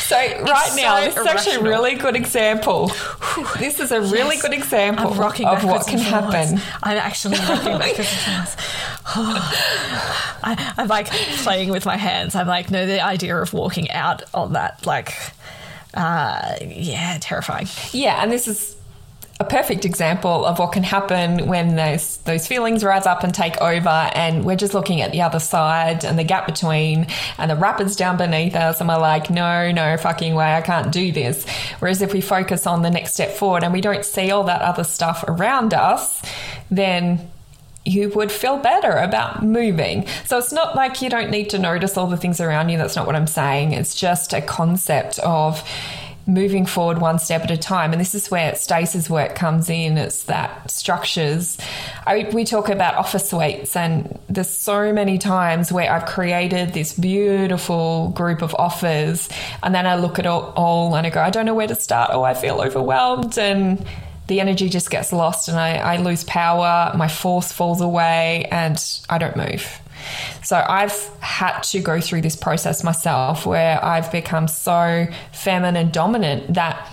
So 0.07 0.16
right 0.18 0.74
now, 0.76 0.99
so 0.99 1.05
this 1.05 1.18
is 1.18 1.26
actually 1.26 1.55
a 1.55 1.62
really 1.62 1.95
good 1.95 2.16
example. 2.16 2.91
This 3.57 3.80
is 3.80 3.91
a 3.91 4.01
really 4.01 4.36
Yes. 4.36 4.41
good 4.41 4.53
example 4.53 5.07
of 5.12 5.18
what 5.64 5.88
can 5.88 5.97
happen. 5.99 6.60
I'm 6.84 6.97
actually 6.97 7.38
rocking 7.39 7.78
backwards. 7.80 8.57
I, 9.16 10.74
I'm 10.78 10.88
like 10.88 11.07
playing 11.07 11.70
with 11.70 11.86
my 11.86 11.97
hands. 11.97 12.36
I'm 12.36 12.47
like, 12.47 12.70
no, 12.70 12.86
the 12.86 13.03
idea 13.03 13.36
of 13.38 13.53
walking 13.53 13.89
out 13.89 14.24
on 14.36 14.53
that, 14.53 14.86
like, 14.86 15.14
uh, 15.95 16.55
yeah, 16.62 17.18
terrifying. 17.20 17.68
Yeah, 17.91 18.22
and 18.22 18.32
this 18.32 18.47
is 18.47 18.76
a 19.39 19.45
perfect 19.45 19.86
example 19.86 20.45
of 20.45 20.60
what 20.60 20.74
can 20.74 20.84
happen 20.84 21.47
when 21.47 21.76
those 21.76 22.18
those 22.18 22.45
feelings 22.45 22.84
rise 22.84 23.05
up 23.05 23.24
and 23.24 23.34
take 23.34 23.57
over 23.62 23.89
and 23.89 24.43
we're 24.43 24.57
just 24.57 24.74
looking 24.74 24.99
at 24.99 25.14
the 25.14 25.22
other 25.22 25.39
side 25.39 26.03
and 26.03 26.20
the 26.20 26.26
gap 26.26 26.45
between 26.45 27.07
and 27.38 27.49
the 27.49 27.55
rapids 27.55 27.95
down 27.95 28.18
beneath 28.18 28.53
us 28.53 28.82
and 28.82 28.89
we're 28.89 28.99
like 28.99 29.30
no 29.30 29.72
no 29.72 29.95
fucking 29.95 30.36
way 30.36 30.53
I 30.53 30.62
can't 30.62 30.91
do 30.91 31.14
this 31.14 31.47
whereas 31.80 32.01
if 32.01 32.12
we 32.12 32.20
focus 32.20 32.68
on 32.68 32.82
the 32.82 32.89
next 32.89 33.14
step 33.14 33.32
forward 33.32 33.64
and 33.64 33.72
we 33.72 33.80
don't 33.80 34.03
see 34.03 34.30
all 34.30 34.43
that 34.43 34.62
other 34.62 34.84
stuff 34.84 35.24
around 35.26 35.74
us 35.74 36.22
then 36.70 37.32
you 37.86 38.10
would 38.10 38.32
feel 38.32 38.58
better 38.58 38.92
about 38.92 39.44
moving. 39.44 40.06
So 40.26 40.38
it's 40.38 40.52
not 40.52 40.76
like 40.76 41.02
you 41.02 41.10
don't 41.10 41.32
need 41.32 41.50
to 41.52 41.60
notice 41.60 41.98
all 41.98 42.08
the 42.08 42.18
things 42.18 42.40
around 42.40 42.70
you. 42.70 42.78
That's 42.78 42.96
not 42.96 43.08
what 43.08 43.16
I'm 43.16 43.28
saying. 43.28 43.74
It's 43.74 43.96
just 43.96 44.34
a 44.34 44.42
concept 44.42 45.20
of 45.20 45.64
moving 46.28 46.66
forward 46.66 47.00
one 47.00 47.18
step 47.18 47.44
at 47.44 47.52
a 47.52 47.58
time. 47.58 47.92
And 47.92 48.00
this 48.00 48.14
is 48.14 48.30
where 48.30 48.56
Stace's 48.56 49.10
work 49.10 49.36
comes 49.36 49.70
in. 49.70 49.98
It's 49.98 50.24
that 50.24 50.70
structures. 50.70 51.58
I, 52.06 52.30
we 52.32 52.46
talk 52.46 52.70
about 52.70 52.96
offer 52.96 53.18
suites, 53.18 53.76
and 53.76 54.20
there's 54.30 54.50
so 54.50 54.94
many 54.94 55.18
times 55.18 55.72
where 55.72 55.92
I've 55.92 56.06
created 56.06 56.74
this 56.74 56.94
beautiful 56.94 58.10
group 58.10 58.42
of 58.42 58.54
offers, 58.56 59.30
and 59.64 59.74
then 59.74 59.88
I 59.88 59.96
look 59.96 60.20
at 60.20 60.28
all, 60.28 60.54
all 60.56 60.96
and 60.96 61.08
I 61.08 61.10
go, 61.10 61.22
I 61.22 61.32
don't 61.32 61.46
know 61.46 61.56
where 61.56 61.68
to 61.68 61.76
start. 61.76 62.12
Oh, 62.14 62.24
I 62.24 62.36
feel 62.36 62.62
overwhelmed. 62.62 63.38
And 63.40 63.84
the 64.30 64.40
energy 64.40 64.70
just 64.70 64.92
gets 64.92 65.12
lost 65.12 65.50
and 65.50 65.60
I, 65.60 65.78
I 65.78 65.98
lose 65.98 66.24
power, 66.24 66.94
my 66.96 67.08
force 67.08 67.52
falls 67.52 67.82
away, 67.82 68.48
and 68.52 68.82
I 69.10 69.18
don't 69.18 69.36
move. 69.36 69.82
So 70.44 70.64
I've 70.68 70.96
had 71.20 71.62
to 71.64 71.80
go 71.80 72.00
through 72.00 72.22
this 72.22 72.36
process 72.36 72.84
myself 72.84 73.46
where 73.46 73.84
I've 73.84 74.12
become 74.12 74.48
so 74.48 75.08
feminine 75.34 75.90
dominant 75.90 76.54
that 76.54 76.88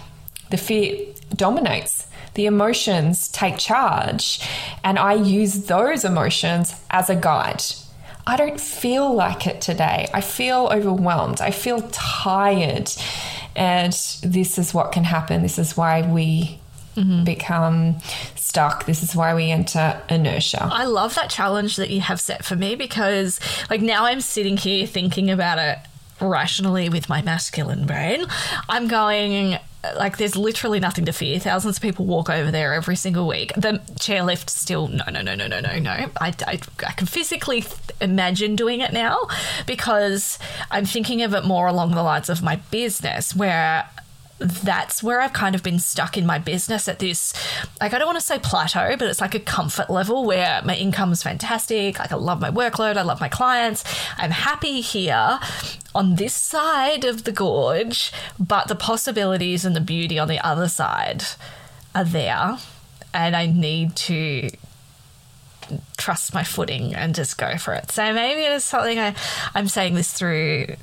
the 0.51 0.57
fear 0.57 1.07
dominates. 1.35 2.09
The 2.35 2.47
emotions 2.47 3.29
take 3.29 3.57
charge, 3.59 4.47
and 4.85 4.99
I 4.99 5.15
use 5.15 5.65
those 5.65 6.05
emotions 6.05 6.75
as 6.91 7.09
a 7.09 7.17
guide. 7.17 7.63
I 8.27 8.37
don't 8.37 8.61
feel 8.61 9.15
like 9.15 9.47
it 9.47 9.61
today. 9.61 10.09
I 10.13 10.21
feel 10.21 10.69
overwhelmed. 10.71 11.41
I 11.41 11.51
feel 11.51 11.81
tired. 11.93 12.91
And 13.55 13.93
this 14.23 14.59
is 14.59 14.75
what 14.75 14.93
can 14.93 15.05
happen. 15.05 15.43
This 15.43 15.59
is 15.59 15.79
why 15.79 16.03
we 16.03 16.61
Mm-hmm. 16.97 17.25
become 17.25 17.99
stuck. 18.37 18.87
This 18.87 19.03
is 19.03 19.15
why 19.15 19.35
we 19.35 19.51
enter 19.51 20.01
inertia. 20.09 20.67
I 20.73 20.87
love 20.87 21.15
that 21.17 21.29
challenge 21.29 21.77
that 21.77 21.91
you 21.91 22.01
have 22.01 22.21
set 22.21 22.43
for 22.43 22.57
me 22.57 22.75
because, 22.75 23.39
like, 23.69 23.83
now 23.83 24.07
I'm 24.07 24.23
sitting 24.23 24.57
here 24.57 24.87
thinking 24.87 25.31
about 25.31 25.59
it 25.59 25.79
rationally 26.21 26.89
with 26.89 27.09
my 27.11 27.21
masculine 27.21 27.87
brain. 27.87 28.25
I'm 28.69 28.89
going, 28.89 29.59
like, 29.97 30.17
there's 30.17 30.37
literally 30.37 30.81
nothing 30.81 31.05
to 31.05 31.13
fear. 31.13 31.39
Thousands 31.39 31.77
of 31.77 31.83
people 31.83 32.07
walk 32.07 32.31
over 32.31 32.51
there 32.51 32.73
every 32.73 32.97
single 32.97 33.29
week. 33.29 33.53
The 33.55 33.83
chairlift 34.01 34.49
still, 34.49 34.89
no, 34.89 35.05
no, 35.11 35.21
no, 35.21 35.35
no, 35.35 35.47
no, 35.49 35.61
no, 35.61 35.79
no. 35.79 35.91
I, 35.91 36.35
I, 36.47 36.59
I 36.87 36.93
can 36.93 37.07
physically 37.07 37.61
th- 37.61 37.75
imagine 38.01 38.57
doing 38.57 38.81
it 38.81 38.93
now 38.93 39.19
because 39.67 40.39
I'm 40.71 40.87
thinking 40.87 41.23
of 41.23 41.35
it 41.35 41.45
more 41.45 41.67
along 41.67 41.91
the 41.91 42.03
lines 42.03 42.31
of 42.31 42.43
my 42.43 42.57
business 42.57 43.37
where 43.37 43.89
that's 44.39 45.03
where 45.03 45.21
I've 45.21 45.33
kind 45.33 45.55
of 45.55 45.63
been 45.63 45.79
stuck 45.79 46.19
in 46.19 46.27
my 46.27 46.39
business 46.39 46.89
at 46.89 46.99
this, 46.99 47.33
like, 47.81 47.95
I 47.95 47.99
don't 47.99 48.07
want 48.07 48.19
to 48.19 48.25
say 48.25 48.39
plateau, 48.39 48.95
but 48.99 49.09
it's 49.09 49.21
like 49.21 49.35
a 49.35 49.41
comfort 49.41 49.89
level 49.89 50.25
where 50.25 50.61
my 50.63 50.77
income 50.77 51.13
is 51.13 51.23
fantastic. 51.23 51.99
Like, 51.99 52.13
I 52.13 52.17
love 52.17 52.41
my 52.41 52.51
workload, 52.51 52.97
I 52.97 53.03
love 53.03 53.21
my 53.21 53.29
clients. 53.29 53.83
I'm 54.19 54.31
happy 54.31 54.81
here 54.83 55.39
on 55.95 56.17
this 56.17 56.35
side 56.35 57.05
of 57.05 57.25
the 57.25 57.33
gorge, 57.33 58.13
but 58.39 58.69
the 58.69 58.75
possibilities 58.75 59.65
and 59.65 59.75
the 59.75 59.81
beauty 59.81 60.19
on 60.19 60.29
the 60.29 60.45
other 60.47 60.69
side 60.69 61.25
are 61.95 62.05
there. 62.05 62.59
And 63.15 63.35
I 63.35 63.47
need 63.47 63.97
to 63.97 64.51
trust 65.97 66.35
my 66.35 66.45
footing 66.45 66.95
and 66.95 67.15
just 67.15 67.39
go 67.39 67.57
for 67.57 67.73
it. 67.73 67.91
So 67.91 68.13
maybe 68.13 68.43
it 68.43 68.53
is 68.53 68.65
something 68.65 68.99
I, 68.99 69.15
I'm 69.55 69.69
saying 69.69 69.95
this 69.95 70.13
through 70.13 70.77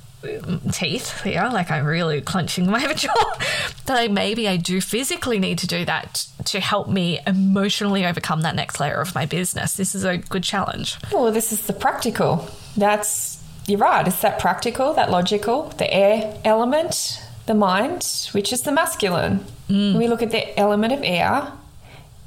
teeth 0.72 1.22
here, 1.22 1.50
like 1.52 1.72
I'm 1.72 1.86
really 1.86 2.22
clenching 2.22 2.70
my 2.70 2.94
jaw. 2.94 3.38
that 3.86 3.98
I 3.98 4.08
maybe 4.08 4.48
I 4.48 4.58
do 4.58 4.82
physically 4.82 5.40
need 5.40 5.58
to 5.60 5.68
do 5.68 5.86
that 5.86 6.28
to 6.46 6.60
help 6.60 6.90
me 6.90 7.20
emotionally 7.28 8.06
overcome 8.06 8.42
that 8.42 8.56
next 8.56 8.80
layer 8.80 9.02
of 9.02 9.14
my 9.16 9.26
business. 9.26 9.74
This 9.76 9.96
is 9.96 10.04
a 10.04 10.18
good 10.18 10.44
challenge. 10.44 10.98
Well, 11.12 11.32
this 11.32 11.52
is 11.52 11.68
the 11.68 11.74
practical. 11.74 12.48
That's, 12.78 13.44
you're 13.68 13.80
right, 13.80 14.08
it's 14.08 14.22
that 14.22 14.40
practical, 14.40 14.94
that 14.94 15.12
logical, 15.12 15.70
the 15.78 15.92
air 15.94 16.38
element, 16.44 17.22
the 17.46 17.54
mind, 17.54 18.30
which 18.32 18.54
is 18.54 18.62
the 18.62 18.72
masculine. 18.72 19.40
Mm. 19.70 19.94
When 19.94 19.98
we 19.98 20.08
look 20.08 20.22
at 20.22 20.32
the 20.32 20.58
element 20.60 20.94
of 20.94 21.02
air 21.04 21.52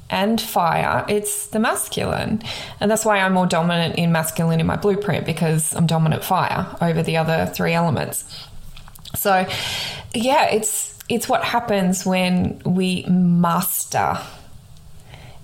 and 0.09 0.39
fire, 0.39 1.05
it's 1.09 1.47
the 1.47 1.59
masculine. 1.59 2.41
And 2.79 2.89
that's 2.89 3.03
why 3.03 3.19
I'm 3.19 3.33
more 3.33 3.47
dominant 3.47 3.95
in 3.95 4.11
masculine 4.11 4.59
in 4.59 4.65
my 4.65 4.77
blueprint 4.77 5.25
because 5.25 5.73
I'm 5.75 5.85
dominant 5.85 6.23
fire 6.23 6.65
over 6.81 7.03
the 7.03 7.17
other 7.17 7.45
three 7.53 7.73
elements. 7.73 8.23
So, 9.15 9.47
yeah, 10.13 10.45
it's 10.49 10.97
it's 11.09 11.29
what 11.29 11.43
happens 11.43 12.05
when 12.05 12.61
we 12.65 13.05
master 13.07 14.19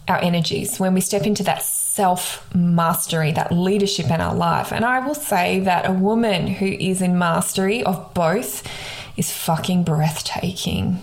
our 0.08 0.22
energies, 0.22 0.80
when 0.80 0.94
we 0.94 1.02
step 1.02 1.26
into 1.26 1.44
that 1.44 1.64
self 1.64 2.54
mastery, 2.54 3.32
that 3.32 3.52
leadership 3.52 4.08
in 4.08 4.20
our 4.20 4.36
life. 4.36 4.72
And 4.74 4.84
I 4.84 5.06
will 5.06 5.16
say 5.16 5.62
that 5.62 5.90
a 5.90 5.94
woman 5.94 6.48
who 6.48 6.66
is 6.66 7.02
in 7.02 7.18
mastery 7.18 7.84
of 7.84 8.14
both 8.14 8.68
is 9.16 9.32
fucking 9.32 9.84
breathtaking. 9.84 11.02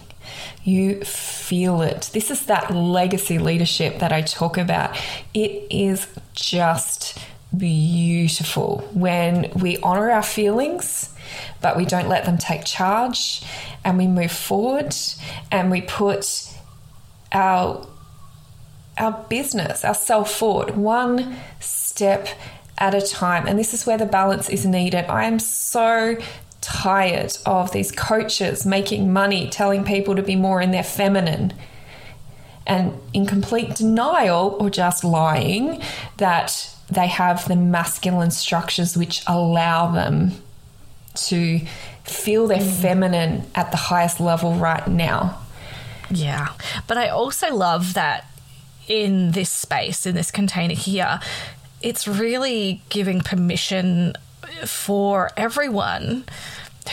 You 0.65 1.01
feel 1.05 1.83
it. 1.83 2.11
This 2.13 2.31
is 2.31 2.47
that 2.47 2.75
legacy 2.75 3.39
leadership 3.39 3.99
that 4.01 4.13
I 4.13 4.23
talk 4.23 4.59
about. 4.59 4.97
It 5.33 5.67
is 5.71 6.07
just 6.35 7.19
beautiful 7.57 8.89
when 8.93 9.51
we 9.57 9.79
honor 9.79 10.11
our 10.11 10.23
feelings, 10.23 11.15
but 11.61 11.77
we 11.77 11.85
don't 11.85 12.09
let 12.09 12.25
them 12.25 12.39
take 12.39 12.65
charge 12.65 13.43
and 13.85 13.99
we 13.99 14.07
move 14.07 14.33
forward 14.33 14.95
and 15.51 15.71
we 15.71 15.81
put 15.81 16.55
our 17.33 17.87
our 18.99 19.25
business, 19.31 19.85
our 19.85 19.95
self 19.95 20.31
forward, 20.31 20.77
one 20.77 21.37
step 21.59 22.29
at 22.79 22.95
a 22.95 23.01
time. 23.01 23.47
And 23.47 23.59
this 23.59 23.73
is 23.73 23.87
where 23.87 23.97
the 23.97 24.07
balance 24.07 24.49
is 24.49 24.67
needed. 24.67 25.07
I 25.07 25.25
am 25.25 25.39
so 25.39 26.17
tired 26.61 27.37
of 27.47 27.73
these 27.73 27.91
coaches 27.91 28.67
making 28.67 29.13
money 29.13 29.49
telling 29.49 29.85
people 29.85 30.15
to 30.15 30.23
be 30.23 30.37
more 30.37 30.61
in 30.61 30.71
their 30.71 30.83
feminine 30.83 31.53
and 32.67 32.93
in 33.13 33.27
complete 33.27 33.75
denial 33.75 34.57
or 34.61 34.69
just 34.69 35.03
lying 35.03 35.83
that 36.19 36.75
they 36.91 37.07
have 37.07 37.47
the 37.49 37.57
masculine 37.57 38.31
structures 38.31 38.97
which 38.97 39.23
allow 39.27 39.91
them 39.91 40.33
to 41.15 41.61
feel 42.05 42.47
their 42.47 42.59
mm. 42.59 42.81
feminine 42.81 43.45
at 43.55 43.71
the 43.71 43.77
highest 43.77 44.21
level 44.21 44.55
right 44.55 44.87
now. 44.89 45.41
Yeah. 46.11 46.49
But 46.87 46.99
I 46.99 47.09
also 47.09 47.55
love 47.55 47.95
that 47.95 48.27
in 48.89 49.31
this 49.33 49.51
space, 49.51 50.07
in 50.07 50.15
this 50.15 50.31
container 50.31 50.75
here, 50.75 51.21
it's 51.81 52.07
really 52.09 52.83
giving 52.89 53.21
permission 53.21 54.15
for 54.67 55.31
everyone 55.37 56.25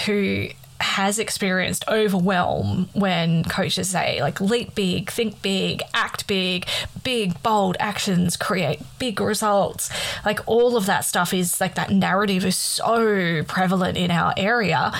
who 0.06 0.48
has 0.80 1.18
experienced 1.18 1.84
overwhelm 1.88 2.88
when 2.94 3.44
coaches 3.44 3.90
say 3.90 4.22
like 4.22 4.40
leap 4.40 4.76
big 4.76 5.10
think 5.10 5.42
big 5.42 5.82
act 5.94 6.28
big 6.28 6.68
big 7.04 7.42
bold 7.42 7.76
actions 7.80 8.38
create 8.38 8.80
big 9.00 9.20
results. 9.20 9.90
Like 10.24 10.40
all 10.46 10.78
of 10.78 10.86
that 10.86 11.04
stuff 11.04 11.34
is 11.34 11.60
like 11.60 11.76
that 11.76 11.90
narrative 11.90 12.46
is 12.46 12.56
so 12.56 13.44
prevalent 13.44 13.98
in 13.98 14.12
our 14.12 14.34
area 14.38 14.92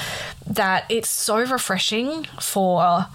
that 0.48 0.86
it's 0.90 1.10
so 1.10 1.40
refreshing 1.40 2.24
for 2.40 3.06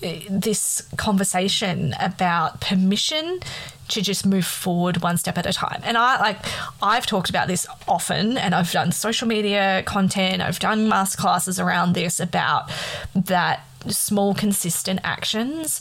this 0.00 0.82
conversation 0.96 1.94
about 2.00 2.60
permission 2.60 3.40
to 3.88 4.02
just 4.02 4.26
move 4.26 4.44
forward 4.44 5.02
one 5.02 5.16
step 5.16 5.38
at 5.38 5.46
a 5.46 5.52
time. 5.52 5.80
And 5.84 5.96
I 5.96 6.18
like 6.18 6.38
I've 6.82 7.06
talked 7.06 7.30
about 7.30 7.48
this 7.48 7.66
often 7.86 8.36
and 8.36 8.54
I've 8.54 8.72
done 8.72 8.92
social 8.92 9.28
media 9.28 9.82
content, 9.86 10.42
I've 10.42 10.58
done 10.58 10.88
masterclasses 10.88 11.62
around 11.62 11.94
this 11.94 12.20
about 12.20 12.70
that 13.14 13.64
small 13.88 14.34
consistent 14.34 15.00
actions 15.04 15.80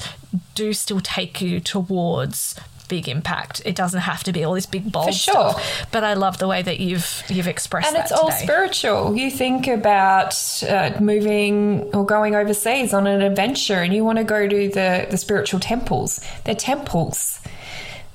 do 0.54 0.74
still 0.74 1.00
take 1.02 1.42
you 1.42 1.60
towards 1.60 2.56
big 2.88 3.08
impact. 3.10 3.62
It 3.66 3.76
doesn't 3.76 4.02
have 4.02 4.24
to 4.26 4.32
be 4.32 4.44
all 4.44 4.54
this 4.54 4.66
big 4.66 4.92
bold 4.92 5.08
For 5.08 5.12
sure. 5.12 5.52
stuff. 5.52 5.88
But 5.92 6.04
I 6.04 6.14
love 6.14 6.38
the 6.38 6.48
way 6.48 6.62
that 6.62 6.80
you've 6.80 7.24
you've 7.30 7.48
expressed 7.48 7.88
and 7.88 7.98
it's 7.98 8.12
all 8.12 8.32
spiritual. 8.32 9.16
You 9.16 9.30
think 9.32 9.68
about 9.68 10.36
uh, 10.68 10.92
moving 11.00 11.84
or 11.94 12.06
going 12.06 12.36
overseas 12.36 12.94
on 12.94 13.08
an 13.08 13.22
adventure, 13.22 13.82
and 13.82 13.94
you 13.94 14.04
want 14.04 14.18
to 14.18 14.24
go 14.24 14.48
to 14.48 14.70
the 14.70 15.08
the 15.10 15.18
spiritual 15.18 15.60
temples. 15.60 16.20
They're 16.44 16.56
temples. 16.56 17.40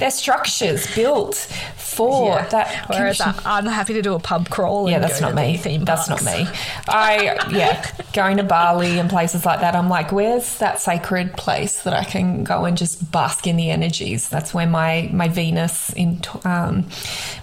They're 0.01 0.11
structures 0.11 0.93
built 0.95 1.37
for 1.77 2.37
Yeah. 2.37 2.47
that. 2.49 2.89
Whereas 2.89 3.21
I'm 3.21 3.67
happy 3.67 3.95
to 3.95 4.03
do 4.03 4.15
a 4.15 4.19
pub 4.19 4.49
crawl. 4.49 4.89
yeah, 4.89 4.97
and 4.97 5.05
that's 5.05 5.21
not 5.21 5.35
me. 5.35 5.53
the 5.57 5.63
Theme 5.63 5.85
That's 5.85 6.09
not 6.09 6.25
me. 6.25 6.47
I 6.89 7.39
yeah, 7.51 7.85
going 8.13 8.39
to 8.39 8.43
Bali 8.43 8.99
and 8.99 9.09
places 9.11 9.45
like 9.47 9.61
that. 9.61 9.77
I'm 9.77 9.89
like, 9.89 10.11
where's 10.13 10.57
that 10.59 10.81
sacred 10.81 11.35
place 11.37 11.83
that 11.83 11.93
I 11.93 12.05
can 12.05 12.43
go 12.45 12.65
and 12.65 12.77
just 12.77 13.11
bask 13.13 13.47
in 13.47 13.57
the 13.57 13.71
energies? 13.71 14.29
That's 14.29 14.53
where 14.55 14.67
my 14.67 15.09
my 15.13 15.29
Venus 15.29 15.93
in 15.93 16.23
um, 16.45 16.89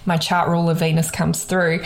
my 0.06 0.16
chart 0.16 0.48
ruler 0.48 0.74
Venus 0.74 1.10
comes 1.10 1.44
through. 1.44 1.82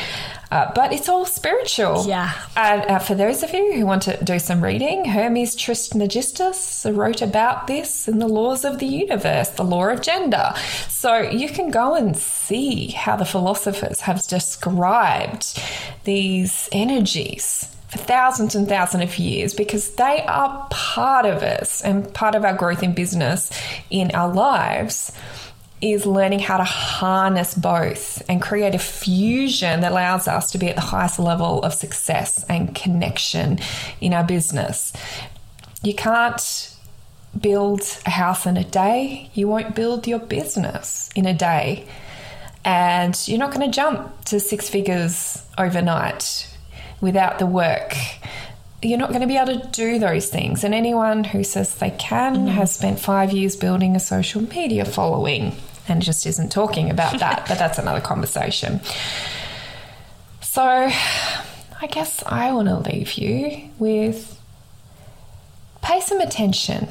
Uh, 0.53 0.71
but 0.75 0.93
it's 0.93 1.09
all 1.09 1.25
spiritual. 1.25 2.07
Yeah. 2.07 2.31
And 2.57 2.83
uh, 2.83 2.99
for 2.99 3.15
those 3.15 3.43
of 3.43 3.55
you 3.55 3.73
who 3.73 3.87
want 3.87 4.03
to 4.03 4.23
do 4.23 4.39
some 4.39 4.63
reading, 4.63 5.07
Hermes 5.07 5.57
Trismegistus 5.57 6.85
wrote 6.91 7.23
about 7.23 7.69
this 7.69 8.07
in 8.07 8.19
the 8.19 8.29
laws 8.29 8.63
of 8.63 8.79
the 8.79 8.85
universe, 8.85 9.49
the 9.49 9.65
law 9.65 9.89
of 9.89 10.03
gender. 10.03 10.53
So 10.89 11.21
you 11.23 11.49
can 11.49 11.71
go 11.71 11.95
and 11.95 12.15
see 12.15 12.89
how 12.89 13.17
the 13.17 13.25
philosophers 13.25 14.01
have 14.01 14.27
described 14.27 15.59
these 16.05 16.69
energies 16.71 17.67
for 17.89 17.97
thousands 17.97 18.55
and 18.55 18.69
thousands 18.69 19.05
of 19.05 19.19
years 19.19 19.55
because 19.55 19.95
they 19.95 20.23
are 20.29 20.67
part 20.69 21.25
of 21.25 21.43
us 21.43 21.81
and 21.81 22.13
part 22.13 22.35
of 22.35 22.45
our 22.45 22.55
growth 22.55 22.83
in 22.83 22.93
business 22.93 23.51
in 23.89 24.11
our 24.11 24.31
lives 24.31 25.13
is 25.83 26.07
learning 26.07 26.39
how 26.39 26.57
to 26.57 26.65
harness 26.65 27.55
both 27.55 28.23
and 28.29 28.41
create 28.41 28.75
a 28.75 28.79
fusion 28.79 29.81
that 29.81 29.91
allows 29.91 30.29
us 30.29 30.53
to 30.53 30.59
be 30.59 30.69
at 30.69 30.77
the 30.77 30.81
highest 30.81 31.19
level 31.19 31.61
of 31.63 31.75
success 31.75 32.45
and 32.49 32.73
connection 32.73 33.59
in 34.01 34.15
our 34.15 34.23
business. 34.23 34.93
You 35.83 35.93
can't 35.95 36.77
build 37.39 37.83
a 38.07 38.11
house 38.11 38.47
in 38.47 38.57
a 38.57 38.65
day, 38.65 39.29
you 39.35 39.49
won't 39.49 39.75
build 39.75 40.07
your 40.07 40.21
business 40.21 41.11
in 41.17 41.27
a 41.27 41.35
day. 41.35 41.89
And 42.65 43.21
you're 43.27 43.41
not 43.41 43.53
going 43.53 43.69
to 43.69 43.75
jump 43.75 44.25
to 44.27 44.39
six 44.39 44.69
figures 44.69 45.43
overnight 45.59 46.49
without 47.01 47.41
the 47.41 47.47
work. 47.47 47.97
You're 48.83 48.99
not 48.99 49.09
going 49.09 49.23
to 49.23 49.27
be 49.27 49.37
able 49.37 49.59
to 49.61 49.69
do 49.69 49.99
those 49.99 50.29
things. 50.29 50.63
And 50.63 50.73
anyone 50.73 51.25
who 51.25 51.43
says 51.43 51.75
they 51.75 51.91
can 51.91 52.37
mm. 52.37 52.49
has 52.51 52.73
spent 52.73 53.01
five 53.01 53.33
years 53.33 53.57
building 53.57 53.97
a 53.97 54.01
social 54.01 54.43
media 54.43 54.85
following 54.85 55.57
and 55.89 56.03
just 56.03 56.27
isn't 56.27 56.51
talking 56.51 56.91
about 56.91 57.19
that. 57.19 57.45
but 57.49 57.59
that's 57.59 57.79
another 57.79 58.01
conversation. 58.01 58.81
So 60.41 60.63
I 60.63 61.87
guess 61.91 62.23
I 62.27 62.53
want 62.53 62.69
to 62.69 62.79
leave 62.79 63.15
you 63.15 63.71
with 63.79 64.39
pay 65.83 66.01
some 66.01 66.21
attention 66.21 66.89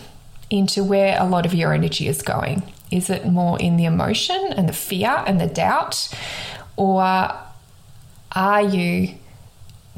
into 0.49 0.83
where 0.83 1.17
a 1.19 1.25
lot 1.25 1.45
of 1.45 1.53
your 1.53 1.73
energy 1.73 2.07
is 2.07 2.21
going. 2.21 2.63
Is 2.91 3.09
it 3.09 3.25
more 3.25 3.57
in 3.59 3.77
the 3.77 3.85
emotion 3.85 4.53
and 4.57 4.67
the 4.67 4.73
fear 4.73 5.23
and 5.25 5.39
the 5.39 5.47
doubt? 5.47 6.09
Or 6.75 7.01
are 8.33 8.61
you 8.61 9.15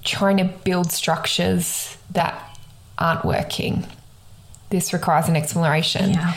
trying 0.03 0.37
to 0.37 0.43
build 0.43 0.91
structures 0.91 1.97
that 2.11 2.39
aren't 2.99 3.25
working? 3.25 3.87
This 4.69 4.93
requires 4.93 5.27
an 5.27 5.35
exploration. 5.35 6.11
Yeah. 6.11 6.35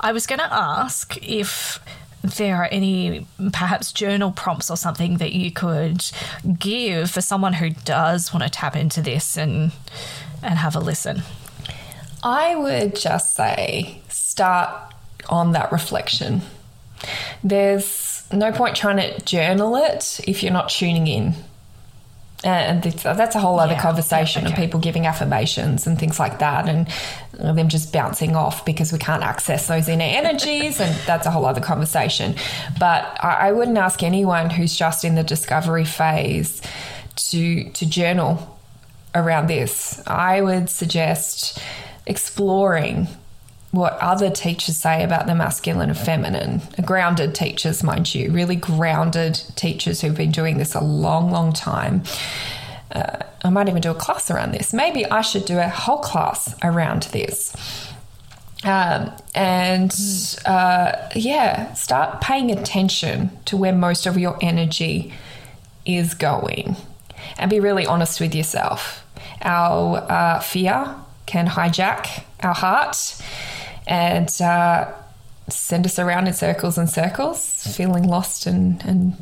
I 0.00 0.12
was 0.12 0.26
going 0.26 0.38
to 0.38 0.52
ask 0.52 1.16
if 1.22 1.80
there 2.22 2.56
are 2.56 2.68
any 2.70 3.26
perhaps 3.52 3.92
journal 3.92 4.30
prompts 4.30 4.70
or 4.70 4.76
something 4.76 5.16
that 5.16 5.32
you 5.32 5.50
could 5.50 6.04
give 6.58 7.10
for 7.10 7.20
someone 7.20 7.54
who 7.54 7.70
does 7.70 8.32
want 8.32 8.44
to 8.44 8.50
tap 8.50 8.76
into 8.76 9.00
this 9.00 9.36
and 9.36 9.72
and 10.42 10.58
have 10.58 10.74
a 10.74 10.80
listen. 10.80 11.22
I 12.22 12.54
would 12.54 12.96
just 12.96 13.34
say 13.34 14.00
start 14.08 14.94
on 15.28 15.52
that 15.52 15.72
reflection. 15.72 16.42
There's 17.42 18.24
no 18.32 18.52
point 18.52 18.76
trying 18.76 18.96
to 18.98 19.20
journal 19.24 19.76
it 19.76 20.20
if 20.26 20.42
you're 20.42 20.52
not 20.52 20.68
tuning 20.68 21.06
in. 21.06 21.34
Uh, 22.42 22.48
and 22.48 23.06
uh, 23.06 23.12
that's 23.14 23.36
a 23.36 23.38
whole 23.38 23.60
other 23.60 23.74
Yeah, 23.74 23.82
conversation 23.82 24.44
yeah, 24.44 24.50
of 24.50 24.56
people 24.56 24.80
giving 24.80 25.06
affirmations 25.06 25.86
and 25.86 25.98
things 25.98 26.18
like 26.18 26.38
that, 26.38 26.68
and 26.68 26.88
them 27.32 27.68
just 27.68 27.92
bouncing 27.92 28.34
off 28.34 28.64
because 28.64 28.92
we 28.92 28.98
can't 28.98 29.22
access 29.22 29.66
those 29.68 29.88
inner 29.88 30.04
energies, 30.04 30.80
and 30.80 30.94
that's 31.06 31.26
a 31.26 31.30
whole 31.30 31.44
other 31.44 31.60
conversation. 31.60 32.34
But 32.78 33.04
I, 33.22 33.48
I 33.48 33.52
wouldn't 33.52 33.76
ask 33.76 34.02
anyone 34.02 34.48
who's 34.48 34.74
just 34.74 35.04
in 35.04 35.16
the 35.16 35.22
discovery 35.22 35.84
phase 35.84 36.62
to 37.16 37.64
to 37.70 37.86
journal 37.86 38.58
around 39.14 39.48
this. 39.48 40.02
I 40.06 40.40
would 40.40 40.70
suggest 40.70 41.58
exploring 42.06 43.06
what 43.70 43.96
other 44.00 44.30
teachers 44.30 44.76
say 44.76 45.04
about 45.04 45.26
the 45.26 45.34
masculine 45.34 45.90
and 45.90 45.98
feminine. 45.98 46.60
Grounded 46.84 47.34
teachers, 47.34 47.82
mind 47.82 48.14
you, 48.14 48.30
really 48.32 48.56
grounded 48.56 49.42
teachers 49.54 50.00
who've 50.00 50.16
been 50.16 50.32
doing 50.32 50.58
this 50.58 50.74
a 50.74 50.80
long, 50.80 51.30
long 51.30 51.52
time. 51.52 52.02
Uh, 52.90 53.18
I 53.44 53.50
might 53.50 53.68
even 53.68 53.80
do 53.80 53.90
a 53.90 53.94
class 53.94 54.30
around 54.30 54.52
this. 54.52 54.72
Maybe 54.72 55.06
I 55.06 55.20
should 55.20 55.44
do 55.44 55.58
a 55.58 55.68
whole 55.68 55.98
class 55.98 56.54
around 56.62 57.04
this. 57.04 57.54
Um, 58.64 59.12
and 59.34 59.94
uh, 60.44 61.08
yeah, 61.14 61.72
start 61.74 62.20
paying 62.20 62.50
attention 62.50 63.30
to 63.46 63.56
where 63.56 63.72
most 63.72 64.06
of 64.06 64.18
your 64.18 64.36
energy 64.42 65.14
is 65.86 66.12
going 66.14 66.76
and 67.38 67.50
be 67.50 67.60
really 67.60 67.86
honest 67.86 68.20
with 68.20 68.34
yourself. 68.34 69.04
Our 69.42 69.98
uh, 69.98 70.40
fear 70.40 70.96
can 71.26 71.46
hijack 71.46 72.24
our 72.40 72.54
heart 72.54 73.22
and 73.90 74.40
uh, 74.40 74.90
send 75.48 75.84
us 75.84 75.98
around 75.98 76.28
in 76.28 76.32
circles 76.32 76.78
and 76.78 76.88
circles, 76.88 77.66
feeling 77.76 78.04
lost 78.04 78.46
and, 78.46 78.82
and 78.86 79.16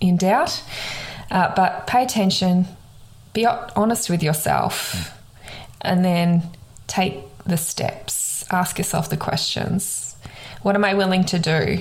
in 0.00 0.16
doubt. 0.16 0.62
Uh, 1.30 1.52
but 1.54 1.86
pay 1.88 2.04
attention, 2.04 2.66
be 3.34 3.44
honest 3.44 4.08
with 4.08 4.22
yourself, 4.22 5.12
and 5.82 6.04
then 6.04 6.42
take 6.86 7.16
the 7.44 7.56
steps. 7.56 8.44
Ask 8.50 8.78
yourself 8.78 9.10
the 9.10 9.16
questions 9.16 10.16
What 10.62 10.74
am 10.74 10.84
I 10.84 10.94
willing 10.94 11.24
to 11.24 11.38
do? 11.38 11.80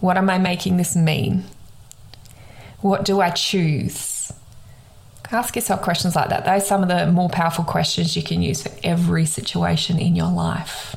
What 0.00 0.16
am 0.16 0.30
I 0.30 0.38
making 0.38 0.78
this 0.78 0.96
mean? 0.96 1.44
What 2.80 3.04
do 3.04 3.20
I 3.20 3.30
choose? 3.30 4.32
Ask 5.30 5.54
yourself 5.56 5.82
questions 5.82 6.16
like 6.16 6.30
that. 6.30 6.46
Those 6.46 6.62
are 6.62 6.64
some 6.64 6.82
of 6.82 6.88
the 6.88 7.06
more 7.12 7.28
powerful 7.28 7.64
questions 7.64 8.16
you 8.16 8.22
can 8.22 8.40
use 8.40 8.62
for 8.62 8.72
every 8.82 9.26
situation 9.26 9.98
in 9.98 10.16
your 10.16 10.30
life. 10.30 10.96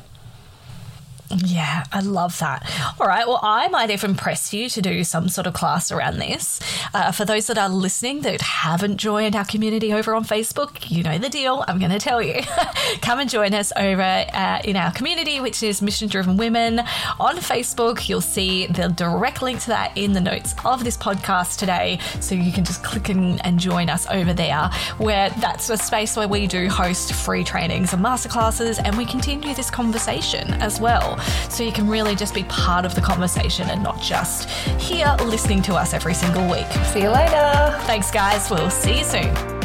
Yeah, 1.36 1.84
I 1.92 2.00
love 2.00 2.38
that. 2.40 2.70
All 3.00 3.06
right, 3.06 3.26
well, 3.26 3.40
I 3.42 3.68
might 3.68 3.90
even 3.90 4.14
press 4.14 4.52
you 4.52 4.68
to 4.68 4.82
do 4.82 5.02
some 5.04 5.28
sort 5.28 5.46
of 5.46 5.54
class 5.54 5.90
around 5.90 6.18
this. 6.18 6.60
Uh, 6.92 7.10
for 7.10 7.24
those 7.24 7.46
that 7.46 7.56
are 7.56 7.68
listening 7.68 8.20
that 8.22 8.40
haven't 8.42 8.98
joined 8.98 9.34
our 9.34 9.44
community 9.44 9.92
over 9.92 10.14
on 10.14 10.24
Facebook, 10.24 10.90
you 10.90 11.02
know 11.02 11.16
the 11.18 11.30
deal. 11.30 11.64
I'm 11.66 11.78
going 11.78 11.90
to 11.90 11.98
tell 11.98 12.22
you. 12.22 12.42
Come 13.00 13.20
and 13.20 13.30
join 13.30 13.54
us 13.54 13.72
over 13.76 14.02
uh, 14.02 14.60
in 14.64 14.76
our 14.76 14.92
community, 14.92 15.40
which 15.40 15.62
is 15.62 15.80
Mission 15.80 16.08
Driven 16.08 16.36
Women 16.36 16.80
on 17.18 17.36
Facebook. 17.36 18.08
You'll 18.08 18.20
see 18.20 18.66
the 18.66 18.88
direct 18.88 19.40
link 19.40 19.60
to 19.60 19.68
that 19.68 19.96
in 19.96 20.12
the 20.12 20.20
notes 20.20 20.54
of 20.64 20.84
this 20.84 20.96
podcast 20.96 21.58
today. 21.58 21.98
So 22.20 22.34
you 22.34 22.52
can 22.52 22.64
just 22.64 22.84
click 22.84 23.08
and, 23.08 23.44
and 23.46 23.58
join 23.58 23.88
us 23.88 24.06
over 24.10 24.34
there, 24.34 24.70
where 24.98 25.30
that's 25.30 25.70
a 25.70 25.76
space 25.78 26.16
where 26.16 26.28
we 26.28 26.46
do 26.46 26.68
host 26.68 27.14
free 27.14 27.44
trainings 27.44 27.92
and 27.94 28.04
masterclasses, 28.04 28.80
and 28.84 28.96
we 28.98 29.06
continue 29.06 29.54
this 29.54 29.70
conversation 29.70 30.52
as 30.54 30.80
well. 30.80 31.18
So 31.48 31.62
you 31.62 31.72
can 31.72 31.88
really 31.88 32.14
just 32.14 32.34
be 32.34 32.44
part 32.44 32.84
of 32.84 32.94
the 32.94 33.00
conversation 33.00 33.68
and 33.70 33.82
not 33.82 34.00
just 34.00 34.48
here 34.80 35.14
listening 35.24 35.62
to 35.62 35.74
us 35.74 35.94
every 35.94 36.14
single 36.14 36.48
week. 36.50 36.70
See 36.92 37.02
you 37.02 37.10
later. 37.10 37.76
Thanks, 37.82 38.10
guys. 38.10 38.50
We'll 38.50 38.70
see 38.70 38.98
you 38.98 39.04
soon. 39.04 39.61